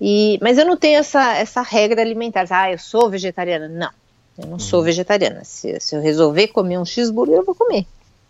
E, 0.01 0.39
mas 0.41 0.59
eu 0.59 0.65
não 0.65 0.77
tenho 0.77 0.99
essa, 0.99 1.37
essa 1.37 1.63
regra 1.63 2.01
alimentar. 2.01 2.47
Ah, 2.51 2.71
eu 2.71 2.79
sou 2.79 3.11
vegetariana. 3.11 3.69
Não, 3.69 3.91
eu 4.39 4.47
não 4.47 4.59
sou 4.59 4.81
uhum. 4.81 4.85
vegetariana. 4.87 5.45
Se, 5.45 5.79
se 5.81 5.97
eu 5.97 6.01
resolver 6.01 6.49
comer 6.49 6.79
um 6.79 6.85
cheeseburger, 6.85 7.37
eu 7.37 7.45
vou 7.45 7.55
comer. 7.55 7.87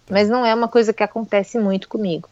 Mas 0.09 0.29
não 0.29 0.45
é 0.45 0.55
uma 0.55 0.69
coisa 0.69 0.93
que 0.93 1.03
acontece 1.03 1.59
muito 1.59 1.89
comigo. 1.89 2.29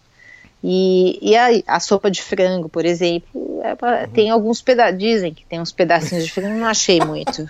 E, 0.64 1.18
e 1.20 1.36
a, 1.36 1.48
a, 1.66 1.80
sopa 1.80 2.10
de 2.10 2.22
frango, 2.22 2.68
por 2.68 2.84
exemplo, 2.84 3.60
é 3.64 3.74
pra, 3.74 4.02
uhum. 4.02 4.08
tem 4.08 4.30
alguns 4.30 4.62
pedaços. 4.62 4.98
Dizem 4.98 5.34
que 5.34 5.44
tem 5.44 5.60
uns 5.60 5.72
pedacinhos 5.72 6.24
de 6.24 6.32
frango, 6.32 6.58
não 6.58 6.66
achei 6.66 7.00
muito. 7.00 7.48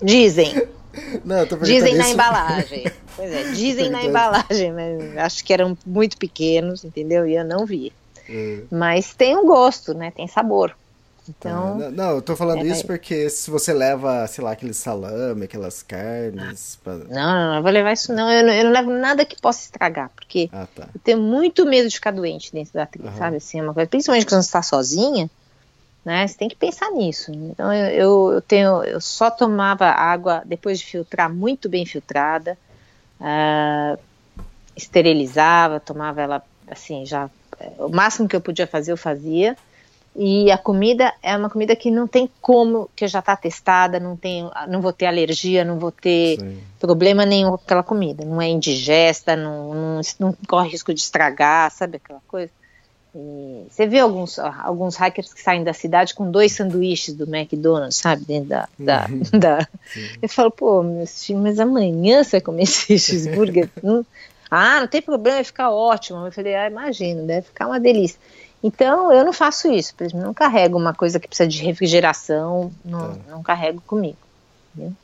Dizem. 0.00 0.68
Não, 1.24 1.44
dizem 1.62 1.96
na 1.96 2.08
embalagem. 2.08 2.84
Pois 3.16 3.32
é, 3.32 3.50
dizem 3.52 3.90
na 3.90 4.04
embalagem, 4.04 4.72
mas 4.72 5.16
acho 5.16 5.44
que 5.44 5.52
eram 5.52 5.76
muito 5.84 6.16
pequenos, 6.16 6.84
entendeu? 6.84 7.26
E 7.26 7.34
eu 7.34 7.44
não 7.44 7.66
vi. 7.66 7.92
É. 8.28 8.58
Mas 8.70 9.14
tem 9.14 9.36
um 9.36 9.46
gosto, 9.46 9.92
né? 9.92 10.12
Tem 10.12 10.28
sabor. 10.28 10.76
Então. 11.28 11.82
É, 11.82 11.90
não, 11.90 12.10
eu 12.16 12.22
tô 12.22 12.36
falando 12.36 12.64
é, 12.64 12.68
isso 12.68 12.86
porque 12.86 13.30
se 13.30 13.50
você 13.50 13.72
leva, 13.72 14.26
sei 14.26 14.44
lá, 14.44 14.52
aquele 14.52 14.74
salame, 14.74 15.44
aquelas 15.44 15.82
carnes. 15.82 16.78
Pra... 16.82 16.96
Não, 16.96 17.06
não, 17.08 17.54
não, 17.54 17.62
vou 17.62 17.70
levar 17.70 17.92
isso 17.92 18.12
não. 18.12 18.30
Eu, 18.30 18.44
não. 18.44 18.52
eu 18.52 18.64
não 18.64 18.72
levo 18.72 18.90
nada 18.90 19.24
que 19.24 19.40
possa 19.40 19.62
estragar, 19.62 20.10
porque 20.14 20.50
ah, 20.52 20.66
tá. 20.74 20.88
eu 20.94 21.00
tenho 21.02 21.18
muito 21.18 21.64
medo 21.64 21.88
de 21.88 21.94
ficar 21.94 22.10
doente 22.10 22.52
dentro 22.52 22.74
da 22.74 22.86
trilha, 22.86 23.10
uhum. 23.10 23.16
sabe? 23.16 23.36
Assim, 23.36 23.58
é 23.58 23.62
uma 23.62 23.72
coisa, 23.72 23.88
principalmente 23.88 24.26
quando 24.26 24.42
você 24.42 24.48
está 24.48 24.62
sozinha, 24.62 25.30
né? 26.04 26.26
Você 26.26 26.36
tem 26.36 26.48
que 26.48 26.56
pensar 26.56 26.90
nisso. 26.90 27.32
Então 27.32 27.72
eu, 27.72 27.86
eu, 27.86 28.32
eu 28.34 28.42
tenho, 28.42 28.84
eu 28.84 29.00
só 29.00 29.30
tomava 29.30 29.86
água 29.86 30.42
depois 30.44 30.78
de 30.78 30.84
filtrar 30.84 31.32
muito 31.32 31.68
bem 31.68 31.86
filtrada, 31.86 32.58
uh, 33.18 33.98
esterilizava, 34.76 35.80
tomava 35.80 36.20
ela 36.20 36.42
assim 36.68 37.04
já 37.04 37.30
o 37.78 37.88
máximo 37.88 38.28
que 38.28 38.34
eu 38.34 38.40
podia 38.40 38.66
fazer 38.66 38.92
eu 38.92 38.96
fazia. 38.96 39.56
E 40.16 40.48
a 40.50 40.56
comida 40.56 41.12
é 41.20 41.36
uma 41.36 41.50
comida 41.50 41.74
que 41.74 41.90
não 41.90 42.06
tem 42.06 42.30
como, 42.40 42.88
que 42.94 43.06
já 43.08 43.18
está 43.18 43.34
testada, 43.34 43.98
não 43.98 44.16
tem, 44.16 44.48
não 44.68 44.80
vou 44.80 44.92
ter 44.92 45.06
alergia, 45.06 45.64
não 45.64 45.78
vou 45.78 45.90
ter 45.90 46.38
Sim. 46.38 46.58
problema 46.78 47.26
nenhum 47.26 47.48
com 47.48 47.54
aquela 47.56 47.82
comida. 47.82 48.24
Não 48.24 48.40
é 48.40 48.48
indigesta, 48.48 49.34
não, 49.34 49.74
não, 49.74 50.00
não 50.20 50.36
corre 50.46 50.68
risco 50.68 50.94
de 50.94 51.00
estragar, 51.00 51.70
sabe 51.72 51.96
aquela 51.96 52.20
coisa? 52.28 52.52
E 53.16 53.66
você 53.70 53.86
vê 53.86 53.98
alguns, 54.00 54.38
alguns 54.38 54.96
hackers 54.96 55.32
que 55.32 55.40
saem 55.40 55.62
da 55.62 55.72
cidade 55.72 56.14
com 56.14 56.30
dois 56.30 56.52
sanduíches 56.52 57.14
do 57.14 57.24
McDonald's, 57.24 57.96
sabe, 57.96 58.24
dentro 58.24 58.48
da. 58.48 58.68
da, 58.78 59.08
uhum. 59.08 59.22
da... 59.38 59.68
Eu 60.22 60.28
falo, 60.28 60.50
pô, 60.50 60.82
mas 60.82 61.60
amanhã 61.60 62.22
você 62.22 62.32
vai 62.32 62.40
comer 62.40 62.62
esse 62.64 62.98
cheeseburger? 62.98 63.68
não... 63.82 64.06
Ah, 64.50 64.80
não 64.80 64.86
tem 64.86 65.02
problema, 65.02 65.38
vai 65.38 65.44
ficar 65.44 65.70
ótimo. 65.70 66.24
Eu 66.24 66.30
falei, 66.30 66.54
ah, 66.54 66.68
imagino, 66.68 67.26
deve 67.26 67.46
ficar 67.46 67.66
uma 67.66 67.80
delícia. 67.80 68.20
Então, 68.64 69.12
eu 69.12 69.22
não 69.26 69.32
faço 69.34 69.70
isso, 69.70 69.94
por 69.94 70.04
exemplo, 70.04 70.24
não 70.24 70.32
carrego 70.32 70.78
uma 70.78 70.94
coisa 70.94 71.20
que 71.20 71.28
precisa 71.28 71.46
de 71.46 71.62
refrigeração, 71.62 72.72
não, 72.82 73.14
tá. 73.14 73.20
não 73.28 73.42
carrego 73.42 73.82
comigo. 73.82 74.16
Uhum. 74.74 74.94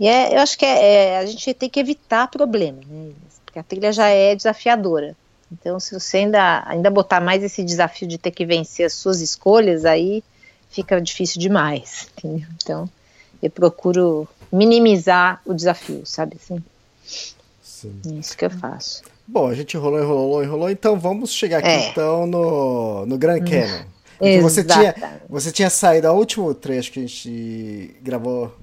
E 0.00 0.08
é, 0.08 0.34
eu 0.34 0.40
acho 0.40 0.58
que 0.58 0.66
é, 0.66 1.12
é, 1.12 1.18
a 1.18 1.26
gente 1.26 1.54
tem 1.54 1.70
que 1.70 1.78
evitar 1.78 2.26
problema, 2.26 2.80
né? 2.84 3.12
porque 3.46 3.60
a 3.60 3.62
trilha 3.62 3.92
já 3.92 4.08
é 4.08 4.34
desafiadora. 4.34 5.14
Então, 5.52 5.78
se 5.78 5.94
você 5.94 6.16
ainda, 6.18 6.64
ainda 6.66 6.90
botar 6.90 7.20
mais 7.20 7.44
esse 7.44 7.62
desafio 7.62 8.08
de 8.08 8.18
ter 8.18 8.32
que 8.32 8.44
vencer 8.44 8.84
as 8.84 8.94
suas 8.94 9.20
escolhas, 9.20 9.84
aí 9.84 10.24
fica 10.68 11.00
difícil 11.00 11.40
demais. 11.40 12.08
Entendeu? 12.18 12.48
Então, 12.56 12.90
eu 13.40 13.50
procuro 13.50 14.26
minimizar 14.50 15.40
o 15.46 15.54
desafio, 15.54 16.04
sabe 16.04 16.36
assim? 16.42 16.60
Sim. 17.62 18.00
É 18.06 18.14
isso 18.14 18.36
que 18.36 18.44
eu 18.44 18.50
faço. 18.50 19.04
Bom, 19.32 19.48
a 19.48 19.54
gente 19.54 19.78
enrolou, 19.78 19.98
enrolou, 19.98 20.44
enrolou, 20.44 20.70
então 20.70 21.00
vamos 21.00 21.32
chegar 21.32 21.60
aqui 21.60 21.68
é. 21.68 21.88
então 21.88 22.26
no, 22.26 23.06
no 23.06 23.16
Grand 23.16 23.38
hum. 23.38 23.44
Canyon. 23.46 24.42
Você 24.42 24.62
tinha, 24.62 24.94
você 25.26 25.50
tinha 25.50 25.70
saído, 25.70 26.06
o 26.08 26.12
último 26.12 26.52
trecho 26.52 26.92
que 26.92 26.98
a 26.98 27.02
gente 27.02 27.96
gravou 28.02 28.54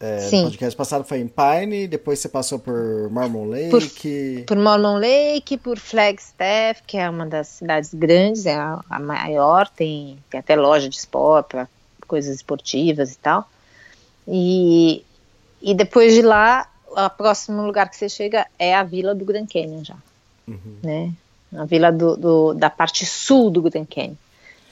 é, 0.00 0.30
no 0.30 0.44
podcast 0.44 0.74
passado 0.74 1.04
foi 1.04 1.18
em 1.18 1.28
Pine, 1.28 1.86
depois 1.86 2.20
você 2.20 2.30
passou 2.30 2.58
por 2.58 3.10
Mormon 3.10 3.44
Lake. 3.50 4.44
Por, 4.46 4.56
por 4.56 4.56
Mormon 4.56 4.96
Lake, 4.96 5.58
por 5.58 5.78
Flagstaff, 5.78 6.82
que 6.86 6.96
é 6.96 7.08
uma 7.10 7.26
das 7.26 7.48
cidades 7.48 7.92
grandes, 7.92 8.46
é 8.46 8.54
a, 8.54 8.80
a 8.88 8.98
maior, 8.98 9.68
tem, 9.68 10.18
tem 10.30 10.40
até 10.40 10.56
loja 10.56 10.88
de 10.88 10.96
esporte, 10.96 11.48
para 11.48 11.68
coisas 12.06 12.34
esportivas 12.34 13.12
e 13.12 13.18
tal. 13.18 13.46
E, 14.26 15.04
e 15.60 15.74
depois 15.74 16.14
de 16.14 16.22
lá, 16.22 16.66
o 16.88 17.10
próximo 17.10 17.60
lugar 17.60 17.90
que 17.90 17.96
você 17.96 18.08
chega 18.08 18.46
é 18.58 18.74
a 18.74 18.82
vila 18.82 19.14
do 19.14 19.22
Grand 19.26 19.46
Canyon 19.46 19.84
já 19.84 19.96
uhum. 20.46 20.78
né? 20.82 21.12
A 21.56 21.64
vila 21.64 21.92
do, 21.92 22.16
do, 22.16 22.54
da 22.54 22.68
parte 22.68 23.06
sul 23.06 23.50
do 23.50 23.62
Grand 23.62 23.84
Canyon. 23.84 24.14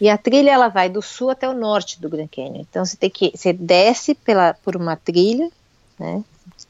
E 0.00 0.08
a 0.08 0.18
trilha 0.18 0.50
ela 0.50 0.68
vai 0.68 0.88
do 0.88 1.00
sul 1.00 1.30
até 1.30 1.48
o 1.48 1.54
norte 1.54 2.00
do 2.00 2.08
Grand 2.08 2.26
Canyon. 2.26 2.62
Então 2.68 2.84
você 2.84 2.96
tem 2.96 3.08
que 3.08 3.30
você 3.34 3.52
desce 3.52 4.16
pela 4.16 4.52
por 4.54 4.74
uma 4.74 4.96
trilha, 4.96 5.48
né, 5.96 6.24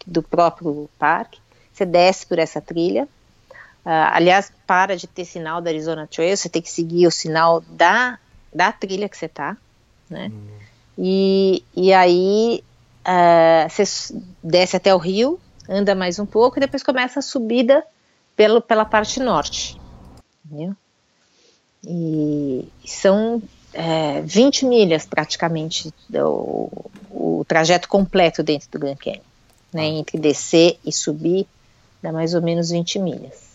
do 0.06 0.22
próprio 0.22 0.88
parque. 0.98 1.40
Você 1.72 1.86
desce 1.86 2.26
por 2.26 2.38
essa 2.38 2.60
trilha. 2.60 3.08
Uh, 3.84 4.12
aliás, 4.12 4.52
para 4.66 4.96
de 4.96 5.06
ter 5.06 5.24
sinal 5.24 5.62
da 5.62 5.70
Arizona 5.70 6.06
Trail, 6.06 6.36
você 6.36 6.48
tem 6.48 6.60
que 6.60 6.70
seguir 6.70 7.06
o 7.06 7.10
sinal 7.10 7.62
da, 7.62 8.18
da 8.52 8.70
trilha 8.70 9.08
que 9.08 9.16
você 9.16 9.28
tá, 9.28 9.56
né? 10.10 10.30
Uhum. 10.30 10.48
E, 10.98 11.64
e 11.74 11.92
aí 11.92 12.62
uh, 13.00 13.68
você 13.68 14.14
desce 14.42 14.76
até 14.76 14.94
o 14.94 14.98
rio, 14.98 15.40
anda 15.68 15.94
mais 15.94 16.18
um 16.18 16.26
pouco 16.26 16.58
e 16.58 16.60
depois 16.60 16.82
começa 16.82 17.20
a 17.20 17.22
subida 17.22 17.82
pelo, 18.36 18.60
pela 18.60 18.84
parte 18.84 19.20
norte. 19.20 19.80
Entendeu? 20.44 20.74
E 21.86 22.68
são 22.84 23.42
é, 23.72 24.20
20 24.22 24.66
milhas 24.66 25.04
praticamente 25.06 25.92
o, 26.14 26.90
o 27.10 27.44
trajeto 27.46 27.88
completo 27.88 28.42
dentro 28.42 28.70
do 28.70 28.78
Grand 28.78 28.96
Canyon. 28.96 29.20
Né, 29.72 29.82
ah. 29.82 29.86
entre 29.86 30.18
descer 30.18 30.78
e 30.84 30.92
subir, 30.92 31.46
dá 32.02 32.12
mais 32.12 32.34
ou 32.34 32.42
menos 32.42 32.70
20 32.70 32.98
milhas. 32.98 33.52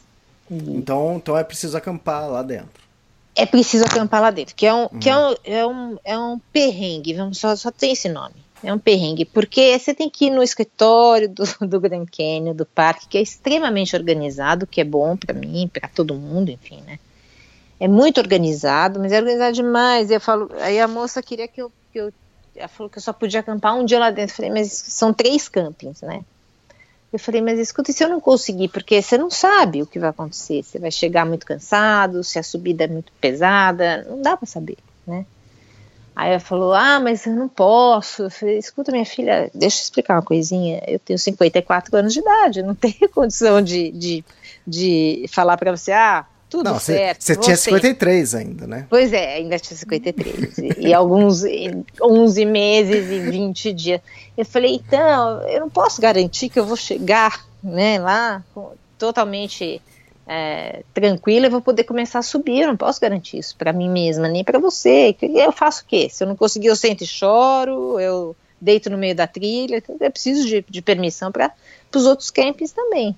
E 0.50 0.56
então, 0.56 1.18
então 1.18 1.38
é 1.38 1.44
preciso 1.44 1.78
acampar 1.78 2.28
lá 2.28 2.42
dentro. 2.42 2.88
É 3.36 3.46
preciso 3.46 3.86
acampar 3.86 4.20
lá 4.20 4.32
dentro, 4.32 4.56
que 4.56 4.66
é 4.66 4.74
um, 4.74 4.84
uhum. 4.84 5.00
que 5.00 5.08
é 5.08 5.16
um, 5.16 5.36
é 5.44 5.68
um, 5.68 5.98
é 6.04 6.18
um 6.18 6.40
perrengue, 6.52 7.14
vamos, 7.14 7.38
só, 7.38 7.56
só 7.56 7.70
tem 7.70 7.92
esse 7.92 8.10
nome. 8.10 8.34
É 8.64 8.74
um 8.74 8.80
perrengue, 8.80 9.24
porque 9.24 9.78
você 9.78 9.94
tem 9.94 10.10
que 10.10 10.26
ir 10.26 10.30
no 10.32 10.42
escritório 10.42 11.30
do, 11.30 11.44
do 11.68 11.80
Grand 11.80 12.06
Canyon, 12.06 12.56
do 12.56 12.66
parque, 12.66 13.08
que 13.08 13.18
é 13.18 13.22
extremamente 13.22 13.96
organizado, 13.96 14.66
que 14.66 14.82
é 14.82 14.84
bom 14.84 15.16
para 15.16 15.34
mim, 15.34 15.70
para 15.72 15.88
todo 15.88 16.16
mundo, 16.16 16.50
enfim, 16.50 16.82
né? 16.86 17.00
É 17.80 17.88
muito 17.88 18.20
organizado, 18.20 19.00
mas 19.00 19.12
é 19.12 19.20
organizado 19.20 19.54
demais. 19.54 20.10
Eu 20.10 20.20
falo, 20.20 20.50
aí 20.60 20.80
a 20.80 20.88
moça 20.88 21.22
queria 21.22 21.48
que 21.48 21.62
eu, 21.62 21.72
que 21.94 22.00
eu 22.00 22.12
ela 22.58 22.68
falou 22.68 22.90
que 22.90 22.98
eu 22.98 23.02
só 23.02 23.14
podia 23.14 23.40
acampar 23.40 23.76
um 23.76 23.86
dia 23.86 24.00
lá 24.00 24.10
dentro. 24.10 24.34
Eu 24.34 24.36
falei, 24.36 24.52
mas 24.52 24.72
são 24.72 25.14
três 25.14 25.48
campings, 25.48 26.02
né? 26.02 26.24
Eu 27.14 27.20
falei, 27.20 27.42
mas 27.42 27.58
escuta, 27.60 27.92
e 27.92 27.94
se 27.94 28.04
eu 28.04 28.10
não 28.10 28.20
conseguir? 28.20 28.68
Porque 28.68 29.02
você 29.02 29.18
não 29.18 29.30
sabe 29.30 29.82
o 29.82 29.88
que 29.88 30.00
vai 30.00 30.10
acontecer. 30.10 30.64
Você 30.64 30.78
vai 30.78 30.92
chegar 30.92 31.26
muito 31.26 31.46
cansado, 31.46 32.24
se 32.24 32.38
a 32.38 32.44
subida 32.44 32.84
é 32.84 32.88
muito 32.88 33.12
pesada, 33.22 34.06
não 34.10 34.22
dá 34.22 34.36
para 34.36 34.46
saber, 34.46 34.78
né? 35.06 35.26
Aí 36.18 36.32
ela 36.32 36.40
falou: 36.40 36.74
Ah, 36.74 37.00
mas 37.00 37.28
eu 37.28 37.36
não 37.36 37.48
posso. 37.48 38.24
Eu 38.24 38.32
falei: 38.32 38.58
Escuta, 38.58 38.92
minha 38.92 39.06
filha, 39.06 39.52
deixa 39.54 39.78
eu 39.78 39.84
explicar 39.84 40.16
uma 40.16 40.24
coisinha. 40.24 40.82
Eu 40.88 40.98
tenho 40.98 41.20
54 41.20 41.96
anos 41.96 42.12
de 42.12 42.22
idade, 42.22 42.60
eu 42.60 42.66
não 42.66 42.74
tenho 42.76 43.08
condição 43.14 43.62
de, 43.62 43.92
de, 43.92 44.26
de 44.66 45.26
falar 45.30 45.58
para 45.58 45.78
você: 45.78 45.92
Ah, 45.92 46.26
tudo 46.50 46.72
não, 46.72 46.80
certo. 46.80 47.22
Você 47.24 47.36
tinha 47.36 47.56
53 47.56 48.34
ainda, 48.34 48.66
né? 48.66 48.88
Pois 48.90 49.14
é, 49.14 49.36
ainda 49.36 49.60
tinha 49.60 49.78
53. 49.78 50.58
e, 50.58 50.88
e 50.88 50.94
alguns 50.94 51.44
11 52.02 52.46
meses 52.46 53.12
e 53.12 53.20
20 53.20 53.72
dias. 53.74 54.02
Eu 54.36 54.44
falei: 54.44 54.74
Então, 54.74 55.44
eu 55.44 55.60
não 55.60 55.70
posso 55.70 56.02
garantir 56.02 56.50
que 56.50 56.58
eu 56.58 56.66
vou 56.66 56.78
chegar 56.78 57.46
né, 57.64 58.00
lá 58.00 58.44
totalmente 58.98 59.80
é, 60.28 60.84
tranquila, 60.94 61.48
eu 61.48 61.52
vou 61.52 61.62
poder 61.62 61.86
começar 61.86 62.20
a 62.20 62.24
subir. 62.24 62.62
Eu 62.62 62.68
não 62.68 62.78
posso 62.78 63.00
garantir 63.00 63.38
isso 63.38 63.56
para 63.56 63.72
mim 63.72 63.90
mesma, 63.90 64.28
nem 64.28 64.44
para 64.44 64.60
você. 64.60 65.16
Eu 65.22 65.52
faço 65.52 65.84
o 65.84 65.86
quê? 65.86 66.10
Se 66.10 66.24
eu 66.24 66.28
não 66.28 66.36
conseguir, 66.36 66.68
eu 66.68 66.76
sento 66.76 67.04
e 67.04 67.08
choro, 67.08 67.98
eu 68.00 68.36
deito 68.60 68.90
no 68.90 68.98
meio 68.98 69.16
da 69.16 69.26
trilha. 69.26 69.82
Eu 69.88 70.12
preciso 70.12 70.46
de, 70.46 70.66
de 70.68 70.82
permissão 70.82 71.32
para 71.32 71.54
os 71.96 72.06
outros 72.06 72.30
campings 72.30 72.74
também. 72.74 73.16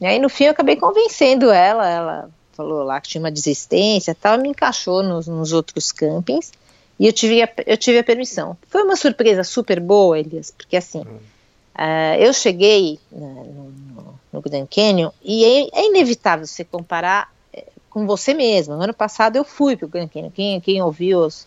E 0.00 0.06
aí, 0.06 0.20
no 0.20 0.28
fim, 0.28 0.44
eu 0.44 0.52
acabei 0.52 0.76
convencendo 0.76 1.50
ela. 1.50 1.88
Ela 1.88 2.30
falou 2.52 2.84
lá 2.84 3.00
que 3.00 3.08
tinha 3.08 3.22
uma 3.22 3.32
desistência 3.32 4.14
tal, 4.14 4.38
me 4.38 4.48
encaixou 4.48 5.02
nos, 5.02 5.26
nos 5.26 5.52
outros 5.52 5.90
campings. 5.90 6.52
E 7.00 7.06
eu 7.06 7.12
tive, 7.12 7.42
a, 7.42 7.48
eu 7.66 7.76
tive 7.76 7.98
a 7.98 8.04
permissão. 8.04 8.56
Foi 8.68 8.82
uma 8.82 8.96
surpresa 8.96 9.42
super 9.42 9.80
boa, 9.80 10.18
Elias, 10.18 10.52
porque 10.56 10.76
assim, 10.76 11.00
uh, 11.00 12.14
eu 12.18 12.32
cheguei 12.32 12.98
uh, 13.12 13.72
no, 13.94 14.17
no 14.38 14.42
Grand 14.50 14.66
Canyon, 14.66 15.10
e 15.22 15.44
é, 15.44 15.80
é 15.80 15.86
inevitável 15.86 16.46
você 16.46 16.64
comparar 16.64 17.32
é, 17.52 17.64
com 17.90 18.06
você 18.06 18.32
mesmo. 18.32 18.76
No 18.76 18.82
ano 18.82 18.94
passado 18.94 19.36
eu 19.36 19.44
fui 19.44 19.76
para 19.76 19.86
o 19.86 19.88
Grand 19.88 20.08
Canyon, 20.08 20.30
quem, 20.30 20.60
quem 20.60 20.82
ouviu 20.82 21.20
os, 21.20 21.46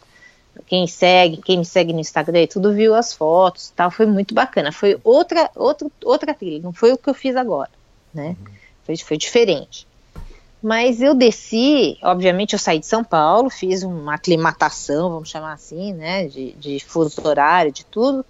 quem 0.66 0.88
segue, 0.88 1.38
quem 1.38 1.58
me 1.58 1.66
segue 1.66 1.94
no 1.94 2.00
Instagram, 2.00 2.46
tudo 2.48 2.74
viu 2.74 2.94
as 2.94 3.14
fotos, 3.14 3.72
tal, 3.76 3.90
foi 3.90 4.06
muito 4.06 4.34
bacana. 4.34 4.72
Foi 4.72 5.00
outra, 5.04 5.50
outra, 5.56 5.88
outra 6.04 6.34
trilha, 6.34 6.62
não 6.62 6.74
foi 6.74 6.92
o 6.92 6.98
que 6.98 7.10
eu 7.10 7.14
fiz 7.14 7.36
agora, 7.36 7.72
né? 8.14 8.36
Foi, 8.84 8.98
foi 8.98 9.18
diferente. 9.18 9.88
Mas 10.62 11.02
eu 11.02 11.16
desci, 11.16 11.98
obviamente 12.04 12.54
eu 12.54 12.60
saí 12.60 12.78
de 12.78 12.86
São 12.86 13.04
Paulo, 13.04 13.50
fiz 13.50 13.82
uma 13.82 14.14
aclimatação, 14.14 15.10
vamos 15.10 15.30
chamar 15.30 15.54
assim, 15.54 15.92
né, 15.94 16.28
de, 16.28 16.52
de 16.52 16.80
fuso 16.80 17.20
horário, 17.28 17.72
de 17.72 17.84
tudo, 17.84 18.24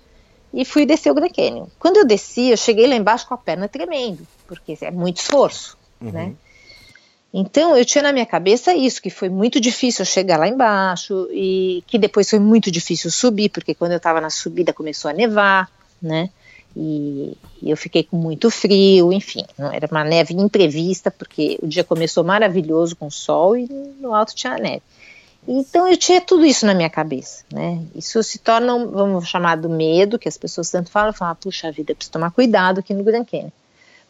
e 0.54 0.66
fui 0.66 0.86
descer 0.86 1.12
o 1.12 1.14
Grand 1.14 1.30
Canyon. 1.30 1.68
Quando 1.80 1.98
eu 1.98 2.06
desci, 2.06 2.50
eu 2.50 2.58
cheguei 2.58 2.88
lá 2.88 2.96
embaixo 2.96 3.28
com 3.28 3.34
a 3.34 3.38
perna 3.38 3.68
tremendo, 3.68 4.26
porque 4.48 4.78
é 4.82 4.92
muito 4.92 5.18
esforço, 5.18 5.78
uhum. 6.02 6.12
né? 6.12 6.34
Então 7.34 7.78
eu 7.78 7.86
tinha 7.86 8.02
na 8.02 8.12
minha 8.12 8.26
cabeça 8.26 8.76
isso, 8.76 9.02
que 9.02 9.10
foi 9.10 9.30
muito 9.30 9.60
difícil 9.60 10.04
chegar 10.04 10.38
lá 10.38 10.48
embaixo 10.48 11.30
e 11.32 11.82
que 11.88 11.98
depois 11.98 12.30
foi 12.30 12.40
muito 12.40 12.70
difícil 12.70 13.10
subir, 13.10 13.50
porque 13.50 13.74
quando 13.74 13.92
eu 13.92 13.98
estava 13.98 14.20
na 14.20 14.30
subida 14.30 14.74
começou 14.74 15.10
a 15.10 15.14
nevar, 15.14 15.72
né? 16.02 16.30
E, 16.76 17.38
e, 17.62 17.70
eu 17.70 17.76
fiquei 17.76 18.04
com 18.04 18.18
muito 18.18 18.50
frio, 18.50 19.12
enfim, 19.12 19.46
era 19.74 19.88
uma 19.92 20.04
neve 20.04 20.34
imprevista, 20.34 21.12
porque 21.12 21.58
o 21.62 21.68
dia 21.68 21.84
começou 21.84 22.24
maravilhoso 22.24 22.96
com 22.96 23.10
sol 23.10 23.58
e 23.58 23.68
no 24.00 24.14
alto 24.14 24.34
tinha 24.34 24.58
neve. 24.58 24.82
Então 25.48 25.88
eu 25.88 25.98
tinha 25.98 26.22
tudo 26.22 26.46
isso 26.46 26.66
na 26.66 26.74
minha 26.74 26.90
cabeça, 26.90 27.44
né? 27.52 27.84
Isso 27.96 28.22
se 28.22 28.38
torna, 28.40 28.76
um, 28.76 28.92
vamos 28.92 29.28
chamar 29.28 29.58
do 29.58 29.70
medo, 29.70 30.20
que 30.20 30.28
as 30.30 30.38
pessoas 30.38 30.70
tanto 30.70 30.92
falam, 30.92 31.12
falam, 31.14 31.36
puxa 31.36 31.72
vida, 31.72 31.96
preciso 31.96 32.12
tomar 32.12 32.32
cuidado 32.32 32.80
aqui 32.80 32.94
no 32.94 33.04
Grand 33.04 33.26
Canyon. 33.26 33.50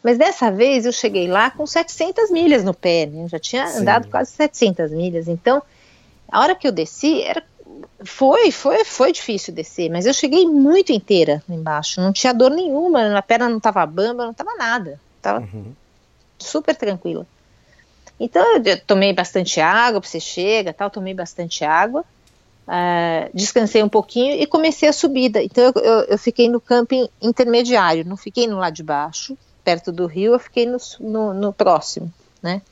Mas 0.02 0.18
dessa 0.18 0.50
vez 0.50 0.84
eu 0.84 0.92
cheguei 0.92 1.28
lá 1.28 1.50
com 1.50 1.66
700 1.66 2.30
milhas 2.30 2.64
no 2.64 2.74
pé, 2.74 3.06
né? 3.06 3.24
Eu 3.24 3.28
já 3.28 3.38
tinha 3.38 3.66
Sim. 3.68 3.82
andado 3.82 4.08
quase 4.08 4.32
700 4.32 4.90
milhas. 4.90 5.28
Então, 5.28 5.62
a 6.30 6.40
hora 6.40 6.54
que 6.54 6.66
eu 6.66 6.72
desci, 6.72 7.22
era, 7.22 7.42
Foi, 8.04 8.50
foi, 8.50 8.84
foi 8.84 9.12
difícil 9.12 9.54
descer, 9.54 9.88
mas 9.90 10.04
eu 10.04 10.12
cheguei 10.12 10.44
muito 10.44 10.92
inteira 10.92 11.42
lá 11.48 11.54
embaixo. 11.54 12.00
Não 12.00 12.12
tinha 12.12 12.34
dor 12.34 12.50
nenhuma, 12.50 13.16
a 13.16 13.22
perna 13.22 13.48
não 13.48 13.58
tava 13.60 13.86
bamba, 13.86 14.26
não 14.26 14.34
tava 14.34 14.54
nada. 14.56 15.00
Tava 15.22 15.40
Uhum. 15.40 15.72
super 16.38 16.74
tranquila. 16.76 17.26
Então 18.22 18.62
eu, 18.64 18.80
tomei 18.86 19.12
bastante 19.12 19.60
água, 19.60 20.00
você 20.00 20.20
chega, 20.20 20.72
tal, 20.72 20.88
tomei 20.88 21.12
bastante 21.12 21.64
água, 21.64 22.04
ah, 22.68 23.28
descansei 23.34 23.82
um 23.82 23.88
pouquinho 23.88 24.40
e 24.40 24.46
comecei 24.46 24.88
a 24.88 24.92
subida. 24.92 25.42
Então 25.42 25.64
eu, 25.64 25.82
eu, 25.82 26.00
eu 26.04 26.18
fiquei 26.18 26.48
no 26.48 26.60
camping 26.60 27.08
intermediário, 27.20 28.04
não 28.04 28.16
fiquei 28.16 28.46
no 28.46 28.58
lado 28.58 28.74
de 28.74 28.84
baixo, 28.84 29.36
perto 29.64 29.90
do 29.90 30.06
rio, 30.06 30.34
eu 30.34 30.38
fiquei 30.38 30.66
no, 30.66 30.78
no, 31.00 31.34
no 31.34 31.52
próximo, 31.52 32.12
né? 32.40 32.62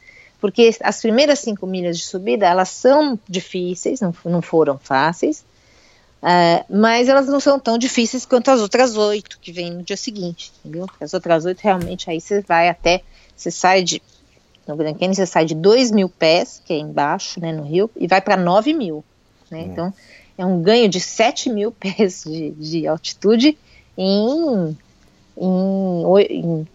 Porque 0.41 0.71
as 0.81 1.01
primeiras 1.01 1.41
cinco 1.41 1.67
milhas 1.67 1.99
de 1.99 2.05
subida, 2.05 2.47
elas 2.47 2.69
são 2.69 3.19
difíceis, 3.29 4.01
não, 4.01 4.15
não 4.25 4.41
foram 4.41 4.79
fáceis, 4.79 5.45
ah, 6.23 6.65
mas 6.71 7.09
elas 7.09 7.27
não 7.27 7.41
são 7.41 7.59
tão 7.59 7.77
difíceis 7.77 8.25
quanto 8.25 8.53
as 8.53 8.61
outras 8.61 8.97
oito 8.97 9.37
que 9.41 9.51
vêm 9.51 9.73
no 9.73 9.83
dia 9.83 9.97
seguinte, 9.97 10.53
entendeu? 10.61 10.87
As 11.01 11.13
outras 11.13 11.45
oito 11.45 11.59
realmente 11.61 12.09
aí 12.09 12.21
você 12.21 12.41
vai 12.41 12.69
até, 12.69 13.03
você 13.37 13.51
sai 13.51 13.83
de, 13.83 14.01
no 14.67 14.77
Grand 14.77 14.95
Canyon 14.95 15.15
você 15.15 15.27
sai 15.27 15.45
de 15.45 15.55
2 15.55 15.91
mil 15.91 16.09
pés, 16.09 16.61
que 16.65 16.73
é 16.73 16.79
embaixo, 16.79 17.41
né, 17.41 17.53
no 17.53 17.63
rio, 17.65 17.91
e 17.97 18.07
vai 18.07 18.21
para 18.21 18.37
9 18.37 18.73
mil, 18.73 19.05
né? 19.51 19.63
Então 19.73 19.93
é 20.39 20.45
um 20.47 20.63
ganho 20.63 20.89
de 20.89 21.01
7 21.01 21.51
mil 21.51 21.71
pés 21.79 22.23
de, 22.25 22.51
de 22.53 22.87
altitude 22.87 23.59
em, 23.99 24.77
em, 25.37 26.05
em, 26.31 26.67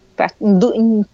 em, 0.42 0.60
du- 0.60 0.74
em 0.76 1.06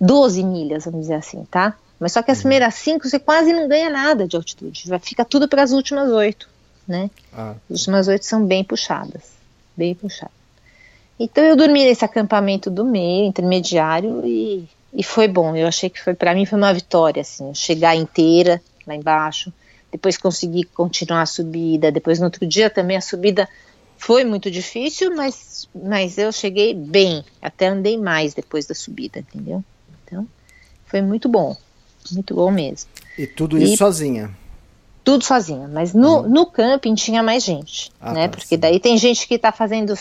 12 0.00 0.42
milhas, 0.42 0.84
vamos 0.84 1.02
dizer 1.02 1.14
assim, 1.14 1.44
tá? 1.50 1.76
Mas 1.98 2.12
só 2.12 2.22
que 2.22 2.30
as 2.30 2.38
primeiras 2.40 2.74
cinco 2.74 3.08
você 3.08 3.18
quase 3.18 3.52
não 3.52 3.68
ganha 3.68 3.88
nada 3.88 4.26
de 4.26 4.36
altitude, 4.36 4.82
vai 4.88 4.98
fica 4.98 5.24
tudo 5.24 5.48
para 5.48 5.62
as 5.62 5.72
últimas 5.72 6.10
oito, 6.10 6.48
né? 6.86 7.08
Ah, 7.32 7.54
As 7.70 7.78
últimas 7.80 8.08
oito 8.08 8.24
são 8.26 8.44
bem 8.44 8.64
puxadas, 8.64 9.32
bem 9.76 9.94
puxadas. 9.94 10.34
Então 11.18 11.44
eu 11.44 11.54
dormi 11.56 11.84
nesse 11.84 12.04
acampamento 12.04 12.68
do 12.68 12.84
meio, 12.84 13.24
intermediário, 13.26 14.20
e, 14.26 14.68
e 14.94 15.02
foi 15.02 15.26
bom. 15.28 15.56
Eu 15.56 15.66
achei 15.66 15.90
que 15.90 16.00
foi 16.02 16.14
para 16.14 16.34
mim 16.34 16.46
foi 16.46 16.58
uma 16.58 16.72
vitória, 16.72 17.20
assim, 17.22 17.52
chegar 17.54 17.94
inteira 17.96 18.62
lá 18.86 18.94
embaixo, 18.94 19.52
depois 19.90 20.16
conseguir 20.16 20.64
continuar 20.74 21.22
a 21.22 21.26
subida, 21.26 21.90
depois 21.90 22.18
no 22.18 22.26
outro 22.26 22.46
dia 22.46 22.68
também 22.70 22.96
a 22.96 23.00
subida 23.00 23.48
foi 23.96 24.24
muito 24.24 24.50
difícil, 24.50 25.14
mas, 25.14 25.68
mas 25.74 26.18
eu 26.18 26.30
cheguei 26.32 26.74
bem, 26.74 27.24
até 27.40 27.68
andei 27.68 27.96
mais 27.96 28.34
depois 28.34 28.66
da 28.66 28.74
subida, 28.74 29.20
entendeu? 29.20 29.64
Então 30.04 30.26
foi 30.86 31.00
muito 31.00 31.28
bom, 31.28 31.56
muito 32.12 32.34
bom 32.34 32.50
mesmo 32.50 32.88
e 33.16 33.26
tudo 33.26 33.56
isso 33.56 33.74
E- 33.74 33.76
sozinha. 33.76 34.30
tudo 35.02 35.24
sozinha, 35.24 35.68
mas 35.68 35.94
no, 35.94 36.22
no 36.28 36.46
camping 36.46 36.94
tinha 36.94 37.22
mais 37.22 37.42
gente, 37.44 37.90
Ah, 38.00 38.12
né? 38.12 38.26
tá, 38.28 38.32
Porque 38.32 38.46
sim. 38.56 38.58
daí 38.58 38.80
tem 38.80 38.98
gente 38.98 39.26
que 39.28 39.38
tá 39.38 39.52
fazendo 39.52 39.90
o 39.92 39.96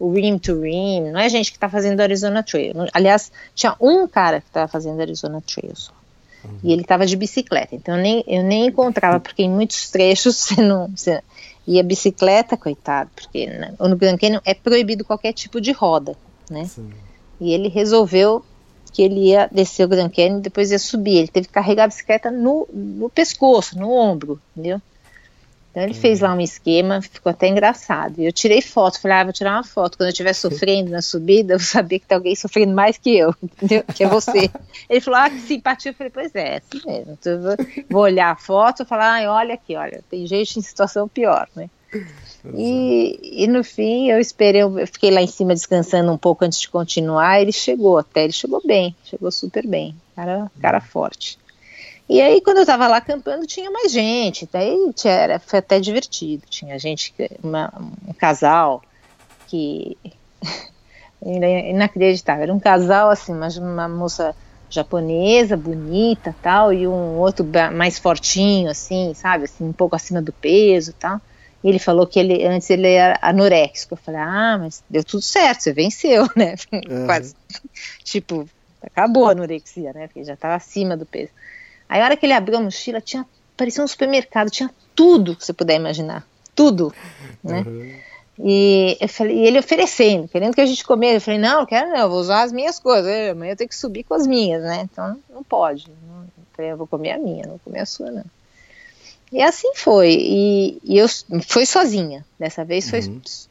rim 0.00 0.38
to 0.38 0.60
rim, 0.60 1.10
não 1.10 1.20
é 1.20 1.28
gente 1.28 1.52
que 1.52 1.58
tá 1.58 1.68
fazendo 1.68 2.00
Arizona 2.00 2.42
Trail. 2.42 2.74
Aliás, 2.92 3.32
tinha 3.54 3.74
um 3.80 4.06
cara 4.06 4.40
que 4.40 4.50
tava 4.50 4.68
fazendo 4.68 5.00
Arizona 5.00 5.42
Trail 5.42 5.74
só. 5.74 5.92
Uhum. 6.44 6.58
E 6.62 6.72
ele 6.72 6.84
tava 6.84 7.04
de 7.04 7.16
bicicleta, 7.16 7.74
então 7.74 7.96
eu 7.96 8.02
nem, 8.02 8.24
eu 8.26 8.42
nem 8.42 8.66
encontrava, 8.66 9.18
porque 9.18 9.42
em 9.42 9.50
muitos 9.50 9.90
trechos 9.90 10.36
você 10.38 10.62
não. 10.62 10.88
Você, 10.88 11.20
e 11.66 11.78
a 11.78 11.82
bicicleta, 11.82 12.56
coitado, 12.56 13.10
porque 13.14 13.46
né, 13.46 13.74
no 13.78 13.96
Grand 13.96 14.16
Canyon 14.16 14.40
é 14.44 14.54
proibido 14.54 15.04
qualquer 15.04 15.32
tipo 15.32 15.60
de 15.60 15.72
roda, 15.72 16.16
né? 16.48 16.64
Sim. 16.64 16.90
E 17.40 17.52
ele 17.52 17.68
resolveu 17.68 18.42
que 18.92 19.02
ele 19.02 19.28
ia 19.28 19.48
descer 19.52 19.84
o 19.84 19.88
Grand 19.88 20.08
Canyon 20.08 20.38
e 20.38 20.42
depois 20.42 20.70
ia 20.70 20.78
subir. 20.78 21.18
Ele 21.18 21.28
teve 21.28 21.46
que 21.46 21.52
carregar 21.52 21.84
a 21.84 21.88
bicicleta 21.88 22.30
no, 22.30 22.66
no 22.72 23.10
pescoço, 23.10 23.78
no 23.78 23.90
ombro, 23.90 24.40
entendeu? 24.56 24.80
Então 25.78 25.86
ele 25.86 25.94
fez 25.94 26.18
lá 26.18 26.34
um 26.34 26.40
esquema, 26.40 27.00
ficou 27.00 27.30
até 27.30 27.46
engraçado. 27.46 28.20
Eu 28.20 28.32
tirei 28.32 28.60
foto, 28.60 29.00
falei, 29.00 29.18
ah, 29.18 29.24
vou 29.24 29.32
tirar 29.32 29.52
uma 29.52 29.62
foto. 29.62 29.96
Quando 29.96 30.08
eu 30.08 30.10
estiver 30.12 30.32
sofrendo 30.32 30.90
na 30.90 31.00
subida, 31.00 31.54
eu 31.54 31.58
vou 31.58 31.64
saber 31.64 32.00
que 32.00 32.06
tem 32.06 32.16
alguém 32.16 32.34
sofrendo 32.34 32.74
mais 32.74 32.98
que 32.98 33.16
eu, 33.16 33.32
entendeu? 33.40 33.84
Que 33.94 34.02
é 34.02 34.08
você. 34.08 34.50
Ele 34.90 35.00
falou, 35.00 35.20
ah, 35.20 35.30
que 35.30 35.38
simpatia. 35.38 35.92
Eu 35.92 35.94
falei, 35.94 36.10
pois 36.12 36.34
é, 36.34 36.54
é 36.54 36.56
assim 36.56 36.84
mesmo. 36.84 37.12
Então 37.12 37.40
vou, 37.40 37.56
vou 37.88 38.02
olhar 38.02 38.32
a 38.32 38.36
foto 38.36 38.82
e 38.82 38.86
falar, 38.86 39.12
ai, 39.12 39.28
olha 39.28 39.54
aqui, 39.54 39.76
olha, 39.76 40.02
tem 40.10 40.26
gente 40.26 40.58
em 40.58 40.62
situação 40.62 41.06
pior, 41.06 41.48
né? 41.54 41.70
E, 42.56 43.44
e 43.44 43.46
no 43.46 43.62
fim 43.62 44.10
eu 44.10 44.18
esperei, 44.18 44.62
eu 44.62 44.86
fiquei 44.88 45.12
lá 45.12 45.22
em 45.22 45.28
cima 45.28 45.54
descansando 45.54 46.10
um 46.10 46.18
pouco 46.18 46.44
antes 46.44 46.60
de 46.60 46.68
continuar. 46.68 47.40
Ele 47.40 47.52
chegou 47.52 47.98
até, 47.98 48.24
ele 48.24 48.32
chegou 48.32 48.60
bem, 48.66 48.96
chegou 49.04 49.30
super 49.30 49.64
bem, 49.64 49.94
cara, 50.16 50.50
cara 50.60 50.80
forte. 50.80 51.38
E 52.08 52.20
aí 52.22 52.40
quando 52.40 52.58
eu 52.58 52.66
tava 52.66 52.88
lá 52.88 52.96
acampando 52.98 53.46
tinha 53.46 53.70
mais 53.70 53.92
gente, 53.92 54.48
daí 54.52 54.92
tinha, 54.94 55.12
era, 55.12 55.38
foi 55.38 55.58
até 55.58 55.78
divertido. 55.78 56.44
Tinha 56.48 56.78
gente, 56.78 57.14
uma- 57.42 57.70
um 58.06 58.14
casal 58.14 58.80
que 59.46 59.98
inacreditável, 61.22 62.44
era 62.44 62.54
um 62.54 62.60
casal 62.60 63.10
assim, 63.10 63.34
mas 63.34 63.56
uma 63.56 63.88
moça 63.88 64.34
japonesa, 64.70 65.56
bonita, 65.56 66.34
tal, 66.42 66.72
e 66.72 66.86
um 66.86 67.16
outro 67.16 67.46
mais 67.74 67.98
fortinho, 67.98 68.70
assim, 68.70 69.14
sabe, 69.14 69.44
assim, 69.44 69.64
um 69.64 69.72
pouco 69.72 69.96
acima 69.96 70.20
do 70.20 70.32
peso, 70.32 70.92
tal. 70.98 71.20
E 71.64 71.68
ele 71.68 71.78
falou 71.78 72.06
que 72.06 72.20
ele 72.20 72.44
antes 72.46 72.68
ele 72.70 72.88
era 72.92 73.18
anoréxico. 73.20 73.94
Eu 73.94 73.98
falei, 73.98 74.20
ah, 74.20 74.58
mas 74.58 74.82
deu 74.88 75.02
tudo 75.02 75.22
certo, 75.22 75.62
você 75.62 75.72
venceu, 75.72 76.24
né? 76.36 76.54
Quase. 77.06 77.34
Tipo, 78.04 78.48
acabou 78.82 79.26
a 79.26 79.32
anorexia, 79.32 79.92
né? 79.92 80.06
Porque 80.06 80.22
já 80.24 80.34
estava 80.34 80.54
acima 80.54 80.96
do 80.96 81.06
peso. 81.06 81.32
Aí 81.88 82.00
a 82.00 82.04
hora 82.04 82.16
que 82.16 82.26
ele 82.26 82.32
abriu 82.32 82.58
a 82.58 82.60
mochila, 82.60 83.00
tinha, 83.00 83.26
parecia 83.56 83.82
um 83.82 83.88
supermercado, 83.88 84.50
tinha 84.50 84.70
tudo 84.94 85.34
que 85.34 85.44
você 85.44 85.52
puder 85.52 85.76
imaginar. 85.76 86.26
Tudo, 86.54 86.92
né? 87.42 87.64
E, 88.40 88.96
eu 89.00 89.08
falei, 89.08 89.36
e 89.36 89.46
ele 89.46 89.58
oferecendo, 89.58 90.28
querendo 90.28 90.54
que 90.54 90.60
a 90.60 90.66
gente 90.66 90.84
comesse. 90.84 91.16
Eu 91.16 91.20
falei, 91.20 91.40
não, 91.40 91.60
não 91.60 91.66
quero 91.66 91.90
não, 91.90 91.98
eu 91.98 92.08
vou 92.08 92.20
usar 92.20 92.42
as 92.42 92.52
minhas 92.52 92.78
coisas. 92.78 93.10
Eu, 93.10 93.32
amanhã 93.32 93.52
eu 93.52 93.56
tenho 93.56 93.68
que 93.68 93.76
subir 93.76 94.04
com 94.04 94.14
as 94.14 94.26
minhas, 94.26 94.62
né? 94.62 94.88
Então 94.90 95.18
não 95.28 95.42
pode. 95.42 95.86
Não, 96.06 96.22
eu 96.22 96.44
falei, 96.54 96.72
eu 96.72 96.76
vou 96.76 96.86
comer 96.86 97.12
a 97.12 97.18
minha, 97.18 97.42
não 97.42 97.50
vou 97.50 97.60
comer 97.64 97.80
a 97.80 97.86
sua, 97.86 98.10
não. 98.10 98.24
E 99.30 99.42
assim 99.42 99.72
foi. 99.74 100.16
E, 100.18 100.78
e 100.84 100.98
eu 100.98 101.06
fui 101.46 101.66
sozinha. 101.66 102.24
Dessa 102.38 102.64
vez 102.64 102.88
foi 102.88 103.00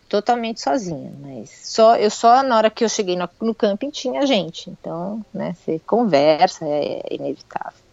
totalmente 0.09 0.61
sozinha. 0.61 1.11
Mas 1.19 1.51
só 1.63 1.95
eu 1.97 2.09
só 2.09 2.41
na 2.41 2.57
hora 2.57 2.69
que 2.69 2.83
eu 2.83 2.89
cheguei 2.89 3.15
no, 3.15 3.29
no 3.41 3.53
camping 3.53 3.91
tinha 3.91 4.25
gente. 4.25 4.69
Então, 4.69 5.23
né, 5.33 5.53
você 5.53 5.79
conversa, 5.85 6.65
é, 6.65 7.03
inevitável. 7.11 7.86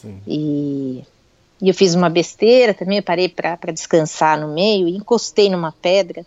Sim. 0.00 0.20
E, 0.26 1.04
e 1.60 1.68
eu 1.68 1.74
fiz 1.74 1.94
uma 1.94 2.08
besteira 2.08 2.72
também, 2.72 2.98
eu 2.98 3.02
parei 3.02 3.28
para 3.28 3.72
descansar 3.72 4.38
no 4.38 4.52
meio 4.54 4.88
e 4.88 4.96
encostei 4.96 5.50
numa 5.50 5.72
pedra. 5.72 6.24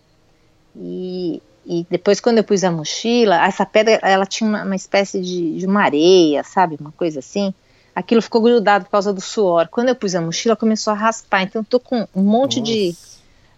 E, 0.75 1.41
e 1.65 1.85
depois, 1.89 2.19
quando 2.19 2.39
eu 2.39 2.43
pus 2.43 2.63
a 2.63 2.71
mochila, 2.71 3.45
essa 3.45 3.65
pedra 3.65 3.99
ela 4.01 4.25
tinha 4.25 4.49
uma, 4.49 4.63
uma 4.63 4.75
espécie 4.75 5.21
de, 5.21 5.59
de 5.59 5.65
uma 5.65 5.83
areia, 5.83 6.43
sabe? 6.43 6.77
Uma 6.79 6.91
coisa 6.91 7.19
assim. 7.19 7.53
Aquilo 7.95 8.21
ficou 8.21 8.41
grudado 8.41 8.85
por 8.85 8.91
causa 8.91 9.13
do 9.13 9.21
suor. 9.21 9.67
Quando 9.69 9.89
eu 9.89 9.95
pus 9.95 10.15
a 10.15 10.21
mochila, 10.21 10.55
começou 10.55 10.91
a 10.93 10.95
raspar. 10.95 11.43
Então, 11.43 11.61
eu 11.61 11.65
tô 11.65 11.79
com 11.79 12.07
um 12.15 12.23
monte 12.23 12.61
de, 12.61 12.95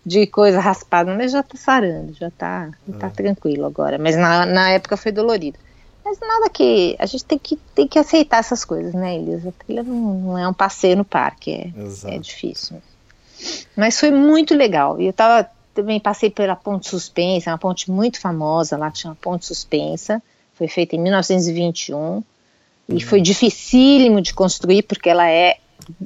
de 0.06 0.28
coisa 0.28 0.60
raspada, 0.60 1.16
mas 1.16 1.32
já 1.32 1.44
tá 1.44 1.56
sarando, 1.56 2.14
já 2.14 2.32
tá, 2.32 2.72
já 2.88 2.94
tá 2.98 3.10
tranquilo 3.10 3.66
agora. 3.66 3.98
Mas 3.98 4.16
na, 4.16 4.46
na 4.46 4.72
época 4.72 4.98
foi 4.98 5.12
dolorido. 5.12 5.58
Mas 6.04 6.20
nada 6.20 6.50
que. 6.50 6.96
A 7.00 7.06
gente 7.06 7.24
tem 7.26 7.38
que, 7.38 7.56
tem 7.74 7.88
que 7.88 7.98
aceitar 7.98 8.38
essas 8.38 8.66
coisas, 8.66 8.94
né, 8.94 9.16
Elias? 9.16 9.46
A 9.48 9.52
trilha 9.52 9.84
não, 9.84 10.14
não 10.16 10.38
é 10.38 10.48
um 10.48 10.54
passeio 10.54 10.98
no 10.98 11.06
parque, 11.06 11.52
é, 11.52 11.72
Exato. 11.82 12.14
é 12.14 12.18
difícil. 12.18 12.82
Mas 13.76 14.00
foi 14.00 14.12
muito 14.12 14.54
legal. 14.54 15.00
E 15.00 15.08
eu 15.08 15.14
tava. 15.14 15.50
Também 15.74 16.00
passei 16.00 16.30
pela 16.30 16.56
Ponte 16.56 16.88
Suspensa, 16.88 17.50
uma 17.50 17.58
ponte 17.58 17.90
muito 17.90 18.20
famosa 18.20 18.78
lá, 18.78 18.92
tinha 18.92 19.10
uma 19.10 19.18
ponte 19.20 19.48
suspensa. 19.48 20.22
Foi 20.54 20.68
feita 20.68 20.96
em 20.96 21.00
1921. 21.00 22.24
E 22.90 23.02
foi 23.02 23.20
dificílimo 23.22 24.22
de 24.22 24.36
construir, 24.36 24.84
porque 24.84 25.10
ela 25.10 25.28
é 25.28 25.58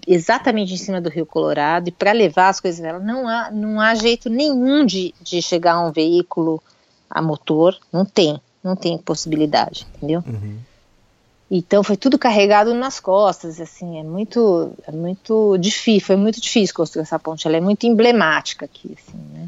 exatamente 0.08 0.74
em 0.74 0.78
cima 0.78 1.02
do 1.02 1.10
Rio 1.10 1.26
Colorado. 1.26 1.90
E 1.90 1.92
para 1.92 2.14
levar 2.14 2.48
as 2.48 2.62
coisas 2.62 2.80
dela, 2.80 3.00
não 3.00 3.28
há, 3.28 3.52
não 3.52 3.82
há 3.82 3.94
jeito 3.94 4.30
nenhum 4.30 4.86
de, 4.86 5.14
de 5.22 5.42
chegar 5.42 5.74
a 5.74 5.86
um 5.86 5.92
veículo 5.92 6.64
a 7.10 7.22
motor. 7.22 7.78
Não 7.92 8.06
tem, 8.06 8.40
não 8.68 8.76
tem 8.76 8.98
possibilidade, 8.98 9.86
entendeu? 9.96 10.24
Então 11.50 11.82
foi 11.82 11.96
tudo 11.96 12.20
carregado 12.20 12.74
nas 12.74 13.00
costas, 13.00 13.62
assim, 13.62 14.00
é 14.00 14.04
muito, 14.04 14.72
é 14.86 14.92
muito 14.92 15.58
difícil, 15.58 16.06
foi 16.06 16.16
muito 16.18 16.42
difícil 16.42 16.76
construir 16.76 17.04
essa 17.04 17.18
ponte, 17.18 17.48
ela 17.48 17.56
é 17.56 17.62
muito 17.62 17.88
emblemática 17.88 18.66
aqui, 18.66 18.96
assim, 18.98 19.18
né? 19.34 19.48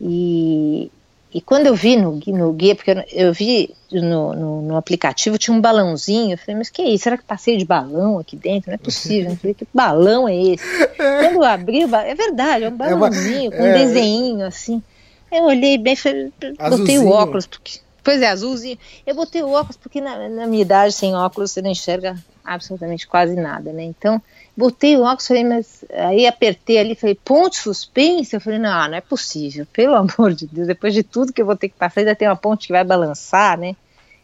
E, 0.00 0.90
e 1.34 1.40
quando 1.42 1.66
eu 1.66 1.74
vi 1.74 1.96
no, 1.96 2.12
no 2.26 2.52
guia, 2.54 2.74
porque 2.74 2.90
eu, 2.90 3.04
eu 3.12 3.32
vi 3.34 3.74
no, 3.92 4.34
no, 4.34 4.62
no 4.62 4.76
aplicativo, 4.76 5.36
tinha 5.36 5.54
um 5.54 5.60
balãozinho, 5.60 6.32
eu 6.32 6.38
falei, 6.38 6.56
mas 6.56 6.70
que 6.70 6.80
é 6.80 6.88
isso? 6.88 7.04
Será 7.04 7.18
que 7.18 7.24
passeio 7.24 7.58
de 7.58 7.66
balão 7.66 8.18
aqui 8.18 8.34
dentro? 8.36 8.70
Não 8.70 8.74
é 8.74 8.78
possível. 8.78 9.30
Eu 9.32 9.36
falei, 9.36 9.54
que 9.54 9.66
balão 9.74 10.26
é 10.26 10.34
esse? 10.34 10.64
Quando 10.96 11.34
eu 11.34 11.44
abri, 11.44 11.82
é 11.82 12.14
verdade, 12.14 12.64
é 12.64 12.68
um 12.68 12.72
É 12.82 12.94
uma- 12.94 13.08
balãozinho 13.10 13.50
com 13.50 13.58
é. 13.64 13.70
um 13.70 13.78
desenho, 13.78 14.46
assim. 14.46 14.82
Eu 15.30 15.44
olhei 15.44 15.76
bem, 15.76 15.96
falei, 15.96 16.32
botei 16.70 16.98
o 16.98 17.08
óculos, 17.08 17.46
porque 17.46 17.80
Pois 18.06 18.22
é, 18.22 18.28
azulzinho. 18.28 18.78
Eu 19.04 19.16
botei 19.16 19.42
óculos 19.42 19.76
porque 19.76 20.00
na, 20.00 20.28
na, 20.28 20.46
minha 20.46 20.62
idade, 20.62 20.92
sem 20.92 21.12
óculos, 21.16 21.50
você 21.50 21.60
não 21.60 21.72
enxerga 21.72 22.16
absolutamente 22.44 23.04
quase 23.04 23.34
nada, 23.34 23.72
né? 23.72 23.82
Então, 23.82 24.22
botei 24.56 24.96
o 24.96 25.02
óculos, 25.02 25.26
falei, 25.26 25.42
mas 25.42 25.84
aí 25.90 26.24
apertei 26.24 26.78
ali, 26.78 26.94
falei, 26.94 27.16
ponte 27.16 27.56
suspense? 27.56 28.32
Eu 28.32 28.40
falei, 28.40 28.60
não, 28.60 28.90
não 28.90 28.96
é 28.96 29.00
possível, 29.00 29.66
pelo 29.72 29.96
amor 29.98 30.34
de 30.34 30.46
Deus, 30.46 30.68
depois 30.68 30.94
de 30.94 31.02
tudo 31.02 31.32
que 31.32 31.42
eu 31.42 31.46
vou 31.46 31.56
ter 31.56 31.68
que 31.68 31.74
passar, 31.74 32.02
ainda 32.02 32.14
tem 32.14 32.28
uma 32.28 32.36
ponte 32.36 32.68
que 32.68 32.72
vai 32.72 32.84
balançar, 32.84 33.58
né? 33.58 33.74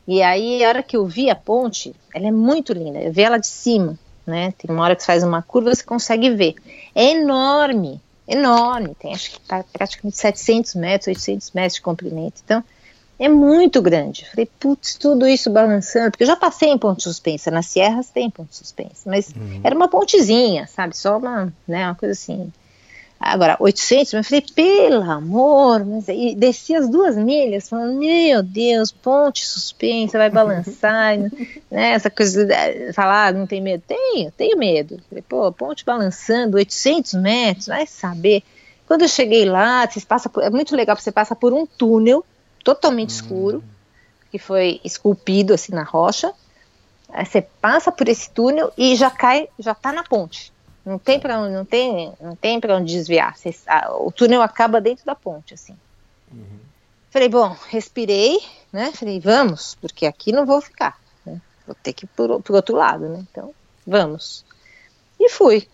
E 0.06 0.22
aí, 0.22 0.64
a 0.64 0.68
hora 0.68 0.82
que 0.84 0.96
eu 0.96 1.04
vi 1.04 1.28
a 1.28 1.34
ponte, 1.34 1.92
ela 2.14 2.28
é 2.28 2.30
muito 2.30 2.72
linda, 2.72 3.00
eu 3.00 3.12
vi 3.12 3.22
ela 3.22 3.36
de 3.36 3.48
cima, 3.48 3.98
né? 4.24 4.54
Tem 4.58 4.70
uma 4.70 4.84
hora 4.84 4.94
que 4.94 5.02
você 5.02 5.06
faz 5.06 5.24
uma 5.24 5.42
curva, 5.42 5.74
você 5.74 5.82
consegue 5.82 6.30
ver. 6.30 6.54
É 6.94 7.10
enorme, 7.10 8.00
enorme, 8.28 8.94
tem 8.94 9.12
acho 9.12 9.32
que 9.32 9.40
tá 9.40 9.64
praticamente 9.72 10.18
700 10.18 10.76
metros, 10.76 11.08
800 11.08 11.50
metros 11.50 11.74
de 11.74 11.82
comprimento. 11.82 12.40
Então, 12.44 12.62
é 13.24 13.28
muito 13.28 13.80
grande. 13.80 14.26
Falei, 14.28 14.48
putz, 14.58 14.96
tudo 14.96 15.28
isso 15.28 15.48
balançando, 15.48 16.10
porque 16.10 16.24
eu 16.24 16.26
já 16.26 16.34
passei 16.34 16.70
em 16.70 16.78
ponte 16.78 17.04
suspensa, 17.04 17.52
nas 17.52 17.66
Sierras 17.66 18.10
tem 18.10 18.28
ponte 18.28 18.56
suspensa, 18.56 19.08
mas 19.08 19.28
uhum. 19.28 19.60
era 19.62 19.74
uma 19.74 19.86
pontezinha, 19.86 20.66
sabe, 20.66 20.96
só 20.96 21.18
uma, 21.18 21.52
né, 21.66 21.86
uma 21.86 21.94
coisa 21.94 22.12
assim. 22.12 22.52
Agora, 23.20 23.56
800, 23.60 24.14
eu 24.14 24.24
falei, 24.24 24.44
pelo 24.52 25.08
amor, 25.08 25.84
mas 25.86 26.08
e 26.08 26.34
desci 26.34 26.74
as 26.74 26.88
duas 26.88 27.16
milhas, 27.16 27.68
falando, 27.68 27.96
meu 27.96 28.42
Deus, 28.42 28.90
ponte 28.90 29.46
suspensa, 29.46 30.18
vai 30.18 30.28
balançar, 30.28 31.16
né, 31.70 31.92
essa 31.92 32.10
coisa 32.10 32.44
de 32.44 32.92
falar, 32.92 33.32
não 33.32 33.46
tem 33.46 33.60
medo? 33.60 33.84
Tenho, 33.86 34.32
tenho 34.32 34.58
medo. 34.58 35.00
Falei, 35.08 35.22
pô, 35.28 35.52
ponte 35.52 35.84
balançando, 35.84 36.56
800 36.56 37.14
metros, 37.14 37.68
vai 37.68 37.86
saber. 37.86 38.42
Quando 38.88 39.02
eu 39.02 39.08
cheguei 39.08 39.44
lá, 39.44 39.88
vocês 39.88 40.04
passam 40.04 40.32
por, 40.32 40.42
é 40.42 40.50
muito 40.50 40.74
legal, 40.74 40.96
você 40.96 41.12
passa 41.12 41.36
por 41.36 41.52
um 41.52 41.64
túnel, 41.64 42.24
totalmente 42.62 43.10
hum. 43.10 43.16
escuro, 43.16 43.64
que 44.30 44.38
foi 44.38 44.80
esculpido 44.84 45.54
assim 45.54 45.72
na 45.72 45.82
rocha. 45.82 46.32
Aí 47.08 47.26
você 47.26 47.42
passa 47.42 47.92
por 47.92 48.08
esse 48.08 48.30
túnel 48.30 48.72
e 48.76 48.96
já 48.96 49.10
cai, 49.10 49.48
já 49.58 49.74
tá 49.74 49.92
na 49.92 50.02
ponte. 50.02 50.52
Não 50.84 50.98
tem 50.98 51.20
para 51.20 51.38
onde, 51.38 51.54
não 51.54 51.64
tem, 51.64 52.12
não 52.20 52.34
tem 52.34 52.58
para 52.58 52.76
onde 52.76 52.92
desviar. 52.92 53.36
Você, 53.36 53.54
a, 53.66 53.92
o 53.94 54.10
túnel 54.10 54.42
acaba 54.42 54.80
dentro 54.80 55.04
da 55.04 55.14
ponte, 55.14 55.54
assim. 55.54 55.76
Uhum. 56.32 56.58
Falei, 57.10 57.28
bom, 57.28 57.54
respirei, 57.68 58.40
né? 58.72 58.90
Falei, 58.92 59.20
vamos, 59.20 59.76
porque 59.80 60.06
aqui 60.06 60.32
não 60.32 60.46
vou 60.46 60.60
ficar. 60.60 60.98
Né? 61.24 61.40
Vou 61.66 61.76
ter 61.80 61.92
que 61.92 62.04
ir 62.06 62.08
pro, 62.08 62.40
pro 62.40 62.54
outro 62.54 62.74
lado, 62.74 63.08
né? 63.08 63.24
Então, 63.30 63.54
vamos. 63.86 64.44
E 65.20 65.28
fui. 65.28 65.68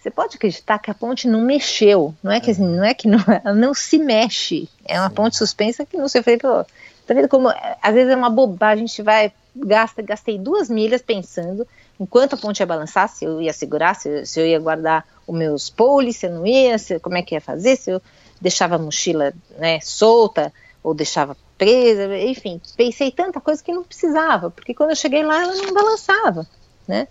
Você 0.00 0.10
pode 0.10 0.36
acreditar 0.36 0.78
que 0.78 0.90
a 0.90 0.94
ponte 0.94 1.28
não 1.28 1.42
mexeu, 1.42 2.14
não 2.22 2.32
é 2.32 2.40
que 2.40 2.50
assim, 2.50 2.66
não 2.66 2.82
é 2.82 2.94
que 2.94 3.06
não, 3.06 3.18
ela 3.44 3.54
não 3.54 3.74
se 3.74 3.98
mexe. 3.98 4.66
É 4.86 4.98
uma 4.98 5.10
Sim. 5.10 5.14
ponte 5.14 5.36
suspensa 5.36 5.84
que 5.84 5.98
não 5.98 6.08
se 6.08 6.22
fez. 6.22 6.38
Tá 6.40 7.14
vendo 7.14 7.28
como 7.28 7.48
às 7.48 7.94
vezes 7.94 8.10
é 8.10 8.16
uma 8.16 8.30
bobagem, 8.30 8.84
a 8.84 8.86
gente 8.86 9.02
vai 9.02 9.32
gasta, 9.54 10.00
gastei 10.00 10.38
duas 10.38 10.70
milhas 10.70 11.02
pensando 11.02 11.66
enquanto 11.98 12.34
a 12.34 12.36
ponte 12.38 12.60
ia 12.60 12.66
balançar, 12.66 13.08
se 13.10 13.26
eu 13.26 13.42
ia 13.42 13.52
segurar, 13.52 13.94
se, 13.94 14.24
se 14.24 14.40
eu 14.40 14.46
ia 14.46 14.58
guardar 14.58 15.06
os 15.26 15.36
meus 15.36 15.68
poles, 15.68 16.16
se 16.16 16.26
eu 16.26 16.30
não 16.30 16.46
ia, 16.46 16.78
se, 16.78 16.98
como 16.98 17.18
é 17.18 17.22
que 17.22 17.34
ia 17.34 17.40
fazer, 17.40 17.76
se 17.76 17.90
eu 17.90 18.00
deixava 18.40 18.76
a 18.76 18.78
mochila 18.78 19.34
né, 19.58 19.80
solta 19.80 20.50
ou 20.82 20.94
deixava 20.94 21.36
presa, 21.58 22.16
enfim, 22.16 22.58
pensei 22.74 23.10
tanta 23.10 23.38
coisa 23.38 23.62
que 23.62 23.70
não 23.70 23.84
precisava, 23.84 24.50
porque 24.50 24.72
quando 24.72 24.90
eu 24.90 24.96
cheguei 24.96 25.22
lá 25.22 25.42
ela 25.42 25.54
não 25.54 25.74
balançava, 25.74 26.46
né? 26.88 27.06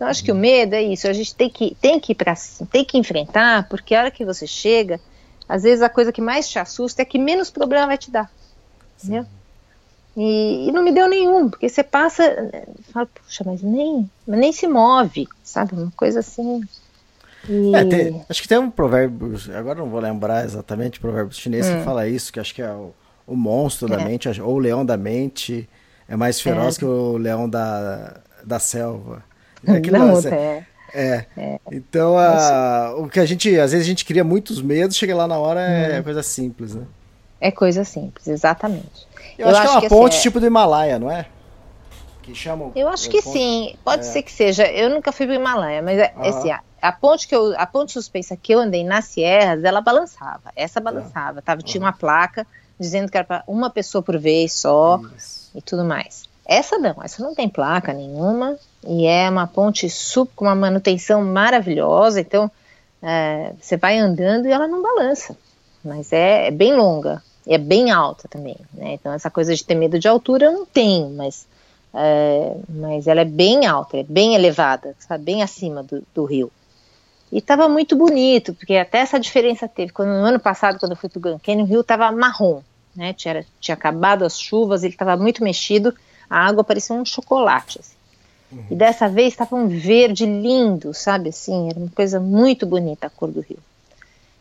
Então 0.00 0.08
acho 0.08 0.24
que 0.24 0.32
o 0.32 0.34
medo 0.34 0.74
é 0.74 0.82
isso, 0.82 1.06
a 1.06 1.12
gente 1.12 1.34
tem 1.34 1.50
que 1.50 1.76
tem 1.78 2.00
que 2.00 2.12
ir 2.12 2.14
para 2.14 2.32
tem 2.72 2.86
que 2.86 2.96
enfrentar, 2.96 3.68
porque 3.68 3.94
a 3.94 4.00
hora 4.00 4.10
que 4.10 4.24
você 4.24 4.46
chega, 4.46 4.98
às 5.46 5.62
vezes 5.62 5.82
a 5.82 5.90
coisa 5.90 6.10
que 6.10 6.22
mais 6.22 6.48
te 6.48 6.58
assusta 6.58 7.02
é 7.02 7.04
que 7.04 7.18
menos 7.18 7.50
problema 7.50 7.88
vai 7.88 7.98
te 7.98 8.10
dar. 8.10 8.32
Entendeu? 8.96 9.26
E, 10.16 10.68
e, 10.68 10.72
não 10.72 10.82
me 10.82 10.90
deu 10.90 11.06
nenhum, 11.06 11.50
porque 11.50 11.68
você 11.68 11.82
passa, 11.82 12.22
fala, 12.90 13.06
puxa, 13.14 13.44
mas 13.44 13.60
nem, 13.60 14.10
nem 14.26 14.50
se 14.52 14.66
move, 14.66 15.28
sabe? 15.44 15.74
Uma 15.74 15.92
coisa 15.94 16.20
assim. 16.20 16.62
E... 17.46 17.76
É, 17.76 17.84
tem, 17.84 18.24
acho 18.26 18.40
que 18.40 18.48
tem 18.48 18.56
um 18.56 18.70
provérbio, 18.70 19.36
agora 19.54 19.80
não 19.80 19.90
vou 19.90 20.00
lembrar 20.00 20.46
exatamente 20.46 20.96
o 20.96 21.02
provérbio 21.02 21.34
chinês 21.34 21.68
hum. 21.68 21.76
que 21.76 21.84
fala 21.84 22.08
isso, 22.08 22.32
que 22.32 22.40
acho 22.40 22.54
que 22.54 22.62
é 22.62 22.72
o, 22.72 22.94
o 23.26 23.36
monstro 23.36 23.86
é. 23.92 23.98
da 23.98 24.02
mente, 24.02 24.40
ou 24.40 24.54
o 24.54 24.58
leão 24.58 24.82
da 24.82 24.96
mente 24.96 25.68
é 26.08 26.16
mais 26.16 26.40
feroz 26.40 26.76
é. 26.76 26.78
que 26.78 26.86
o 26.86 27.18
leão 27.18 27.46
da, 27.46 28.16
da 28.42 28.58
selva. 28.58 29.28
É 29.66 29.72
aquilo 29.72 29.98
não, 29.98 30.18
é, 30.18 30.64
é. 30.92 31.26
é. 31.36 31.60
Então, 31.70 32.18
a, 32.18 32.94
o 32.96 33.08
que 33.08 33.20
a 33.20 33.26
gente, 33.26 33.58
às 33.58 33.72
vezes 33.72 33.86
a 33.86 33.88
gente 33.88 34.04
cria 34.04 34.24
muitos 34.24 34.60
medos, 34.62 34.96
chega 34.96 35.14
lá 35.14 35.26
na 35.26 35.38
hora 35.38 35.60
é 35.60 36.00
hum. 36.00 36.02
coisa 36.02 36.22
simples, 36.22 36.74
né? 36.74 36.84
É 37.40 37.50
coisa 37.50 37.84
simples, 37.84 38.26
exatamente. 38.28 39.06
Eu, 39.38 39.46
eu 39.46 39.48
acho, 39.48 39.60
acho, 39.60 39.62
que 39.62 39.68
é 39.68 39.72
uma 39.72 39.80
que, 39.82 39.88
ponte 39.88 40.12
assim, 40.14 40.22
tipo 40.22 40.40
do 40.40 40.46
Himalaia, 40.46 40.98
não 40.98 41.10
é? 41.10 41.26
Que 42.22 42.34
chamam. 42.34 42.72
Eu 42.76 42.88
acho 42.88 43.08
que 43.08 43.22
ponte... 43.22 43.32
sim, 43.32 43.76
pode 43.82 44.02
é. 44.02 44.10
ser 44.10 44.22
que 44.22 44.32
seja. 44.32 44.66
Eu 44.66 44.90
nunca 44.90 45.10
fui 45.10 45.26
pro 45.26 45.34
Himalaia, 45.34 45.80
mas 45.80 45.98
ah. 45.98 46.12
assim, 46.28 46.50
a, 46.50 46.60
a, 46.82 46.92
ponte 46.92 47.26
que 47.26 47.34
eu, 47.34 47.54
a 47.58 47.66
ponte 47.66 47.92
suspensa 47.92 48.36
que 48.36 48.52
eu 48.52 48.60
andei 48.60 48.84
nas 48.84 49.06
Sierras, 49.06 49.64
ela 49.64 49.80
balançava. 49.80 50.52
Essa 50.54 50.80
balançava, 50.80 51.40
tava, 51.40 51.62
tinha 51.62 51.80
uma 51.80 51.92
placa 51.92 52.46
dizendo 52.78 53.10
que 53.10 53.16
era 53.16 53.26
para 53.26 53.44
uma 53.46 53.70
pessoa 53.70 54.02
por 54.02 54.18
vez 54.18 54.52
só 54.52 55.00
Isso. 55.16 55.50
e 55.54 55.62
tudo 55.62 55.84
mais. 55.84 56.29
Essa 56.50 56.80
não, 56.80 56.96
essa 57.00 57.22
não 57.22 57.32
tem 57.32 57.48
placa 57.48 57.92
nenhuma 57.92 58.58
e 58.84 59.06
é 59.06 59.30
uma 59.30 59.46
ponte 59.46 59.88
super, 59.88 60.34
com 60.34 60.46
uma 60.46 60.54
manutenção 60.56 61.24
maravilhosa, 61.24 62.20
então 62.20 62.50
é, 63.00 63.52
você 63.60 63.76
vai 63.76 63.96
andando 63.98 64.46
e 64.48 64.50
ela 64.50 64.66
não 64.66 64.82
balança, 64.82 65.36
mas 65.84 66.12
é, 66.12 66.48
é, 66.48 66.50
bem 66.50 66.74
longa 66.74 67.22
e 67.46 67.54
é 67.54 67.58
bem 67.58 67.92
alta 67.92 68.26
também, 68.26 68.56
né? 68.74 68.94
Então 68.94 69.12
essa 69.12 69.30
coisa 69.30 69.54
de 69.54 69.64
ter 69.64 69.76
medo 69.76 69.96
de 69.96 70.08
altura 70.08 70.46
eu 70.46 70.52
não 70.52 70.66
tenho, 70.66 71.10
mas, 71.10 71.46
é, 71.94 72.56
mas 72.68 73.06
ela 73.06 73.20
é 73.20 73.24
bem 73.24 73.66
alta, 73.66 73.98
é 73.98 74.02
bem 74.02 74.34
elevada, 74.34 74.96
está 74.98 75.16
bem 75.16 75.44
acima 75.44 75.84
do, 75.84 76.02
do 76.12 76.24
rio. 76.24 76.50
E 77.30 77.38
estava 77.38 77.68
muito 77.68 77.94
bonito, 77.94 78.54
porque 78.54 78.74
até 78.74 78.98
essa 78.98 79.20
diferença 79.20 79.68
teve. 79.68 79.92
Quando 79.92 80.08
no 80.08 80.24
ano 80.24 80.40
passado, 80.40 80.80
quando 80.80 80.92
eu 80.92 80.96
fui 80.96 81.08
para 81.08 81.18
o 81.18 81.22
Grand 81.22 81.38
Canyon, 81.38 81.62
o 81.62 81.68
rio 81.68 81.80
estava 81.82 82.10
marrom, 82.10 82.60
né? 82.96 83.12
Tinha, 83.12 83.46
tinha 83.60 83.76
acabado 83.76 84.24
as 84.24 84.36
chuvas, 84.36 84.82
ele 84.82 84.94
estava 84.94 85.16
muito 85.16 85.44
mexido, 85.44 85.94
a 86.30 86.46
água 86.46 86.62
parecia 86.62 86.94
um 86.94 87.04
chocolate. 87.04 87.80
Assim. 87.80 87.94
Uhum. 88.52 88.64
E 88.70 88.74
dessa 88.76 89.08
vez 89.08 89.32
estava 89.32 89.56
um 89.56 89.68
verde 89.68 90.24
lindo, 90.24 90.94
sabe 90.94 91.30
assim? 91.30 91.68
Era 91.68 91.78
uma 91.78 91.90
coisa 91.90 92.20
muito 92.20 92.64
bonita 92.64 93.08
a 93.08 93.10
cor 93.10 93.30
do 93.30 93.40
rio. 93.40 93.58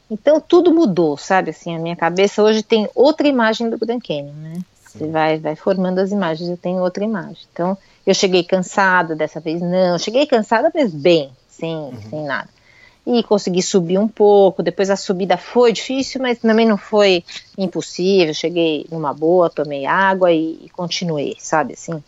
Então 0.09 0.39
tudo 0.39 0.73
mudou, 0.73 1.17
sabe 1.17 1.49
assim? 1.51 1.75
A 1.75 1.79
minha 1.79 1.95
cabeça 1.95 2.41
hoje 2.41 2.63
tem 2.63 2.89
outra 2.95 3.27
imagem 3.27 3.69
do 3.69 3.77
Grand 3.77 3.99
Canyon, 3.99 4.33
né? 4.33 4.59
Você 4.85 5.07
vai, 5.07 5.37
vai 5.37 5.55
formando 5.55 5.99
as 5.99 6.11
imagens, 6.11 6.49
eu 6.49 6.57
tenho 6.57 6.81
outra 6.81 7.03
imagem. 7.03 7.43
Então 7.53 7.77
eu 8.05 8.13
cheguei 8.13 8.43
cansada, 8.43 9.15
dessa 9.15 9.39
vez 9.39 9.61
não. 9.61 9.93
Eu 9.93 9.99
cheguei 9.99 10.25
cansada, 10.25 10.71
mas 10.73 10.91
bem, 10.91 11.31
sem, 11.47 11.75
uhum. 11.75 12.01
sem 12.09 12.23
nada. 12.23 12.49
E 13.11 13.23
consegui 13.23 13.63
subir 13.63 13.97
um 13.97 14.07
pouco. 14.07 14.61
Depois 14.61 14.91
a 14.91 14.95
subida 14.95 15.35
foi 15.35 15.73
difícil, 15.73 16.21
mas 16.21 16.37
também 16.37 16.67
não 16.67 16.77
foi 16.77 17.23
impossível. 17.57 18.33
Cheguei 18.35 18.85
numa 18.91 19.13
boa, 19.13 19.49
tomei 19.49 19.87
água 19.87 20.31
e, 20.31 20.59
e 20.65 20.69
continuei, 20.69 21.35
sabe 21.39 21.73
assim? 21.73 22.03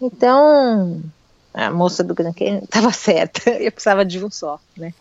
Então, 0.00 1.02
a 1.54 1.70
moça 1.70 2.02
do 2.02 2.14
Grand 2.14 2.32
Canyon 2.32 2.62
estava 2.64 2.90
certa, 2.92 3.50
eu 3.50 3.70
precisava 3.70 4.04
de 4.04 4.22
um 4.24 4.30
só, 4.30 4.60
né? 4.76 4.92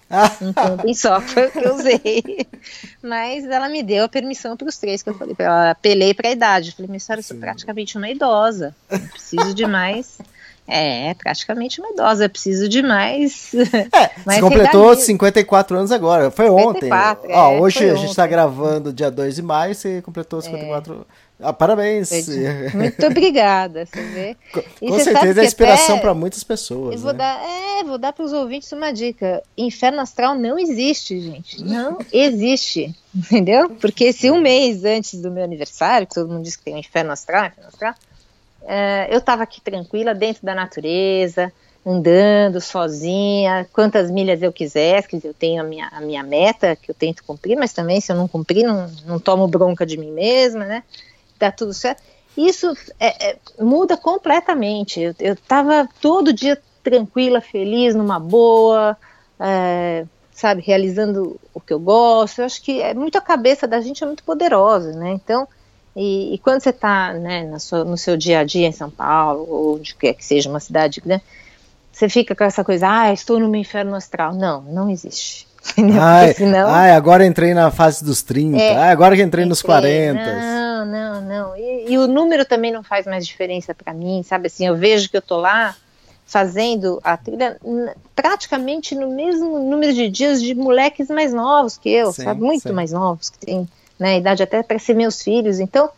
Um 0.41 0.53
camping 0.53 0.93
só 0.93 1.19
foi 1.19 1.47
o 1.47 1.51
que 1.51 1.59
eu 1.59 1.75
usei. 1.75 2.47
Mas 3.01 3.43
ela 3.45 3.67
me 3.67 3.81
deu 3.81 4.05
a 4.05 4.09
permissão 4.09 4.55
para 4.55 4.67
os 4.67 4.77
três, 4.77 5.01
que 5.01 5.09
eu 5.09 5.15
falei 5.15 5.33
para 5.33 5.45
ela, 5.45 5.71
apelei 5.71 6.13
para 6.13 6.29
a 6.29 6.31
idade. 6.31 6.69
Eu 6.69 6.75
falei, 6.75 6.89
minha 6.89 6.99
senhora, 6.99 7.19
eu 7.19 7.23
sou 7.23 7.37
praticamente 7.37 7.97
uma 7.97 8.09
idosa, 8.09 8.75
eu 8.89 8.99
preciso 8.99 9.53
de 9.53 9.65
mais. 9.65 10.19
É, 10.67 11.13
praticamente 11.15 11.81
uma 11.81 11.89
idosa, 11.89 12.29
preciso 12.29 12.69
de 12.69 12.81
mais. 12.81 13.53
É, 13.53 14.11
mais 14.25 14.39
você 14.39 14.41
completou 14.41 14.95
54 14.95 15.77
anos 15.77 15.91
agora, 15.91 16.31
foi 16.31 16.47
54, 16.47 17.23
ontem. 17.23 17.35
Ó, 17.35 17.51
é, 17.51 17.59
hoje 17.59 17.89
a 17.89 17.95
gente 17.95 18.09
está 18.09 18.25
gravando 18.25 18.93
dia 18.93 19.11
2 19.11 19.35
de 19.35 19.41
maio, 19.41 19.75
você 19.75 20.01
completou 20.01 20.41
54 20.41 20.93
anos. 20.93 21.05
É. 21.19 21.23
Ah, 21.43 21.51
parabéns. 21.51 22.09
Muito 22.73 23.05
obrigada. 23.05 23.85
Você 23.85 24.01
vê. 24.01 24.37
Com, 24.53 24.87
com 24.87 24.99
certeza 24.99 25.41
é 25.41 25.45
inspiração 25.45 25.99
para 25.99 26.13
muitas 26.13 26.43
pessoas. 26.43 27.01
vou 27.01 27.11
né? 27.11 27.17
dar, 27.17 27.43
é, 27.43 27.83
vou 27.83 27.97
dar 27.97 28.13
para 28.13 28.23
os 28.23 28.31
ouvintes 28.31 28.71
uma 28.71 28.93
dica. 28.93 29.43
Inferno 29.57 29.99
astral 29.99 30.35
não 30.35 30.57
existe, 30.57 31.19
gente. 31.19 31.61
Não 31.61 31.97
existe. 32.13 32.95
Entendeu? 33.13 33.69
Porque 33.71 34.13
se 34.13 34.31
um 34.31 34.39
mês 34.39 34.85
antes 34.85 35.21
do 35.21 35.29
meu 35.29 35.43
aniversário, 35.43 36.07
que 36.07 36.15
todo 36.15 36.31
mundo 36.31 36.43
diz 36.43 36.55
que 36.55 36.63
tem 36.63 36.75
um 36.75 36.79
inferno 36.79 37.11
astral, 37.11 37.47
inferno 37.47 37.67
astral 37.67 37.93
é, 38.65 39.07
eu 39.11 39.19
estava 39.19 39.43
aqui 39.43 39.61
tranquila, 39.61 40.13
dentro 40.13 40.45
da 40.45 40.55
natureza, 40.55 41.51
andando 41.85 42.61
sozinha, 42.61 43.67
quantas 43.73 44.09
milhas 44.09 44.41
eu 44.41 44.53
quisesse, 44.53 45.07
quer 45.07 45.17
dizer, 45.17 45.29
eu 45.29 45.33
tenho 45.33 45.61
a 45.61 45.65
minha, 45.65 45.87
a 45.89 45.99
minha 45.99 46.23
meta 46.23 46.75
que 46.75 46.89
eu 46.89 46.95
tento 46.95 47.23
cumprir, 47.23 47.57
mas 47.57 47.73
também 47.73 47.99
se 47.99 48.11
eu 48.11 48.15
não 48.15 48.27
cumprir, 48.27 48.63
não, 48.63 48.89
não 49.05 49.19
tomo 49.19 49.47
bronca 49.47 49.85
de 49.85 49.97
mim 49.97 50.11
mesma, 50.11 50.65
né? 50.65 50.83
dá 51.43 51.51
tudo 51.51 51.73
certo. 51.73 52.01
Isso 52.35 52.73
é, 52.99 53.31
é, 53.31 53.37
muda 53.59 53.95
completamente. 53.97 55.13
Eu 55.19 55.33
estava 55.33 55.87
todo 56.01 56.33
dia 56.33 56.59
tranquila, 56.81 57.41
feliz, 57.41 57.93
numa 57.93 58.19
boa, 58.19 58.97
é, 59.39 60.05
sabe, 60.31 60.61
realizando 60.61 61.39
o 61.53 61.59
que 61.59 61.73
eu 61.73 61.79
gosto. 61.79 62.39
Eu 62.39 62.45
acho 62.45 62.61
que 62.61 62.81
é 62.81 62.93
muito 62.93 63.17
a 63.17 63.21
cabeça 63.21 63.67
da 63.67 63.79
gente 63.81 64.03
é 64.03 64.07
muito 64.07 64.23
poderosa, 64.23 64.93
né? 64.93 65.11
Então 65.11 65.47
E, 65.95 66.33
e 66.33 66.37
quando 66.39 66.61
você 66.61 66.69
está 66.69 67.13
né, 67.13 67.43
no 67.85 67.97
seu 67.97 68.17
dia 68.17 68.39
a 68.39 68.43
dia 68.43 68.67
em 68.67 68.71
São 68.71 68.89
Paulo, 68.89 69.45
ou 69.47 69.75
onde 69.75 69.93
quer 69.95 70.13
que 70.13 70.25
seja 70.25 70.49
uma 70.49 70.59
cidade 70.59 71.01
grande, 71.01 71.23
você 71.91 72.09
fica 72.09 72.35
com 72.35 72.43
essa 72.43 72.63
coisa, 72.63 72.87
ah, 72.89 73.13
estou 73.13 73.39
no 73.39 73.47
meu 73.47 73.61
inferno 73.61 73.95
astral. 73.95 74.33
Não, 74.33 74.61
não 74.63 74.89
existe. 74.89 75.47
Ai, 75.97 76.33
senão... 76.33 76.67
ai, 76.67 76.91
agora 76.91 77.25
entrei 77.25 77.53
na 77.53 77.71
fase 77.71 78.03
dos 78.03 78.21
30, 78.21 78.57
é, 78.57 78.75
ai, 78.75 78.91
agora 78.91 79.15
que 79.15 79.21
entrei, 79.21 79.45
entrei 79.45 79.49
nos 79.49 79.61
40. 79.61 80.19
Não, 80.21 80.85
não, 80.85 81.21
não. 81.21 81.55
E, 81.55 81.93
e, 81.93 81.97
o 81.97 82.05
número 82.05 82.43
também 82.43 82.69
não 82.69 82.83
faz 82.83 83.05
mais 83.05 83.25
diferença 83.25 83.73
para 83.73 83.93
mim, 83.93 84.21
sabe? 84.23 84.47
Assim, 84.47 84.67
eu 84.67 84.75
vejo 84.75 85.09
que 85.09 85.15
eu 85.15 85.21
tô 85.21 85.37
lá 85.37 85.73
fazendo 86.25 86.99
a 87.01 87.15
trilha 87.15 87.57
praticamente 88.13 88.93
no 88.93 89.09
mesmo 89.09 89.57
número 89.59 89.93
de 89.93 90.09
dias 90.09 90.41
de 90.41 90.53
moleques 90.53 91.07
mais 91.07 91.31
novos 91.31 91.77
que 91.77 91.89
eu, 91.89 92.11
sim, 92.11 92.23
sabe? 92.23 92.41
Muito 92.41 92.67
sim. 92.67 92.73
mais 92.73 92.91
novos, 92.91 93.29
que 93.29 93.37
têm 93.37 93.65
né, 93.99 94.17
idade 94.17 94.43
até 94.43 94.61
para 94.63 94.79
ser 94.79 94.93
meus 94.93 95.21
filhos. 95.21 95.59
Então, 95.59 95.89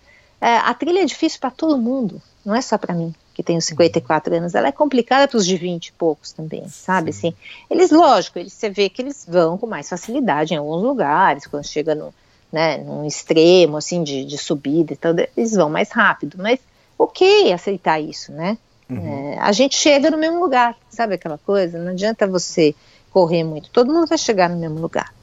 é, 0.41 0.57
a 0.57 0.73
trilha 0.73 1.01
é 1.01 1.05
difícil 1.05 1.39
para 1.39 1.51
todo 1.51 1.77
mundo, 1.77 2.21
não 2.45 2.55
é 2.55 2.61
só 2.61 2.77
para 2.77 2.93
mim 2.93 3.13
que 3.35 3.43
tenho 3.43 3.61
54 3.61 4.33
anos, 4.33 4.55
ela 4.55 4.69
é 4.69 4.71
complicada 4.71 5.27
para 5.27 5.37
os 5.37 5.45
de 5.45 5.57
20 5.57 5.87
e 5.87 5.91
poucos 5.91 6.31
também, 6.31 6.65
sabe? 6.69 7.11
Sim. 7.11 7.27
Assim, 7.27 7.37
eles, 7.69 7.91
lógico, 7.91 8.39
eles, 8.39 8.53
você 8.53 8.69
vê 8.69 8.87
que 8.87 9.01
eles 9.01 9.25
vão 9.27 9.57
com 9.57 9.67
mais 9.67 9.89
facilidade 9.89 10.53
em 10.53 10.57
alguns 10.57 10.81
lugares, 10.81 11.45
quando 11.45 11.67
chega 11.67 11.93
no, 11.93 12.13
né, 12.49 12.77
num 12.77 13.05
extremo, 13.05 13.75
assim, 13.75 14.03
de, 14.03 14.23
de 14.23 14.37
subida 14.37 14.93
e 14.93 14.95
tal, 14.95 15.13
eles 15.35 15.51
vão 15.51 15.69
mais 15.69 15.91
rápido, 15.91 16.37
mas 16.39 16.61
ok 16.97 17.51
aceitar 17.51 17.99
isso, 17.99 18.31
né? 18.31 18.57
Uhum. 18.89 19.33
É, 19.33 19.39
a 19.39 19.51
gente 19.51 19.75
chega 19.75 20.09
no 20.09 20.17
mesmo 20.17 20.39
lugar, 20.39 20.77
sabe 20.89 21.15
aquela 21.15 21.37
coisa? 21.37 21.77
Não 21.77 21.91
adianta 21.91 22.25
você 22.25 22.73
correr 23.11 23.43
muito, 23.43 23.69
todo 23.69 23.93
mundo 23.93 24.07
vai 24.07 24.17
chegar 24.17 24.49
no 24.49 24.55
mesmo 24.55 24.79
lugar. 24.79 25.13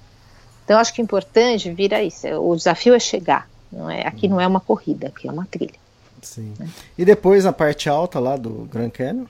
Então, 0.65 0.79
acho 0.79 0.95
que 0.95 1.01
é 1.01 1.05
importante 1.05 1.71
vir 1.71 1.93
a 1.95 2.03
isso, 2.03 2.27
o 2.29 2.55
desafio 2.57 2.95
é 2.95 2.99
chegar, 2.99 3.49
não 3.71 3.91
é, 3.91 4.07
aqui 4.07 4.29
não 4.29 4.41
é 4.41 4.47
uma 4.47 4.61
corrida, 4.61 5.09
aqui 5.09 5.29
é 5.29 5.33
uma 5.33 5.47
trilha. 5.47 5.75
Sim. 6.23 6.55
Né? 6.59 6.69
E 6.97 7.05
depois 7.05 7.45
na 7.45 7.53
parte 7.53 7.89
alta 7.89 8.21
lá 8.21 8.37
do 8.37 8.69
Grand 8.73 8.91
Canyon? 8.91 9.27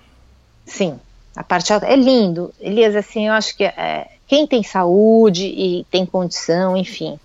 Sim, 0.67 0.99
a 1.35 1.43
parte 1.43 1.73
alta 1.73 1.87
é 1.87 1.97
lindo. 1.97 2.53
Elias, 2.61 2.95
assim, 2.95 3.29
eu 3.29 3.33
acho 3.33 3.57
que 3.57 3.65
é, 3.65 4.09
quem 4.27 4.47
tem 4.47 4.63
saúde 4.63 5.47
e 5.47 5.85
tem 5.91 6.05
condição, 6.05 6.77
enfim, 6.77 7.19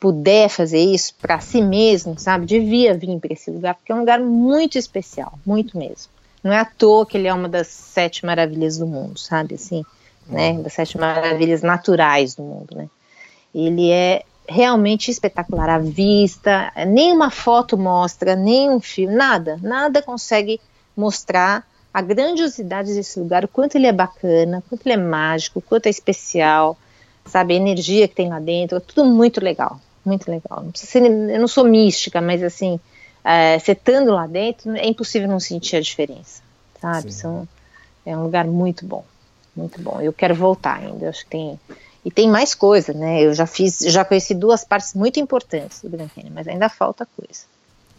puder 0.00 0.48
fazer 0.48 0.80
isso 0.80 1.14
para 1.20 1.38
si 1.38 1.62
mesmo, 1.62 2.18
sabe, 2.18 2.46
devia 2.46 2.92
vir 2.92 3.20
para 3.20 3.32
esse 3.32 3.50
lugar, 3.50 3.74
porque 3.74 3.92
é 3.92 3.94
um 3.94 4.00
lugar 4.00 4.18
muito 4.18 4.76
especial, 4.76 5.38
muito 5.46 5.78
mesmo. 5.78 6.10
Não 6.42 6.52
é 6.52 6.58
à 6.58 6.64
toa 6.64 7.06
que 7.06 7.16
ele 7.16 7.28
é 7.28 7.32
uma 7.32 7.48
das 7.48 7.68
sete 7.68 8.26
maravilhas 8.26 8.78
do 8.78 8.86
mundo, 8.86 9.18
sabe, 9.18 9.54
assim, 9.54 9.84
né, 10.26 10.54
das 10.54 10.72
sete 10.72 10.98
maravilhas 10.98 11.62
naturais 11.62 12.34
do 12.34 12.42
mundo, 12.42 12.74
né. 12.74 12.88
Ele 13.54 13.90
é 13.90 14.24
realmente 14.48 15.10
espetacular. 15.10 15.68
A 15.68 15.78
vista, 15.78 16.72
nenhuma 16.86 17.30
foto 17.30 17.76
mostra, 17.76 18.34
nem 18.36 18.70
um 18.70 18.80
filme, 18.80 19.14
nada, 19.14 19.58
nada 19.62 20.02
consegue 20.02 20.60
mostrar 20.96 21.66
a 21.92 22.00
grandiosidade 22.00 22.94
desse 22.94 23.20
lugar, 23.20 23.44
o 23.44 23.48
quanto 23.48 23.76
ele 23.76 23.86
é 23.86 23.92
bacana, 23.92 24.58
o 24.58 24.62
quanto 24.62 24.86
ele 24.86 24.94
é 24.94 24.96
mágico, 24.96 25.58
o 25.58 25.62
quanto 25.62 25.86
é 25.86 25.90
especial, 25.90 26.76
sabe, 27.26 27.52
a 27.52 27.56
energia 27.56 28.08
que 28.08 28.14
tem 28.14 28.30
lá 28.30 28.40
dentro, 28.40 28.78
é 28.78 28.80
tudo 28.80 29.04
muito 29.04 29.42
legal, 29.44 29.78
muito 30.04 30.30
legal. 30.30 30.62
Não 30.62 30.72
ser, 30.74 31.02
eu 31.02 31.40
não 31.40 31.48
sou 31.48 31.64
mística, 31.64 32.20
mas 32.20 32.42
assim, 32.42 32.80
é, 33.22 33.58
você 33.58 33.72
estando 33.72 34.12
lá 34.12 34.26
dentro, 34.26 34.74
é 34.74 34.86
impossível 34.86 35.28
não 35.28 35.38
sentir 35.38 35.76
a 35.76 35.80
diferença, 35.80 36.42
sabe? 36.80 37.12
São, 37.12 37.46
é 38.06 38.16
um 38.16 38.22
lugar 38.22 38.46
muito 38.46 38.86
bom, 38.86 39.04
muito 39.54 39.80
bom. 39.80 40.00
Eu 40.00 40.14
quero 40.14 40.34
voltar 40.34 40.78
ainda, 40.78 41.10
acho 41.10 41.24
que 41.24 41.30
tem 41.30 41.60
e 42.04 42.10
tem 42.10 42.28
mais 42.28 42.54
coisa, 42.54 42.92
né? 42.92 43.22
Eu 43.22 43.32
já 43.32 43.46
fiz, 43.46 43.78
já 43.78 44.04
conheci 44.04 44.34
duas 44.34 44.64
partes 44.64 44.94
muito 44.94 45.20
importantes 45.20 45.80
do 45.82 45.88
Grand 45.88 46.08
Canyon, 46.08 46.32
mas 46.34 46.48
ainda 46.48 46.68
falta 46.68 47.06
coisa. 47.16 47.44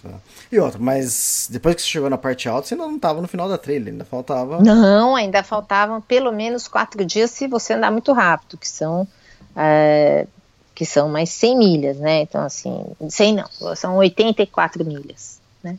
Tá. 0.02 0.20
E 0.52 0.60
outra, 0.60 0.78
mas 0.78 1.48
depois 1.50 1.76
que 1.76 1.82
você 1.82 1.88
chegou 1.88 2.10
na 2.10 2.18
parte 2.18 2.50
alta, 2.50 2.68
você 2.68 2.76
não 2.76 2.98
estava 2.98 3.22
no 3.22 3.28
final 3.28 3.48
da 3.48 3.58
trilha, 3.58 3.90
ainda 3.90 4.04
faltava. 4.04 4.60
Não, 4.62 5.16
ainda 5.16 5.42
faltavam 5.42 6.02
pelo 6.02 6.34
menos 6.34 6.68
quatro 6.68 7.06
dias 7.06 7.32
se 7.32 7.48
você 7.48 7.74
andar 7.74 7.90
muito 7.90 8.12
rápido, 8.12 8.58
que 8.58 8.68
são 8.68 9.08
é, 9.56 10.28
que 10.76 10.86
são 10.86 11.08
mais 11.08 11.30
100 11.30 11.58
milhas, 11.58 11.98
né? 11.98 12.22
Então 12.22 12.44
assim, 12.44 12.86
100 13.08 13.36
não, 13.36 13.76
são 13.78 13.96
84 13.96 14.84
milhas, 14.84 15.40
né? 15.64 15.78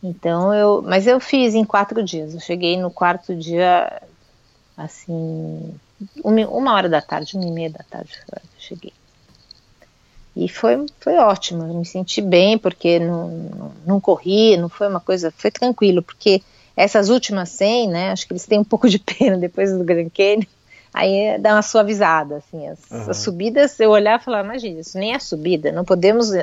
Então 0.00 0.54
eu, 0.54 0.82
mas 0.86 1.08
eu 1.08 1.18
fiz 1.18 1.54
em 1.56 1.64
quatro 1.64 2.04
dias. 2.04 2.32
Eu 2.32 2.40
cheguei 2.40 2.76
no 2.76 2.90
quarto 2.90 3.34
dia, 3.34 4.00
assim, 4.76 5.74
uma, 6.24 6.74
hora 6.74 6.88
da 6.88 7.00
tarde, 7.00 7.36
uma 7.36 7.46
e 7.46 7.50
meia 7.50 7.70
da 7.70 7.84
tarde, 7.88 8.12
eu 8.32 8.40
cheguei. 8.58 8.92
E 10.34 10.48
foi, 10.48 10.86
foi 11.00 11.16
ótimo, 11.16 11.64
eu 11.64 11.74
me 11.74 11.84
senti 11.84 12.20
bem, 12.20 12.56
porque 12.56 12.98
não, 12.98 13.28
não, 13.28 13.72
não 13.86 14.00
corri, 14.00 14.56
não 14.56 14.68
foi 14.68 14.88
uma 14.88 15.00
coisa, 15.00 15.32
foi 15.36 15.50
tranquilo, 15.50 16.02
porque 16.02 16.42
essas 16.76 17.08
últimas 17.08 17.50
100, 17.50 17.88
né, 17.88 18.10
acho 18.10 18.26
que 18.26 18.32
eles 18.32 18.46
têm 18.46 18.58
um 18.58 18.64
pouco 18.64 18.88
de 18.88 18.98
pena 18.98 19.36
depois 19.36 19.72
do 19.72 19.84
Grand 19.84 20.08
Canyon, 20.08 20.46
aí 20.94 21.38
dá 21.38 21.54
uma 21.54 21.62
suavizada, 21.62 22.36
assim, 22.36 22.68
as, 22.68 22.78
uhum. 22.90 23.10
as 23.10 23.16
subidas, 23.18 23.78
eu 23.80 23.90
olhar 23.90 24.20
e 24.20 24.24
falar, 24.24 24.44
imagina, 24.44 24.80
isso 24.80 24.96
nem 24.98 25.12
é 25.12 25.18
subida, 25.18 25.72
não 25.72 25.84
podemos 25.84 26.30
uh, 26.30 26.42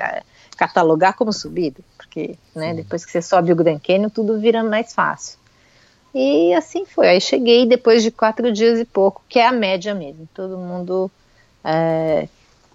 catalogar 0.57 1.15
como 1.15 1.31
subida, 1.31 1.79
porque, 1.97 2.37
né, 2.53 2.73
depois 2.73 3.05
que 3.05 3.11
você 3.11 3.21
sobe 3.21 3.51
o 3.51 3.55
Grand 3.55 3.79
Canyon, 3.79 4.09
tudo 4.09 4.39
vira 4.39 4.63
mais 4.63 4.93
fácil. 4.93 5.39
E 6.13 6.53
assim 6.53 6.85
foi. 6.85 7.09
Aí 7.09 7.21
cheguei 7.21 7.65
depois 7.65 8.01
de 8.03 8.11
quatro 8.11 8.51
dias 8.51 8.79
e 8.79 8.85
pouco, 8.85 9.23
que 9.27 9.39
é 9.39 9.47
a 9.47 9.51
média 9.51 9.93
mesmo. 9.93 10.27
Todo 10.33 10.57
mundo, 10.57 11.11
é, 11.63 12.27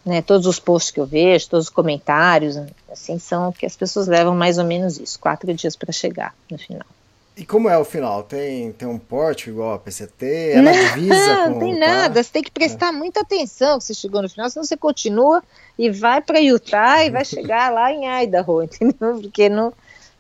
né, 0.05 0.22
todos 0.22 0.47
os 0.47 0.59
posts 0.59 0.91
que 0.91 1.01
eu 1.01 1.07
vejo, 1.07 1.49
todos 1.49 1.66
os 1.66 1.72
comentários, 1.72 2.57
assim, 2.91 3.18
são 3.18 3.53
que 3.53 3.66
as 3.66 3.76
pessoas 3.76 4.07
levam 4.07 4.35
mais 4.35 4.59
ou 4.59 4.64
menos 4.64 4.99
isso, 4.99 5.18
quatro 5.18 5.53
dias 5.55 5.76
para 5.76 5.93
chegar 5.93 6.35
no 6.51 6.59
final. 6.59 6.87
E 7.35 7.47
como 7.47 7.68
é 7.68 7.78
o 7.78 7.85
final? 7.85 8.22
Tem, 8.22 8.72
tem 8.72 8.87
um 8.87 8.99
porte 8.99 9.49
igual 9.49 9.72
a 9.72 9.78
PCT? 9.78 10.53
É 10.53 10.61
na 10.61 10.72
divisa? 10.72 11.49
Não, 11.49 11.59
tem 11.59 11.78
nada. 11.78 12.22
Você 12.22 12.30
tem 12.30 12.43
que 12.43 12.51
prestar 12.51 12.89
é. 12.89 12.93
muita 12.93 13.20
atenção 13.20 13.78
que 13.78 13.85
você 13.85 13.95
chegou 13.95 14.20
no 14.20 14.28
final, 14.28 14.51
senão 14.51 14.64
você 14.64 14.76
continua 14.76 15.43
e 15.78 15.91
vai 15.91 16.20
para 16.20 16.39
Utah 16.41 17.03
e 17.05 17.11
vai 17.11 17.24
chegar 17.24 17.72
lá 17.72 17.91
em 17.91 18.05
Idaho, 18.22 18.62
entendeu? 18.64 19.18
Porque 19.18 19.49
não, 19.49 19.72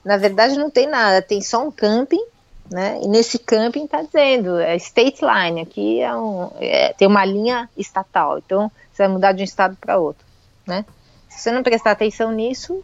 na 0.02 0.16
verdade 0.16 0.58
não 0.58 0.70
tem 0.70 0.86
nada. 0.86 1.20
Tem 1.20 1.42
só 1.42 1.66
um 1.66 1.70
camping 1.70 2.24
né? 2.72 3.00
E 3.02 3.08
nesse 3.08 3.38
camping 3.38 3.84
está 3.84 4.02
dizendo, 4.02 4.58
é 4.58 4.74
state 4.76 5.20
line, 5.22 5.60
aqui 5.60 6.00
é 6.00 6.14
um, 6.16 6.50
é, 6.58 6.92
tem 6.94 7.06
uma 7.06 7.24
linha 7.24 7.68
estatal, 7.76 8.38
então 8.38 8.70
você 8.92 9.04
vai 9.04 9.12
mudar 9.12 9.32
de 9.32 9.42
um 9.42 9.44
estado 9.44 9.76
para 9.80 9.98
outro, 9.98 10.24
né? 10.66 10.84
Se 11.28 11.40
você 11.40 11.52
não 11.52 11.62
prestar 11.62 11.92
atenção 11.92 12.32
nisso, 12.32 12.82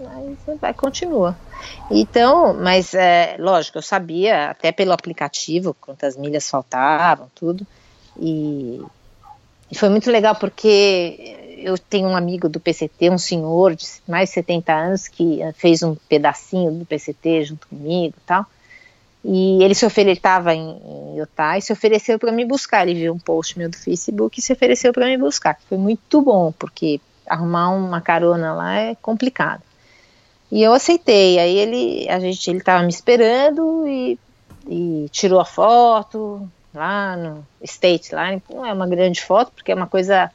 aí 0.00 0.36
você 0.44 0.54
vai 0.56 0.74
continua. 0.74 1.36
Então, 1.90 2.54
mas 2.54 2.94
é, 2.94 3.36
lógico, 3.38 3.78
eu 3.78 3.82
sabia 3.82 4.50
até 4.50 4.72
pelo 4.72 4.92
aplicativo 4.92 5.74
quantas 5.80 6.16
milhas 6.16 6.48
faltavam, 6.48 7.30
tudo, 7.34 7.66
e, 8.18 8.82
e 9.70 9.76
foi 9.76 9.88
muito 9.88 10.10
legal 10.10 10.34
porque 10.34 11.56
eu 11.58 11.76
tenho 11.76 12.08
um 12.08 12.16
amigo 12.16 12.48
do 12.48 12.60
PCT, 12.60 13.10
um 13.10 13.18
senhor 13.18 13.74
de 13.74 13.86
mais 14.06 14.28
de 14.28 14.34
70 14.34 14.72
anos 14.72 15.08
que 15.08 15.40
fez 15.54 15.82
um 15.82 15.94
pedacinho 15.94 16.70
do 16.70 16.86
PCT 16.86 17.44
junto 17.44 17.66
comigo, 17.68 18.14
e 18.16 18.26
tal. 18.26 18.46
E 19.28 19.60
ele 19.60 19.74
se 19.74 19.84
ofereceu, 19.84 20.10
ele 20.10 20.18
estava 20.18 20.54
em, 20.54 20.80
em 20.86 21.18
Utah 21.18 21.58
e 21.58 21.60
se 21.62 21.72
ofereceu 21.72 22.16
para 22.16 22.30
me 22.30 22.44
buscar. 22.44 22.86
Ele 22.86 23.00
viu 23.00 23.12
um 23.12 23.18
post 23.18 23.58
meu 23.58 23.68
do 23.68 23.76
Facebook 23.76 24.38
e 24.38 24.42
se 24.42 24.52
ofereceu 24.52 24.92
para 24.92 25.06
me 25.06 25.18
buscar, 25.18 25.54
que 25.54 25.64
foi 25.64 25.76
muito 25.76 26.22
bom, 26.22 26.52
porque 26.52 27.00
arrumar 27.26 27.70
uma 27.70 28.00
carona 28.00 28.54
lá 28.54 28.76
é 28.76 28.94
complicado. 28.94 29.62
E 30.48 30.62
eu 30.62 30.72
aceitei. 30.72 31.40
Aí 31.40 31.56
ele, 31.56 32.08
a 32.08 32.20
gente, 32.20 32.48
ele 32.48 32.60
estava 32.60 32.84
me 32.84 32.88
esperando 32.88 33.84
e, 33.88 34.16
e, 34.68 35.08
tirou 35.10 35.40
a 35.40 35.44
foto 35.44 36.48
lá 36.72 37.16
no 37.16 37.44
State 37.62 38.14
Line. 38.14 38.40
Não 38.48 38.64
é 38.64 38.72
uma 38.72 38.86
grande 38.86 39.24
foto, 39.24 39.50
porque 39.50 39.72
é 39.72 39.74
uma 39.74 39.88
coisa 39.88 40.30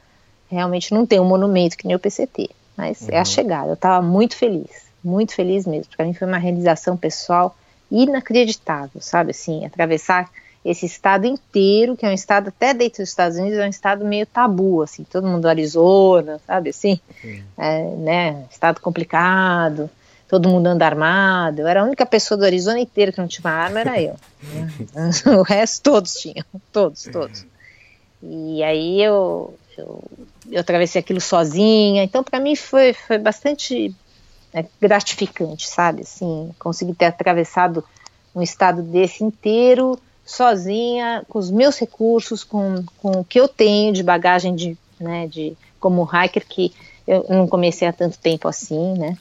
realmente 0.50 0.92
não 0.92 1.06
tem 1.06 1.18
um 1.18 1.24
monumento 1.24 1.78
que 1.78 1.86
nem 1.86 1.96
o 1.96 1.98
PCT, 1.98 2.50
mas 2.76 3.00
uhum. 3.00 3.08
é 3.10 3.16
a 3.16 3.20
uhum. 3.20 3.24
chegada. 3.24 3.68
Eu 3.68 3.74
estava 3.74 4.04
muito 4.04 4.36
feliz, 4.36 4.84
muito 5.02 5.34
feliz 5.34 5.66
mesmo. 5.66 5.90
Para 5.96 6.04
mim 6.04 6.12
foi 6.12 6.28
uma 6.28 6.36
realização 6.36 6.94
pessoal 6.94 7.56
inacreditável, 7.92 9.00
sabe? 9.00 9.32
Assim, 9.32 9.66
atravessar 9.66 10.30
esse 10.64 10.86
estado 10.86 11.26
inteiro, 11.26 11.96
que 11.96 12.06
é 12.06 12.08
um 12.08 12.12
estado 12.12 12.48
até 12.48 12.72
dentro 12.72 13.02
dos 13.02 13.10
Estados 13.10 13.36
Unidos, 13.36 13.58
é 13.58 13.66
um 13.66 13.70
estado 13.70 14.04
meio 14.04 14.24
tabu, 14.24 14.82
assim, 14.82 15.04
todo 15.04 15.26
mundo 15.26 15.46
Arizona, 15.46 16.40
sabe? 16.46 16.70
Assim, 16.70 17.00
é, 17.58 17.82
né, 17.96 18.44
estado 18.50 18.80
complicado, 18.80 19.90
todo 20.28 20.48
mundo 20.48 20.68
anda 20.68 20.86
armado, 20.86 21.62
eu 21.62 21.66
era 21.66 21.82
a 21.82 21.84
única 21.84 22.06
pessoa 22.06 22.38
do 22.38 22.44
Arizona 22.44 22.78
inteiro 22.78 23.12
que 23.12 23.20
não 23.20 23.26
tinha 23.26 23.44
uma 23.44 23.56
arma, 23.56 23.80
era 23.80 24.00
eu, 24.00 24.14
né? 24.42 24.70
o 25.36 25.42
resto 25.42 25.82
todos 25.82 26.14
tinham, 26.14 26.44
todos, 26.72 27.02
todos, 27.04 27.44
e 28.22 28.62
aí 28.62 29.02
eu, 29.02 29.58
eu, 29.76 30.04
eu 30.50 30.60
atravessei 30.60 31.00
aquilo 31.00 31.20
sozinha, 31.20 32.04
então 32.04 32.22
para 32.22 32.38
mim 32.38 32.54
foi, 32.54 32.92
foi 32.92 33.18
bastante 33.18 33.92
é 34.52 34.64
gratificante, 34.80 35.68
sabe? 35.68 36.02
Assim, 36.02 36.50
conseguir 36.58 36.94
ter 36.94 37.06
atravessado 37.06 37.84
um 38.34 38.42
estado 38.42 38.82
desse 38.82 39.24
inteiro, 39.24 39.98
sozinha, 40.24 41.24
com 41.28 41.38
os 41.38 41.50
meus 41.50 41.78
recursos, 41.78 42.44
com, 42.44 42.84
com 42.98 43.20
o 43.20 43.24
que 43.24 43.40
eu 43.40 43.48
tenho 43.48 43.92
de 43.92 44.02
bagagem 44.02 44.54
de, 44.54 44.76
né, 44.98 45.26
de 45.26 45.56
como 45.80 46.04
hiker, 46.04 46.46
que 46.46 46.72
eu 47.06 47.26
não 47.28 47.48
comecei 47.48 47.88
há 47.88 47.92
tanto 47.92 48.18
tempo 48.18 48.46
assim, 48.46 48.94
né? 48.96 49.16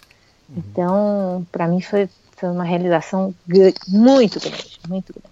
Então, 0.55 1.45
para 1.51 1.67
mim 1.67 1.81
foi, 1.81 2.09
foi 2.35 2.49
uma 2.49 2.63
realização 2.63 3.33
muito 3.87 4.39
grande, 4.39 4.79
muito 4.87 5.13
grande. 5.13 5.30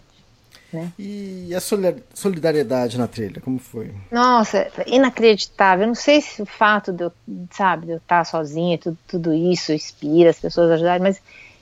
Né? 0.72 0.92
E 1.00 1.54
a 1.56 1.60
solidar- 1.60 2.02
solidariedade 2.14 2.98
na 2.98 3.08
trilha, 3.08 3.42
como 3.42 3.58
foi? 3.58 3.92
Nossa, 4.12 4.68
inacreditável. 4.86 5.84
Eu 5.84 5.88
não 5.88 5.96
sei 5.96 6.22
se 6.22 6.42
o 6.42 6.46
fato 6.46 6.92
de 6.94 7.06
eu, 7.06 7.12
sabe, 7.52 7.88
de 7.88 7.92
eu 7.94 7.98
estar 7.98 8.24
sozinha, 8.26 8.78
tudo, 8.78 8.98
tudo 9.08 9.34
isso 9.34 9.74
inspira 9.74 10.30
as 10.30 10.40
pessoas 10.40 10.70
a 10.70 10.74
ajudarem, 10.76 11.02
mas 11.02 11.20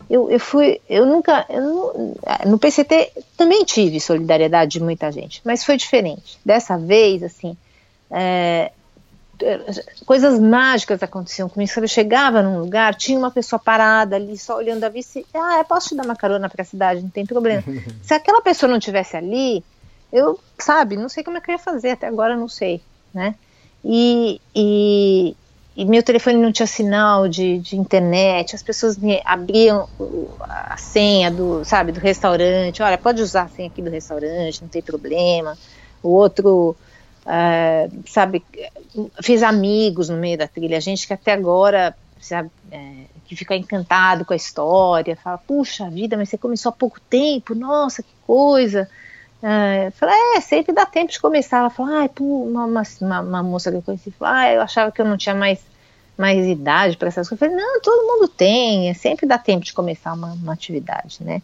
eu, 0.10 0.30
eu 0.30 0.40
fui, 0.40 0.82
eu 0.90 1.06
nunca, 1.06 1.46
eu 1.50 1.62
não- 1.62 2.16
no 2.48 2.60
PCT 2.60 3.12
também 3.38 3.64
tive 3.64 4.00
solidariedade 4.00 4.72
de 4.72 4.84
muita 4.84 5.12
gente, 5.12 5.42
mas 5.46 5.64
foi 5.64 5.78
diferente. 5.78 6.38
Dessa 6.46 6.78
vez, 6.78 7.24
assim, 7.24 7.56
é, 8.12 8.72
coisas 10.06 10.40
mágicas 10.40 11.02
aconteciam 11.04 11.50
comigo. 11.50 11.72
Quando 11.74 11.84
eu 11.84 11.90
chegava 11.90 12.42
num 12.42 12.60
lugar, 12.60 12.96
tinha 12.96 13.18
uma 13.18 13.32
pessoa 13.32 13.60
parada 13.60 14.16
ali, 14.16 14.38
só 14.38 14.58
olhando 14.58 14.84
a 14.84 14.90
vista, 14.90 15.20
e, 15.20 15.26
ah, 15.34 15.60
eu 15.60 15.66
posso 15.66 15.90
te 15.90 15.96
dar 15.96 16.06
uma 16.06 16.16
carona 16.16 16.50
para 16.50 16.62
a 16.62 16.66
cidade, 16.66 17.02
não 17.02 17.10
tem 17.10 17.26
problema. 17.26 17.64
Se 18.02 18.14
aquela 18.14 18.42
pessoa 18.42 18.72
não 18.72 18.80
tivesse 18.80 19.16
ali, 19.16 19.64
eu, 20.12 20.40
sabe, 20.58 20.96
não 20.96 21.10
sei 21.10 21.24
como 21.24 21.38
é 21.38 21.42
que 21.42 21.52
eu 21.52 21.54
ia 21.54 21.60
fazer, 21.60 21.92
até 21.92 22.08
agora 22.08 22.36
não 22.36 22.48
sei, 22.48 22.82
né? 23.14 23.36
E, 23.84 24.42
e, 24.56 25.36
e 25.76 25.86
meu 25.86 26.02
telefone 26.02 26.38
não 26.38 26.52
tinha 26.52 26.68
sinal 26.68 27.28
de, 27.28 27.60
de 27.60 27.78
internet, 27.78 28.56
as 28.56 28.64
pessoas 28.64 28.98
me 28.98 29.22
abriam 29.24 29.88
a 30.42 30.76
senha 30.78 31.30
do, 31.30 31.64
sabe, 31.64 31.92
do 31.92 32.00
restaurante, 32.00 32.82
olha, 32.82 32.98
pode 32.98 33.22
usar 33.22 33.44
a 33.44 33.48
senha 33.50 33.68
aqui 33.68 33.82
do 33.82 33.90
restaurante, 33.90 34.62
não 34.62 34.70
tem 34.70 34.82
problema. 34.82 35.58
O 36.02 36.10
outro, 36.10 36.76
ah, 37.28 37.88
sabe, 38.08 38.44
fiz 39.22 39.44
amigos 39.44 40.10
no 40.10 40.18
meio 40.18 40.38
da 40.38 40.48
trilha, 40.48 40.80
gente 40.82 41.06
que 41.08 41.14
até 41.14 41.34
agora, 41.34 41.96
sabe, 42.20 42.50
é, 42.72 43.06
que 43.26 43.36
fica 43.36 43.56
encantado 43.56 44.26
com 44.26 44.34
a 44.34 44.36
história, 44.38 45.16
fala, 45.18 45.38
puxa 45.38 45.90
vida, 45.90 46.18
mas 46.18 46.30
você 46.30 46.38
começou 46.38 46.70
há 46.72 46.74
pouco 46.74 47.00
tempo, 47.10 47.54
nossa, 47.56 48.02
que 48.04 48.16
coisa. 48.26 48.90
Ah, 49.42 49.86
eu 49.86 49.92
falei, 49.94 50.16
é, 50.38 50.42
sempre 50.42 50.74
dá 50.74 50.86
tempo 50.86 51.12
de 51.12 51.20
começar. 51.22 51.60
Ela 51.60 51.72
ai, 52.02 52.10
pô, 52.10 52.24
uma, 52.46 52.66
uma, 52.66 52.84
uma- 53.22 53.44
moça 53.44 53.72
que 53.72 53.78
eu 53.78 53.84
conheci 53.84 54.12
falou, 54.12 54.34
ah, 54.36 54.52
eu 54.54 54.62
achava 54.62 54.92
que 54.92 55.02
eu 55.02 55.06
não 55.06 55.18
tinha 55.18 55.36
mais, 55.36 55.68
mais 56.18 56.46
idade 56.48 56.98
para 56.98 57.08
essas 57.10 57.30
coisas. 57.30 57.42
Eu 57.50 57.50
falei, 57.52 57.56
não, 57.66 57.82
todo 57.82 58.08
mundo 58.08 58.28
tem, 58.30 58.90
é, 58.90 58.94
sempre 58.94 59.28
dá 59.28 59.38
tempo 59.38 59.64
de 59.66 59.74
começar 59.74 60.14
uma, 60.14 60.34
uma 60.34 60.54
atividade, 60.54 61.24
né? 61.24 61.42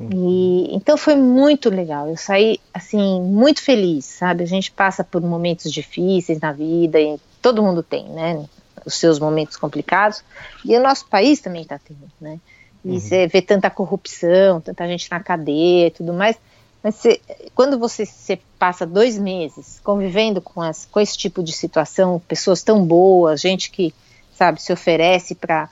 E, 0.00 0.74
então 0.74 0.96
foi 0.96 1.16
muito 1.16 1.70
legal. 1.70 2.08
Eu 2.08 2.16
saí 2.16 2.58
assim 2.72 3.20
muito 3.20 3.62
feliz, 3.62 4.04
sabe? 4.04 4.42
A 4.42 4.46
gente 4.46 4.70
passa 4.70 5.02
por 5.04 5.20
momentos 5.22 5.72
difíceis 5.72 6.40
na 6.40 6.52
vida 6.52 7.00
e 7.00 7.18
todo 7.42 7.62
mundo 7.62 7.82
tem, 7.82 8.04
né? 8.08 8.44
Os 8.86 8.94
seus 8.94 9.18
momentos 9.18 9.56
complicados 9.56 10.22
e 10.64 10.76
o 10.76 10.82
nosso 10.82 11.06
país 11.06 11.40
também 11.40 11.62
está 11.62 11.78
tendo, 11.78 12.10
né? 12.20 12.38
E 12.84 13.00
você 13.00 13.26
vê 13.26 13.42
tanta 13.42 13.68
corrupção, 13.68 14.60
tanta 14.60 14.86
gente 14.86 15.10
na 15.10 15.20
cadeia 15.20 15.88
e 15.88 15.90
tudo 15.90 16.12
mais. 16.12 16.36
Mas 16.82 16.94
você- 16.94 17.20
quando 17.54 17.76
você, 17.78 18.06
você 18.06 18.38
passa 18.58 18.86
dois 18.86 19.18
meses 19.18 19.80
convivendo 19.82 20.40
com, 20.40 20.60
as, 20.62 20.86
com 20.86 21.00
esse 21.00 21.18
tipo 21.18 21.42
de 21.42 21.52
situação, 21.52 22.22
pessoas 22.28 22.62
tão 22.62 22.84
boas, 22.86 23.40
gente 23.40 23.70
que, 23.70 23.92
sabe, 24.36 24.62
se 24.62 24.72
oferece 24.72 25.34
para 25.34 25.68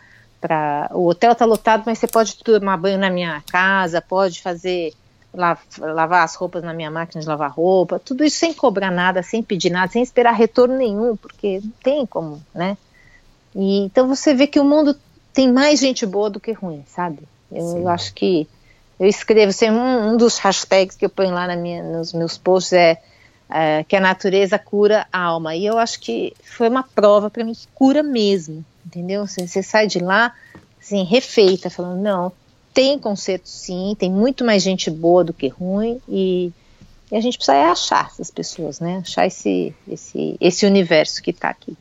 para 0.46 0.88
o 0.92 1.08
hotel 1.08 1.34
tá 1.34 1.44
lotado, 1.44 1.82
mas 1.84 1.98
você 1.98 2.06
pode 2.06 2.36
tomar 2.36 2.76
banho 2.76 2.98
na 2.98 3.10
minha 3.10 3.42
casa, 3.50 4.00
pode 4.00 4.40
fazer 4.40 4.92
la- 5.34 5.58
lavar 5.78 6.22
as 6.22 6.36
roupas 6.36 6.62
na 6.62 6.72
minha 6.72 6.90
máquina 6.90 7.20
de 7.20 7.26
lavar 7.26 7.50
roupa, 7.50 7.98
tudo 7.98 8.22
isso 8.22 8.38
sem 8.38 8.54
cobrar 8.54 8.92
nada, 8.92 9.24
sem 9.24 9.42
pedir 9.42 9.70
nada, 9.70 9.90
sem 9.90 10.02
esperar 10.02 10.32
retorno 10.32 10.76
nenhum, 10.76 11.16
porque 11.16 11.60
não 11.62 11.72
tem 11.82 12.06
como, 12.06 12.40
né? 12.54 12.78
E, 13.54 13.80
então 13.80 14.06
você 14.06 14.34
vê 14.34 14.46
que 14.46 14.60
o 14.60 14.64
mundo 14.64 14.96
tem 15.32 15.52
mais 15.52 15.80
gente 15.80 16.06
boa 16.06 16.30
do 16.30 16.38
que 16.38 16.52
ruim, 16.52 16.84
sabe? 16.86 17.18
Eu, 17.50 17.78
eu 17.78 17.88
acho 17.88 18.14
que 18.14 18.48
eu 19.00 19.08
escrevo, 19.08 19.50
assim, 19.50 19.68
um, 19.70 20.12
um 20.12 20.16
dos 20.16 20.38
hashtags 20.38 20.96
que 20.96 21.04
eu 21.04 21.10
ponho 21.10 21.34
lá 21.34 21.54
minha, 21.56 21.82
nos 21.82 22.12
meus 22.12 22.38
posts 22.38 22.72
é, 22.72 23.00
é, 23.50 23.84
que 23.84 23.96
a 23.96 24.00
natureza 24.00 24.58
cura 24.58 25.06
a 25.12 25.20
alma. 25.20 25.56
E 25.56 25.66
eu 25.66 25.76
acho 25.76 26.00
que 26.00 26.32
foi 26.42 26.68
uma 26.68 26.82
prova 26.82 27.28
para 27.28 27.44
mim 27.44 27.52
que 27.52 27.66
cura 27.74 28.02
mesmo, 28.02 28.64
entendeu? 28.86 29.26
Você, 29.26 29.46
você 29.46 29.62
sai 29.62 29.86
de 29.86 29.98
lá, 29.98 30.32
assim, 30.80 31.02
refeita, 31.04 31.68
falando, 31.68 32.00
não, 32.00 32.32
tem 32.72 32.98
conserto 32.98 33.48
sim, 33.48 33.96
tem 33.98 34.10
muito 34.10 34.44
mais 34.44 34.62
gente 34.62 34.90
boa 34.90 35.24
do 35.24 35.32
que 35.32 35.48
ruim 35.48 36.00
e, 36.08 36.52
e 37.10 37.16
a 37.16 37.20
gente 37.20 37.36
precisa 37.38 37.56
é 37.56 37.64
achar 37.64 38.06
essas 38.12 38.30
pessoas, 38.30 38.78
né? 38.80 38.98
Achar 38.98 39.26
esse, 39.26 39.74
esse, 39.88 40.36
esse 40.40 40.66
universo 40.66 41.22
que 41.22 41.30
está 41.30 41.48
aqui. 41.48 41.76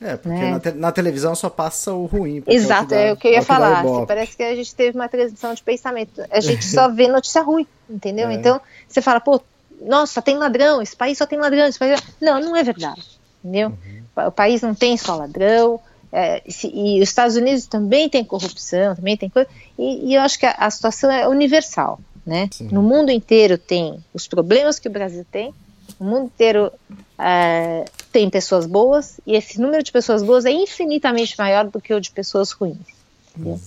É, 0.00 0.16
porque 0.16 0.38
Né? 0.38 0.50
na, 0.52 0.60
te- 0.60 0.72
na 0.72 0.92
televisão 0.92 1.34
só 1.34 1.50
passa 1.50 1.92
o 1.92 2.06
ruim. 2.06 2.42
Exato, 2.46 2.90
dá- 2.90 2.96
é 2.96 3.12
o 3.12 3.16
que 3.16 3.26
eu 3.26 3.32
ia 3.32 3.38
é 3.38 3.40
que 3.40 3.46
falar. 3.46 3.80
ibope. 3.84 4.06
Parece 4.06 4.36
que 4.36 4.42
a 4.44 4.54
gente 4.54 4.72
teve 4.74 4.96
uma 4.96 5.08
transmissão 5.08 5.52
de 5.52 5.62
pensamento. 5.62 6.22
A 6.30 6.40
gente 6.40 6.64
só 6.70 6.88
vê 6.88 7.08
notícia 7.08 7.42
ruim, 7.42 7.66
entendeu? 7.90 8.28
É. 8.28 8.34
Então, 8.34 8.60
você 8.86 9.02
fala, 9.02 9.18
pô, 9.18 9.40
nossa, 9.80 10.12
só 10.14 10.20
tem 10.20 10.36
ladrão, 10.36 10.80
esse 10.80 10.94
país 10.94 11.18
só 11.18 11.26
tem 11.26 11.38
ladrão. 11.38 11.66
Esse 11.66 11.78
país... 11.78 12.00
Não, 12.20 12.38
não 12.40 12.54
é 12.54 12.62
verdade, 12.62 13.02
entendeu? 13.42 13.70
Uhum. 13.70 14.26
O 14.26 14.30
país 14.30 14.62
não 14.62 14.74
tem 14.74 14.96
só 14.96 15.16
ladrão. 15.16 15.80
É, 16.12 16.42
se- 16.48 16.70
e 16.74 17.00
os 17.02 17.08
Estados 17.08 17.36
Unidos 17.36 17.66
também 17.66 18.08
tem 18.08 18.24
corrupção, 18.24 18.94
também 18.96 19.16
tem 19.16 19.28
coisa. 19.28 19.48
E, 19.78 20.10
e 20.10 20.14
eu 20.14 20.20
acho 20.22 20.38
que 20.38 20.46
a, 20.46 20.52
a 20.52 20.70
situação 20.70 21.10
é 21.10 21.26
universal, 21.28 22.00
né? 22.26 22.48
Sim. 22.52 22.68
No 22.72 22.82
mundo 22.82 23.10
inteiro 23.10 23.56
tem 23.58 24.02
os 24.14 24.26
problemas 24.26 24.78
que 24.78 24.88
o 24.88 24.90
Brasil 24.90 25.24
tem. 25.30 25.52
O 25.98 26.04
mundo 26.04 26.26
inteiro 26.26 26.70
é, 27.18 27.84
tem 28.12 28.28
pessoas 28.30 28.66
boas 28.66 29.18
e 29.26 29.34
esse 29.34 29.60
número 29.60 29.82
de 29.82 29.90
pessoas 29.90 30.22
boas 30.22 30.44
é 30.44 30.50
infinitamente 30.50 31.34
maior 31.38 31.66
do 31.66 31.80
que 31.80 31.92
o 31.94 32.00
de 32.00 32.10
pessoas 32.10 32.50
ruins. 32.52 32.76
entendeu? 33.36 33.58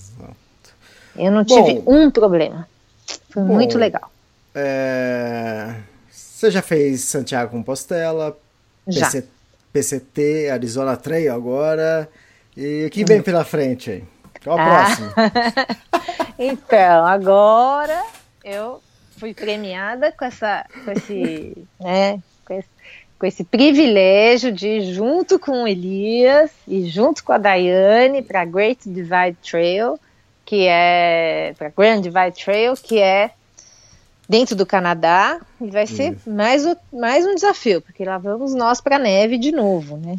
Eu 1.16 1.30
não 1.30 1.44
tive 1.44 1.74
Bom. 1.80 1.94
um 2.04 2.10
problema. 2.10 2.66
Foi 3.30 3.42
Bom. 3.42 3.54
muito 3.54 3.76
legal. 3.76 4.10
É, 4.54 5.74
Você 6.10 6.50
já 6.50 6.62
fez 6.62 7.00
Santiago 7.02 7.50
Compostela, 7.50 8.36
Já. 8.86 9.06
PC 9.10 9.26
PCT, 9.72 10.50
Arizona 10.50 10.96
Trail 10.96 11.32
agora. 11.34 12.08
E 12.56 12.86
o 12.86 12.90
que 12.90 13.04
vem 13.04 13.22
pela 13.22 13.44
frente 13.44 13.90
aí? 13.90 14.04
Qual 14.42 14.58
a 14.58 14.62
Hum. 14.62 14.66
Ah. 14.66 14.84
próxima? 14.84 15.12
Então, 16.38 17.06
agora 17.06 18.02
eu 18.44 18.82
fui 19.18 19.32
premiada 19.32 20.10
com 20.10 20.24
essa, 20.24 20.64
com 20.84 20.90
esse, 20.90 21.56
né, 21.78 22.18
com 22.44 22.54
esse, 22.54 22.68
com 23.18 23.26
esse 23.26 23.44
privilégio 23.44 24.50
de 24.50 24.66
ir 24.66 24.92
junto 24.92 25.38
com 25.38 25.62
o 25.62 25.68
Elias 25.68 26.50
e 26.66 26.86
junto 26.86 27.22
com 27.22 27.32
a 27.32 27.38
Daiane 27.38 28.22
para 28.22 28.44
Great 28.44 28.88
Divide 28.88 29.36
Trail, 29.48 29.98
que 30.44 30.66
é 30.66 31.54
para 31.56 31.68
Grand 31.68 32.00
Divide 32.00 32.42
Trail, 32.44 32.74
que 32.74 32.98
é 32.98 33.30
dentro 34.28 34.56
do 34.56 34.66
Canadá 34.66 35.38
e 35.60 35.70
vai 35.70 35.86
ser 35.86 36.16
mais, 36.26 36.66
o- 36.66 36.76
mais 36.92 37.24
um 37.24 37.34
desafio, 37.36 37.80
porque 37.82 38.04
lá 38.04 38.18
vamos 38.18 38.52
nós 38.54 38.80
para 38.80 38.98
neve 38.98 39.38
de 39.38 39.52
novo, 39.52 39.96
né? 39.96 40.16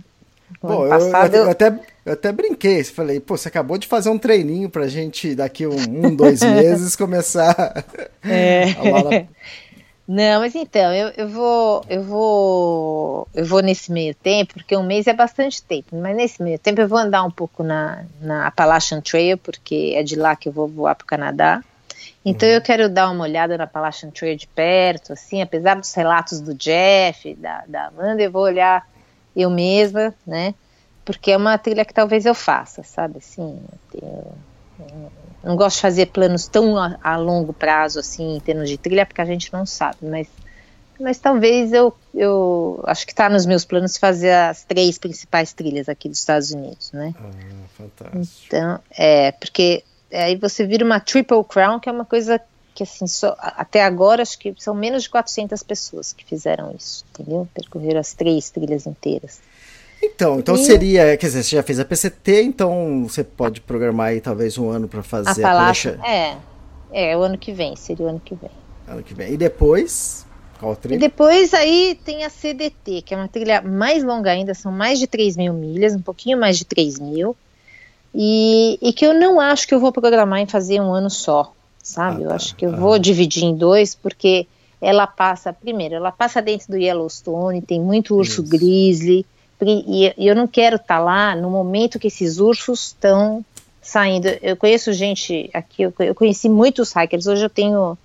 Bom, 0.62 0.86
eu, 0.86 0.94
eu 0.94 1.34
eu- 1.34 1.50
até, 1.50 1.72
eu 2.06 2.14
até 2.14 2.32
brinquei. 2.32 2.84
Falei, 2.84 3.20
pô, 3.20 3.38
você 3.38 3.48
acabou 3.48 3.78
de 3.78 3.88
fazer 3.88 4.10
um 4.10 4.18
treininho 4.18 4.70
pra 4.70 4.88
gente 4.88 5.36
daqui 5.36 5.66
um, 5.68 5.76
um 6.08 6.16
dois 6.16 6.42
meses 6.44 6.96
começar 6.96 7.86
É. 8.24 8.64
a 8.72 8.84
na- 8.84 9.28
Não, 10.06 10.42
mas 10.42 10.54
então, 10.54 10.94
eu, 10.94 11.10
eu 11.16 11.30
vou, 11.30 11.86
eu 11.90 12.04
vou, 12.04 13.28
eu 13.34 13.46
vou 13.46 13.62
nesse 13.62 13.90
meio 13.92 14.14
tempo, 14.14 14.54
porque 14.56 14.76
um 14.76 14.84
mês 14.84 15.08
é 15.08 15.14
bastante 15.14 15.64
tempo, 15.64 15.96
mas 15.96 16.14
nesse 16.16 16.44
meio 16.44 16.60
tempo 16.60 16.82
eu 16.82 16.88
vou 16.90 16.98
andar 16.98 17.24
um 17.24 17.32
pouco 17.32 17.64
na, 17.64 18.04
na 18.20 18.48
Appalachian 18.48 19.00
Trail, 19.00 19.38
porque 19.38 19.94
é 19.96 20.04
de 20.04 20.18
lá 20.18 20.36
que 20.36 20.50
eu 20.50 20.54
vou 20.54 20.68
voar 20.68 20.96
para 20.96 21.06
o 21.06 21.08
Canadá. 21.08 21.64
Então 22.26 22.48
eu 22.48 22.62
quero 22.62 22.90
dar 22.90 23.10
uma 23.12 23.24
olhada 23.24 23.58
na 23.58 23.64
Appalachian 23.64 24.10
Trail 24.10 24.36
de 24.38 24.48
perto, 24.48 25.14
assim, 25.14 25.42
apesar 25.42 25.76
dos 25.76 25.94
relatos 25.94 26.42
do 26.42 26.54
Jeff, 26.54 27.34
da, 27.36 27.64
da 27.68 27.88
Amanda, 27.88 28.22
eu 28.22 28.32
vou 28.32 28.44
olhar 28.44 28.86
eu 29.36 29.50
mesma, 29.50 30.14
né? 30.28 30.54
Porque 31.06 31.32
é 31.32 31.38
uma 31.38 31.58
trilha 31.58 31.84
que 31.86 31.94
talvez 31.94 32.26
eu 32.26 32.34
faça, 32.36 32.82
sabe? 32.84 33.18
Assim, 33.18 33.62
eu 33.72 34.00
tenho- 34.00 34.38
não 35.44 35.56
gosto 35.56 35.76
de 35.78 35.82
fazer 35.82 36.06
planos 36.08 36.48
tão 36.48 36.78
a, 36.78 36.98
a 37.04 37.16
longo 37.18 37.54
prazo 37.54 38.00
assim 38.00 38.38
em 38.38 38.40
termos 38.40 38.70
de 38.70 38.78
trilha 38.78 39.06
porque 39.06 39.22
a 39.22 39.26
gente 39.26 39.52
não 39.54 39.66
sabe 39.66 39.98
mas 40.02 40.28
mas 41.00 41.20
talvez 41.20 41.74
eu, 41.74 41.94
eu 42.14 42.82
acho 42.86 43.06
que 43.06 43.12
está 43.12 43.30
nos 43.30 43.46
meus 43.46 43.66
planos 43.66 43.98
fazer 43.98 44.32
as 44.32 44.64
três 44.64 44.98
principais 44.98 45.54
trilhas 45.54 45.88
aqui 45.90 46.08
dos 46.10 46.20
Estados 46.20 46.50
Unidos 46.52 46.92
né 46.92 47.14
Ah, 47.20 47.68
fantástico. 47.78 48.46
então 48.48 48.80
é 48.98 49.32
porque 49.34 49.84
aí 50.12 50.36
você 50.38 50.66
vira 50.66 50.84
uma 50.84 51.00
triple 51.00 51.44
crown 51.44 51.80
que 51.80 51.88
é 51.90 51.92
uma 51.92 52.06
coisa 52.06 52.42
que 52.74 52.84
assim 52.84 53.06
só 53.06 53.36
até 53.40 53.84
agora 53.84 54.24
acho 54.24 54.40
que 54.40 54.54
são 54.58 54.74
menos 54.74 55.04
de 55.04 55.10
400 55.10 55.62
pessoas 55.62 56.12
que 56.14 56.26
fizeram 56.26 56.74
isso 56.76 57.06
entendeu 57.12 57.48
percorreram 57.54 58.00
as 58.00 58.14
três 58.14 58.50
trilhas 58.50 58.88
inteiras 58.88 59.40
Então, 60.24 60.40
então 60.40 60.56
E- 60.56 60.58
seria, 60.58 61.18
quer 61.18 61.28
dizer, 61.28 61.44
você 61.44 61.56
já 61.58 61.64
fez 61.64 61.80
a 61.82 61.86
PCT, 61.86 62.44
então 62.44 63.06
você 63.08 63.26
pode 63.26 63.60
programar 63.60 64.08
aí 64.08 64.22
talvez 64.22 64.58
um 64.58 64.70
ano 64.70 64.88
pra 64.88 65.02
a 65.02 65.04
fazer 65.04 65.42
Palácio 65.42 65.92
Appalachian 65.92 65.98
é 66.02 66.38
é 66.94 67.18
o 67.18 67.22
ano 67.24 67.38
que 67.38 67.52
vem 67.52 67.76
seria 67.76 68.06
o 68.06 68.10
ano 68.10 68.22
que 68.24 68.34
vem 68.36 68.50
ano 68.88 69.04
que 69.04 69.14
vem. 69.14 69.34
E 69.34 69.38
depois, 69.38 70.26
qual 70.60 70.74
E 70.74 70.78
trilha? 70.78 71.00
depois 71.00 71.54
aí 71.54 72.00
tem 72.06 72.24
a 72.24 72.30
CDT, 72.30 73.02
que 73.02 73.14
é 73.14 73.18
uma 73.18 73.28
trilha 73.28 73.62
mais 73.62 74.04
longa 74.04 74.32
ainda, 74.32 74.54
são 74.54 74.72
mais 74.72 75.00
de 75.00 75.08
3 75.08 75.36
mil 75.36 75.54
milhas, 75.54 75.94
um 75.94 76.02
pouquinho 76.02 76.40
mais 76.40 76.58
de 76.58 76.66
3 76.66 77.00
mil. 77.00 77.36
e, 78.16 78.78
e, 78.82 78.94
que 78.94 79.06
eu 79.06 79.14
não 79.14 79.40
acho 79.40 79.68
que 79.68 79.74
eu 79.74 79.80
vou 79.80 79.92
programar 79.92 80.40
em 80.40 80.46
fazer 80.48 80.80
um 80.80 80.94
ano 80.94 81.10
só, 81.10 81.52
sabe? 81.82 82.22
Ah, 82.22 82.26
eu 82.26 82.30
tá. 82.30 82.36
acho 82.36 82.56
que 82.56 82.66
eu 82.66 82.72
ah. 82.74 82.78
vou 82.78 83.00
dividir 83.00 83.44
em 83.44 83.56
dois, 83.56 83.96
porque 83.96 84.48
ela 84.80 85.08
passa, 85.08 85.52
primeiro, 85.52 85.96
ela 85.96 86.12
passa 86.12 86.42
dentro 86.42 86.68
do 86.70 86.78
Yellowstone, 86.78 87.62
tem 87.62 87.82
muito 87.82 88.16
urso 88.16 88.42
Isso. 88.42 88.44
grizzly, 88.44 89.26
e, 89.72 90.14
e, 90.18 90.28
eu 90.28 90.36
não 90.36 90.48
quero 90.48 90.76
estar 90.76 90.98
tá 90.98 91.00
lá 91.00 91.36
no 91.36 91.50
momento 91.50 92.00
que 92.00 92.08
esses 92.08 92.40
ursos 92.40 92.88
estão 92.88 93.44
saindo. 93.82 94.28
Eu 94.42 94.56
conheço 94.56 94.94
gente 94.94 95.50
aqui, 95.54 95.84
eu, 95.84 95.94
conheci 96.16 96.48
muitos 96.50 96.94
hikers, 96.94 97.28
hoje 97.28 97.46
eu 97.46 97.50
tenho 97.50 97.98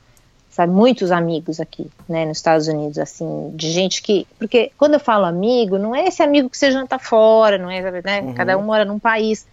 sabe, 0.58 0.72
muitos 0.72 1.12
amigos 1.12 1.60
aqui, 1.60 1.86
né, 2.08 2.24
nos 2.26 2.38
Estados 2.38 2.66
Unidos, 2.66 2.98
assim, 2.98 3.52
de 3.54 3.70
gente 3.70 4.02
que, 4.02 4.26
porque 4.40 4.72
quando 4.76 4.94
eu 4.94 5.00
falo 5.00 5.24
amigo, 5.24 5.78
não 5.78 5.94
é 5.94 6.08
esse 6.08 6.20
amigo 6.20 6.50
que 6.50 6.58
você 6.58 6.72
janta 6.72 6.98
fora, 6.98 7.56
não 7.56 7.70
é, 7.70 7.80
né, 8.02 8.20
uhum. 8.22 8.34
cada 8.34 8.58
um 8.58 8.62
mora 8.62 8.84
num 8.84 8.98
país, 8.98 9.46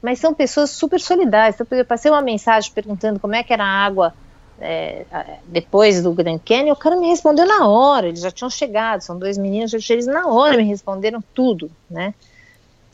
mas 0.00 0.20
são 0.20 0.32
pessoas 0.32 0.70
super 0.70 1.00
solidárias. 1.00 1.56
Então, 1.60 1.66
eu 1.76 1.84
passei 1.84 2.12
uma 2.12 2.22
mensagem 2.22 2.70
perguntando 2.72 3.18
como 3.18 3.34
é 3.34 3.42
que 3.42 3.52
era 3.52 3.64
a 3.64 3.84
água 3.84 4.14
é, 4.62 5.04
depois 5.46 6.02
do 6.02 6.12
Grand 6.12 6.38
Canyon, 6.38 6.72
o 6.72 6.76
cara 6.76 6.96
me 6.96 7.08
respondeu 7.08 7.46
na 7.46 7.66
hora, 7.68 8.08
eles 8.08 8.20
já 8.20 8.30
tinham 8.30 8.48
chegado, 8.48 9.00
são 9.00 9.18
dois 9.18 9.36
meninos, 9.36 9.72
eles 9.90 10.06
na 10.06 10.28
hora 10.28 10.56
me 10.56 10.62
responderam 10.62 11.22
tudo, 11.34 11.70
né? 11.90 12.14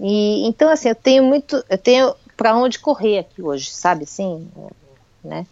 E 0.01 0.47
então 0.47 0.71
assim, 0.71 0.89
eu 0.89 0.95
tenho 0.95 1.23
muito, 1.23 1.63
eu 1.69 1.79
tenho 1.79 2.15
para 2.37 2.57
onde 2.57 2.79
correr 2.79 3.19
aqui 3.19 3.43
hoje, 3.43 3.71
sabe 3.71 4.05
assim, 4.05 4.49
né? 5.23 5.47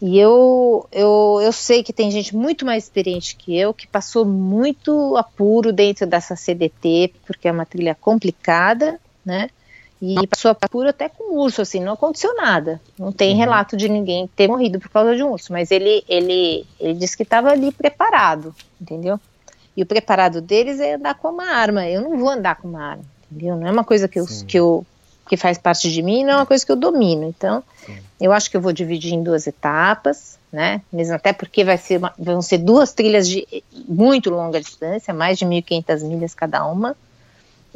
E 0.00 0.16
eu, 0.16 0.86
eu, 0.92 1.40
eu 1.42 1.52
sei 1.52 1.82
que 1.82 1.92
tem 1.92 2.08
gente 2.10 2.36
muito 2.36 2.64
mais 2.64 2.84
experiente 2.84 3.34
que 3.34 3.58
eu 3.58 3.74
que 3.74 3.88
passou 3.88 4.24
muito 4.24 5.16
apuro 5.16 5.72
dentro 5.72 6.06
dessa 6.06 6.36
CDT, 6.36 7.14
porque 7.26 7.48
é 7.48 7.52
uma 7.52 7.66
trilha 7.66 7.96
complicada, 7.96 9.00
né? 9.24 9.50
E 10.00 10.26
passou 10.28 10.50
apuro 10.52 10.88
até 10.88 11.08
com 11.08 11.36
urso, 11.36 11.60
assim, 11.60 11.80
não 11.80 11.94
aconteceu 11.94 12.34
nada. 12.36 12.80
Não 12.96 13.10
tem 13.10 13.32
uhum. 13.32 13.38
relato 13.38 13.76
de 13.76 13.88
ninguém 13.88 14.28
ter 14.36 14.46
morrido 14.46 14.78
por 14.78 14.88
causa 14.88 15.16
de 15.16 15.22
um 15.24 15.32
urso, 15.32 15.52
mas 15.52 15.70
ele, 15.70 16.04
ele, 16.08 16.64
ele 16.78 16.94
disse 16.94 17.16
que 17.16 17.24
estava 17.24 17.50
ali 17.50 17.72
preparado, 17.72 18.54
entendeu? 18.80 19.18
E 19.76 19.82
o 19.82 19.86
preparado 19.86 20.40
deles 20.40 20.78
é 20.78 20.94
andar 20.94 21.14
com 21.14 21.28
uma 21.28 21.50
arma. 21.50 21.86
Eu 21.86 22.02
não 22.02 22.16
vou 22.16 22.28
andar 22.28 22.56
com 22.56 22.68
uma 22.68 22.82
arma, 22.82 23.04
entendeu? 23.30 23.56
Não 23.56 23.66
é 23.66 23.70
uma 23.72 23.84
coisa 23.84 24.06
que 24.06 24.20
eu, 24.20 24.26
que 24.46 24.58
eu 24.58 24.86
que 25.28 25.36
faz 25.36 25.58
parte 25.58 25.92
de 25.92 26.02
mim, 26.02 26.24
não 26.24 26.32
é 26.32 26.36
uma 26.36 26.46
coisa 26.46 26.64
que 26.64 26.72
eu 26.72 26.76
domino. 26.76 27.24
Então, 27.24 27.62
Sim. 27.84 27.98
eu 28.20 28.32
acho 28.32 28.50
que 28.50 28.56
eu 28.56 28.60
vou 28.60 28.72
dividir 28.72 29.12
em 29.12 29.22
duas 29.22 29.46
etapas, 29.46 30.38
né? 30.50 30.80
Mesmo 30.92 31.14
até 31.14 31.32
porque 31.32 31.62
vai 31.62 31.76
ser 31.76 31.98
uma, 31.98 32.12
vão 32.18 32.40
ser 32.40 32.58
duas 32.58 32.92
trilhas 32.92 33.28
de 33.28 33.46
muito 33.86 34.30
longa 34.30 34.60
distância, 34.60 35.12
mais 35.12 35.38
de 35.38 35.44
1.500 35.44 36.02
milhas 36.04 36.34
cada 36.34 36.66
uma. 36.66 36.96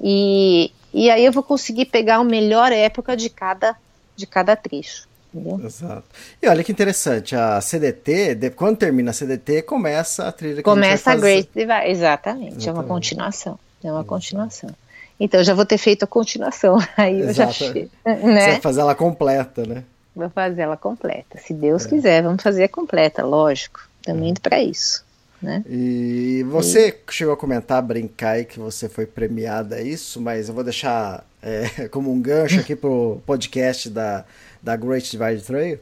E, 0.02 0.72
e 0.92 1.10
aí 1.10 1.24
eu 1.24 1.32
vou 1.32 1.42
conseguir 1.42 1.86
pegar 1.86 2.16
a 2.16 2.24
melhor 2.24 2.72
época 2.72 3.16
de 3.16 3.30
cada, 3.30 3.76
de 4.16 4.26
cada 4.26 4.54
trecho. 4.56 5.08
Entendeu? 5.34 5.64
Exato. 5.64 6.04
E 6.42 6.46
olha 6.46 6.62
que 6.62 6.70
interessante, 6.70 7.34
a 7.34 7.60
CDT, 7.60 8.34
de, 8.34 8.50
quando 8.50 8.76
termina 8.76 9.10
a 9.10 9.14
CDT, 9.14 9.62
começa 9.62 10.28
a 10.28 10.32
trilha 10.32 10.56
que 10.56 10.62
Começa 10.62 11.10
a, 11.10 11.14
a 11.14 11.16
Great 11.16 11.48
Divide, 11.54 11.72
exatamente, 11.72 11.88
exatamente, 11.90 12.68
é 12.68 12.72
uma 12.72 12.84
continuação. 12.84 13.58
É 13.82 13.90
uma 13.90 14.04
continuação. 14.04 14.70
Então 15.18 15.40
eu 15.40 15.44
já 15.44 15.54
vou 15.54 15.64
ter 15.64 15.78
feito 15.78 16.04
a 16.04 16.06
continuação. 16.06 16.78
Aí 16.96 17.20
Exato. 17.20 17.30
eu 17.30 17.34
já 17.34 17.52
che... 17.52 17.90
né? 18.04 18.40
Você 18.40 18.50
vai 18.50 18.60
fazer 18.60 18.80
ela 18.80 18.94
completa, 18.94 19.64
né? 19.66 19.84
Vou 20.14 20.28
fazer 20.28 20.62
ela 20.62 20.76
completa. 20.76 21.38
Se 21.38 21.54
Deus 21.54 21.86
é. 21.86 21.88
quiser, 21.88 22.22
vamos 22.22 22.42
fazer 22.42 22.64
a 22.64 22.68
completa, 22.68 23.24
lógico. 23.24 23.80
Também 24.02 24.30
indo 24.30 24.40
para 24.40 24.60
isso. 24.60 25.04
Né? 25.42 25.64
E 25.68 26.44
você 26.48 26.88
e... 26.88 27.12
chegou 27.12 27.34
a 27.34 27.36
comentar, 27.36 27.82
brincar 27.82 28.32
aí 28.32 28.44
que 28.44 28.60
você 28.60 28.88
foi 28.88 29.06
premiada 29.06 29.80
é 29.80 29.82
isso, 29.82 30.20
mas 30.20 30.48
eu 30.48 30.54
vou 30.54 30.62
deixar 30.62 31.26
é, 31.42 31.88
como 31.90 32.12
um 32.12 32.20
gancho 32.20 32.60
aqui 32.60 32.76
pro 32.76 33.20
podcast 33.26 33.90
da, 33.90 34.24
da 34.62 34.76
Great 34.76 35.10
Divide 35.10 35.42
Trail, 35.42 35.80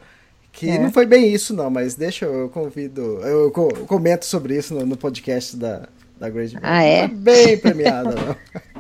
que 0.51 0.71
é. 0.71 0.79
não 0.79 0.91
foi 0.91 1.05
bem 1.05 1.33
isso 1.33 1.55
não, 1.55 1.69
mas 1.69 1.95
deixa 1.95 2.25
eu, 2.25 2.49
convido, 2.49 3.21
eu 3.21 3.51
comento 3.87 4.25
sobre 4.25 4.57
isso 4.57 4.73
no, 4.75 4.87
no 4.87 4.97
podcast 4.97 5.57
da, 5.57 5.89
da 6.19 6.31
Great 6.31 6.51
Divide. 6.51 6.67
Ah, 6.67 6.83
é? 6.83 7.07
Não 7.07 7.17
bem 7.17 7.59
premiada 7.59 8.15
não. 8.15 8.37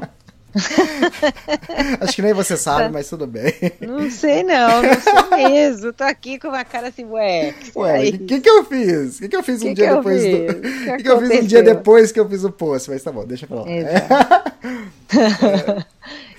Acho 2.01 2.14
que 2.14 2.22
nem 2.22 2.32
você 2.32 2.57
sabe, 2.57 2.92
mas 2.92 3.09
tudo 3.09 3.26
bem. 3.26 3.53
Não 3.80 4.11
sei 4.11 4.42
não, 4.42 4.82
não 4.82 5.01
sei 5.01 5.48
mesmo. 5.48 5.92
Tô 5.92 6.05
aqui 6.05 6.38
com 6.38 6.48
uma 6.48 6.64
cara 6.64 6.88
assim, 6.88 7.05
ué. 7.05 7.55
Ué, 7.76 8.09
o 8.09 8.18
que, 8.18 8.40
que 8.40 8.51
eu 8.51 8.64
fiz? 8.64 9.16
O 9.16 9.20
que, 9.20 9.28
que 9.28 9.36
eu 9.36 9.42
fiz 9.42 9.62
um 9.62 9.66
que 9.66 9.74
dia 9.74 9.88
que 9.88 9.96
depois 9.96 10.22
do. 10.22 10.30
O 10.90 10.96
que, 10.96 11.03
que, 11.03 11.09
eu 11.09 11.20
fiz 11.20 11.42
um 11.42 11.46
dia 11.46 11.62
depois 11.62 12.12
que 12.12 12.20
eu 12.20 12.28
fiz 12.28 12.44
o 12.44 12.51
post? 12.51 12.90
Mas 12.90 13.03
tá 13.03 13.12
bom, 13.12 13.24
deixa 13.24 13.46
pra 13.46 13.59
lá. 13.59 13.66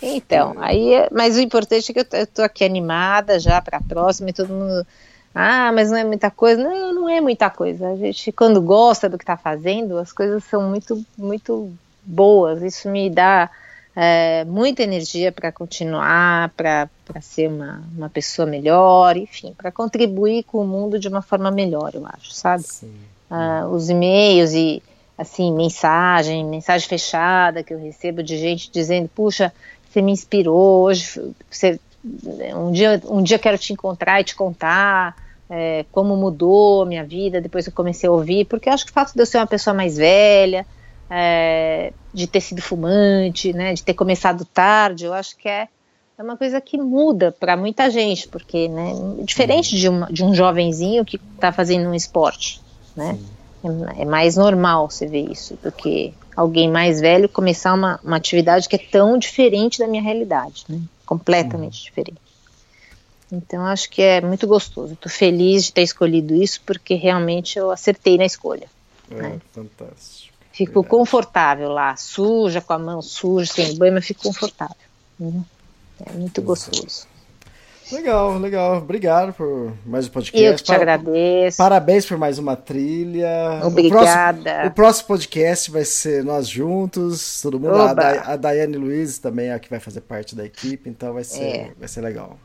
então, 0.01 0.55
aí, 0.57 1.07
mas 1.11 1.37
o 1.37 1.41
importante 1.41 1.91
é 1.91 1.93
que 1.93 1.99
eu 1.99 2.05
tô, 2.05 2.17
eu 2.17 2.27
tô 2.27 2.41
aqui 2.41 2.63
animada 2.63 3.39
já 3.39 3.61
pra 3.61 3.79
próxima 3.79 4.29
e 4.29 4.33
todo 4.33 4.49
mundo. 4.49 4.85
Ah, 5.33 5.71
mas 5.71 5.89
não 5.89 5.97
é 5.97 6.03
muita 6.03 6.29
coisa. 6.29 6.61
Não, 6.61 6.93
não 6.93 7.09
é 7.09 7.21
muita 7.21 7.49
coisa. 7.49 7.89
A 7.89 7.95
gente, 7.95 8.31
quando 8.33 8.61
gosta 8.61 9.07
do 9.07 9.17
que 9.17 9.23
tá 9.23 9.37
fazendo, 9.37 9.97
as 9.97 10.11
coisas 10.11 10.43
são 10.43 10.69
muito, 10.69 11.05
muito 11.17 11.71
boas. 12.03 12.61
Isso 12.61 12.89
me 12.89 13.09
dá 13.09 13.49
é, 13.95 14.45
muita 14.45 14.83
energia 14.83 15.31
para 15.31 15.51
continuar, 15.51 16.49
para 16.55 16.89
ser 17.21 17.49
uma, 17.49 17.83
uma 17.95 18.09
pessoa 18.09 18.45
melhor, 18.45 19.17
enfim, 19.17 19.53
para 19.57 19.71
contribuir 19.71 20.43
com 20.43 20.59
o 20.59 20.67
mundo 20.67 20.97
de 20.97 21.07
uma 21.07 21.21
forma 21.21 21.51
melhor, 21.51 21.91
eu 21.93 22.05
acho, 22.05 22.33
sabe? 22.33 22.63
Ah, 23.29 23.67
os 23.69 23.89
e-mails 23.89 24.53
e 24.53 24.81
assim 25.17 25.53
mensagem, 25.53 26.43
mensagem 26.45 26.87
fechada 26.87 27.63
que 27.63 27.73
eu 27.73 27.79
recebo 27.79 28.23
de 28.23 28.37
gente 28.37 28.71
dizendo, 28.71 29.09
puxa, 29.09 29.53
você 29.89 30.01
me 30.01 30.11
inspirou 30.11 30.83
hoje, 30.83 31.19
você, 31.49 31.79
um 32.55 32.71
dia, 32.71 33.01
um 33.05 33.21
dia 33.21 33.37
quero 33.37 33.57
te 33.57 33.73
encontrar 33.73 34.21
e 34.21 34.23
te 34.23 34.35
contar. 34.35 35.15
É, 35.53 35.83
como 35.91 36.15
mudou 36.15 36.83
a 36.83 36.85
minha 36.85 37.03
vida 37.03 37.41
depois 37.41 37.65
que 37.65 37.71
eu 37.71 37.75
comecei 37.75 38.07
a 38.07 38.11
ouvir, 38.13 38.45
porque 38.45 38.69
eu 38.69 38.73
acho 38.73 38.85
que 38.85 38.91
o 38.91 38.93
fato 38.93 39.13
de 39.13 39.21
eu 39.21 39.25
ser 39.25 39.37
uma 39.37 39.45
pessoa 39.45 39.73
mais 39.73 39.97
velha, 39.97 40.65
é, 41.13 41.91
de 42.13 42.25
ter 42.25 42.39
sido 42.39 42.61
fumante, 42.61 43.51
né, 43.51 43.73
de 43.73 43.83
ter 43.83 43.93
começado 43.93 44.45
tarde, 44.45 45.03
eu 45.03 45.13
acho 45.13 45.35
que 45.35 45.49
é, 45.49 45.67
é 46.17 46.23
uma 46.23 46.37
coisa 46.37 46.61
que 46.61 46.77
muda 46.77 47.35
para 47.37 47.57
muita 47.57 47.91
gente, 47.91 48.29
porque, 48.29 48.69
né, 48.69 48.93
diferente 49.23 49.75
de, 49.75 49.89
uma, 49.89 50.07
de 50.07 50.23
um 50.23 50.33
jovenzinho 50.33 51.03
que 51.03 51.19
está 51.35 51.51
fazendo 51.51 51.89
um 51.89 51.93
esporte, 51.93 52.61
né, 52.95 53.19
é, 53.61 54.03
é, 54.03 54.05
mais 54.05 54.37
normal 54.37 54.89
você 54.89 55.05
ver 55.05 55.29
isso 55.29 55.59
do 55.61 55.69
que 55.69 56.13
alguém 56.33 56.71
mais 56.71 57.01
velho 57.01 57.27
começar 57.27 57.73
uma, 57.73 57.99
uma 58.01 58.15
atividade 58.15 58.69
que 58.69 58.77
é 58.77 58.79
tão 58.79 59.17
diferente 59.17 59.79
da 59.79 59.87
minha 59.87 60.01
realidade, 60.01 60.63
né, 60.69 60.79
completamente 61.05 61.79
uhum. 61.79 61.85
diferente. 61.85 62.21
Então 63.29 63.65
acho 63.65 63.89
que 63.89 64.01
é 64.01 64.19
muito 64.19 64.45
gostoso. 64.45 64.91
Estou 64.91 65.09
feliz 65.09 65.63
de 65.63 65.73
ter 65.73 65.83
escolhido 65.83 66.35
isso 66.35 66.61
porque 66.65 66.95
realmente 66.95 67.57
eu 67.57 67.71
acertei 67.71 68.17
na 68.17 68.25
escolha. 68.25 68.67
É, 69.09 69.15
né? 69.15 69.41
fantástico. 69.53 70.20
Fico 70.65 70.83
confortável 70.83 71.69
lá, 71.69 71.95
suja, 71.95 72.61
com 72.61 72.73
a 72.73 72.77
mão 72.77 73.01
suja, 73.01 73.51
sem 73.51 73.75
banho, 73.75 73.93
mas 73.93 74.05
fico 74.05 74.21
confortável. 74.21 74.75
Uhum. 75.19 75.43
É 76.05 76.13
muito 76.13 76.39
gostoso. 76.43 77.07
Legal, 77.91 78.37
legal. 78.37 78.77
Obrigado 78.77 79.33
por 79.33 79.73
mais 79.83 80.05
um 80.05 80.11
podcast. 80.11 80.45
Eu 80.45 80.55
que 80.55 80.63
te 80.63 80.71
agradeço. 80.71 81.57
Parabéns 81.57 82.05
por 82.05 82.15
mais 82.15 82.37
uma 82.37 82.55
trilha. 82.55 83.59
Obrigada. 83.63 84.39
O 84.39 84.43
próximo, 84.43 84.67
o 84.67 84.71
próximo 84.71 85.07
podcast 85.07 85.71
vai 85.71 85.83
ser 85.83 86.23
nós 86.23 86.47
juntos, 86.47 87.41
todo 87.41 87.59
mundo. 87.59 87.81
A, 87.81 87.93
da, 87.93 88.21
a 88.21 88.35
Daiane 88.35 88.77
Luiz 88.77 89.17
também 89.17 89.47
é 89.47 89.53
a 89.55 89.59
que 89.59 89.69
vai 89.69 89.79
fazer 89.79 90.01
parte 90.01 90.35
da 90.35 90.45
equipe, 90.45 90.89
então 90.89 91.13
vai 91.13 91.23
ser, 91.23 91.43
é. 91.43 91.71
vai 91.77 91.87
ser 91.87 92.01
legal. 92.01 92.37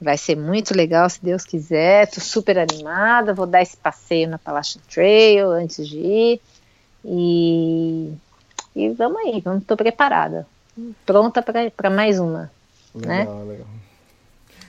Vai 0.00 0.18
ser 0.18 0.36
muito 0.36 0.76
legal, 0.76 1.08
se 1.08 1.24
Deus 1.24 1.44
quiser. 1.44 2.10
Tô 2.10 2.20
super 2.20 2.58
animada. 2.58 3.32
Vou 3.32 3.46
dar 3.46 3.62
esse 3.62 3.76
passeio 3.76 4.28
na 4.28 4.38
Palácio 4.38 4.80
Trail 4.92 5.50
antes 5.50 5.86
de 5.88 5.98
ir. 5.98 6.40
E, 7.04 8.12
e 8.74 8.88
vamos 8.90 9.18
aí, 9.18 9.42
estou 9.58 9.76
preparada. 9.76 10.46
Pronta 11.04 11.42
para 11.42 11.90
mais 11.90 12.18
uma. 12.18 12.50
Legal, 12.94 13.44
né? 13.44 13.52
legal. 13.52 13.66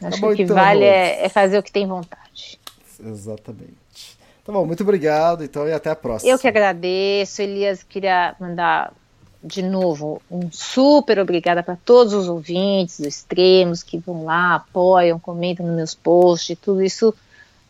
Acho 0.02 0.22
tá 0.22 0.28
bom, 0.28 0.28
que 0.28 0.34
o 0.34 0.36
que 0.36 0.44
então, 0.44 0.56
vale 0.56 0.84
é, 0.84 1.26
é, 1.26 1.30
fazer 1.30 1.58
o 1.58 1.64
que 1.64 1.72
tem 1.72 1.88
vontade. 1.88 2.60
Exatamente. 3.04 4.18
Tá 4.44 4.52
bom, 4.52 4.66
muito 4.66 4.84
obrigado, 4.84 5.44
então, 5.44 5.68
e 5.68 5.74
até 5.74 5.90
a 5.90 5.96
próxima. 5.96 6.32
Eu 6.32 6.38
que 6.38 6.48
agradeço, 6.48 7.42
Elias, 7.42 7.82
queria 7.82 8.36
mandar 8.40 8.94
de 9.44 9.62
novo 9.62 10.22
um 10.30 10.52
super 10.52 11.20
obrigada 11.20 11.62
para 11.62 11.78
todos 11.86 12.14
os 12.14 12.28
ouvintes 12.28 13.00
dos 13.00 13.08
extremos 13.08 13.84
que 13.84 13.98
vão 13.98 14.26
lá, 14.26 14.56
apoiam, 14.56 15.20
comentam 15.20 15.66
nos 15.66 15.76
meus 15.76 15.94
posts, 15.94 16.58
tudo 16.60 16.84
isso 16.84 17.14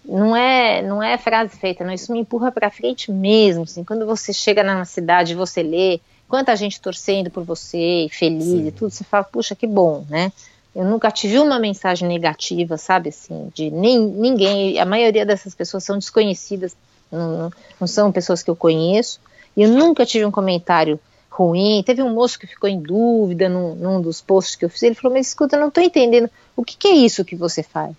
não 0.07 0.35
é 0.35 0.81
não 0.81 1.01
é 1.01 1.17
frase 1.17 1.57
feita, 1.57 1.83
não. 1.83 1.93
Isso 1.93 2.11
me 2.11 2.19
empurra 2.19 2.51
para 2.51 2.69
frente 2.69 3.11
mesmo. 3.11 3.63
Assim, 3.63 3.83
quando 3.83 4.05
você 4.05 4.31
chega 4.31 4.63
na 4.63 4.85
cidade, 4.85 5.35
você 5.35 5.63
lê 5.63 5.99
quanta 6.27 6.55
gente 6.55 6.81
torcendo 6.81 7.29
por 7.29 7.43
você, 7.43 8.07
feliz 8.11 8.45
Sim. 8.45 8.67
e 8.67 8.71
tudo, 8.71 8.91
você 8.91 9.03
fala, 9.03 9.23
puxa, 9.23 9.55
que 9.55 9.67
bom, 9.67 10.05
né? 10.09 10.31
Eu 10.75 10.83
nunca 10.83 11.09
tive 11.09 11.39
uma 11.39 11.57
mensagem 11.57 12.07
negativa, 12.07 12.77
sabe, 12.77 13.09
assim, 13.09 13.49
de 13.53 13.71
nem, 13.71 13.97
ninguém. 13.97 14.77
A 14.77 14.85
maioria 14.85 15.25
dessas 15.25 15.55
pessoas 15.55 15.85
são 15.85 15.97
desconhecidas, 15.97 16.75
não, 17.09 17.49
não 17.79 17.87
são 17.87 18.11
pessoas 18.11 18.43
que 18.43 18.49
eu 18.49 18.55
conheço. 18.55 19.19
E 19.55 19.63
eu 19.63 19.69
nunca 19.69 20.05
tive 20.05 20.25
um 20.25 20.31
comentário 20.31 20.99
ruim. 21.29 21.81
Teve 21.85 22.01
um 22.01 22.13
moço 22.13 22.37
que 22.37 22.45
ficou 22.45 22.69
em 22.69 22.81
dúvida 22.81 23.47
num, 23.47 23.73
num 23.75 24.01
dos 24.01 24.21
posts 24.21 24.55
que 24.55 24.65
eu 24.65 24.69
fiz. 24.69 24.83
Ele 24.83 24.95
falou: 24.95 25.15
Mas 25.15 25.27
escuta, 25.27 25.55
eu 25.55 25.61
não 25.61 25.69
estou 25.69 25.81
entendendo. 25.81 26.29
O 26.57 26.63
que, 26.63 26.75
que, 26.75 26.89
é 26.89 26.93
isso 26.93 27.23
que 27.23 27.37
você 27.37 27.63
faz? 27.63 27.95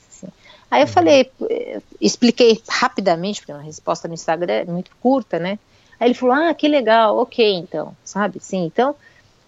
Aí 0.71 0.83
eu 0.83 0.87
uhum. 0.87 0.93
falei, 0.93 1.31
eh, 1.49 1.81
expliquei 2.01 2.61
rapidamente, 2.69 3.41
porque 3.41 3.53
a 3.53 3.59
resposta 3.59 4.09
no 4.09 4.15
Instagram 4.15 4.53
é 4.53 4.65
muito 4.65 4.91
curta, 5.01 5.39
né? 5.39 5.59
Aí 5.99 6.09
ele 6.09 6.15
falou: 6.15 6.35
Ah, 6.35 6.55
que 6.55 6.69
legal, 6.69 7.19
ok, 7.19 7.55
então, 7.55 7.97
sabe? 8.05 8.39
Sim, 8.41 8.65
então. 8.65 8.95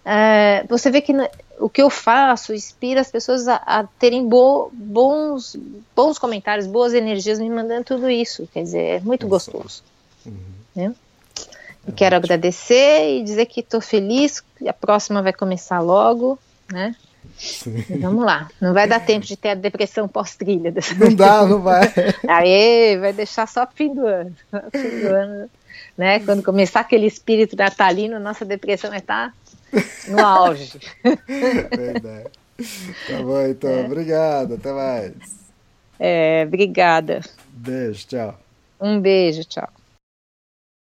É, 0.05 0.63
você 0.67 0.89
vê 0.89 1.01
que 1.01 1.13
o 1.59 1.69
que 1.69 1.81
eu 1.81 1.89
faço 1.89 2.53
inspira 2.53 3.01
as 3.01 3.11
pessoas 3.11 3.47
a, 3.47 3.55
a 3.57 3.83
terem 3.83 4.27
bo, 4.27 4.71
bons, 4.73 5.55
bons 5.95 6.17
comentários, 6.17 6.65
boas 6.65 6.93
energias 6.93 7.37
me 7.39 7.49
mandando 7.49 7.83
tudo 7.83 8.09
isso. 8.09 8.47
Quer 8.53 8.63
dizer, 8.63 8.81
é 8.81 8.99
muito 9.01 9.27
gostoso. 9.27 9.83
Uhum. 10.25 10.33
Né? 10.75 10.95
E 11.87 11.91
quero 11.91 12.15
agradecer 12.15 13.17
e 13.17 13.23
dizer 13.23 13.45
que 13.45 13.59
estou 13.59 13.81
feliz, 13.81 14.43
a 14.65 14.73
próxima 14.73 15.21
vai 15.21 15.33
começar 15.33 15.79
logo, 15.79 16.39
né? 16.71 16.95
Vamos 17.99 18.25
lá, 18.25 18.49
não 18.59 18.73
vai 18.73 18.87
dar 18.87 18.99
tempo 18.99 19.25
de 19.25 19.37
ter 19.37 19.49
a 19.49 19.55
depressão 19.55 20.07
pós-trilha. 20.07 20.73
Não 20.97 21.15
dá, 21.15 21.45
não 21.45 21.61
vai. 21.61 21.93
Aí 22.27 22.97
vai 22.97 23.13
deixar 23.13 23.47
só 23.47 23.67
fim 23.73 23.93
do 23.93 24.05
ano. 24.05 24.35
Fim 24.71 24.99
do 25.01 25.07
ano 25.07 25.49
né? 25.99 26.21
Quando 26.21 26.41
começar 26.41 26.79
aquele 26.79 27.05
espírito 27.05 27.57
natalino, 27.57 28.21
nossa 28.21 28.45
depressão 28.45 28.89
vai 28.89 28.99
estar 28.99 29.33
no 30.07 30.25
auge. 30.25 30.79
Verdade. 31.27 32.29
Tá 33.05 33.21
bom, 33.21 33.45
então. 33.45 33.69
É. 33.69 33.85
Obrigado. 33.85 34.53
Até 34.53 34.71
mais. 34.71 35.13
É, 35.99 36.43
obrigada. 36.47 37.19
Beijo, 37.51 38.07
tchau. 38.07 38.39
Um 38.79 39.01
beijo, 39.01 39.43
tchau. 39.43 39.69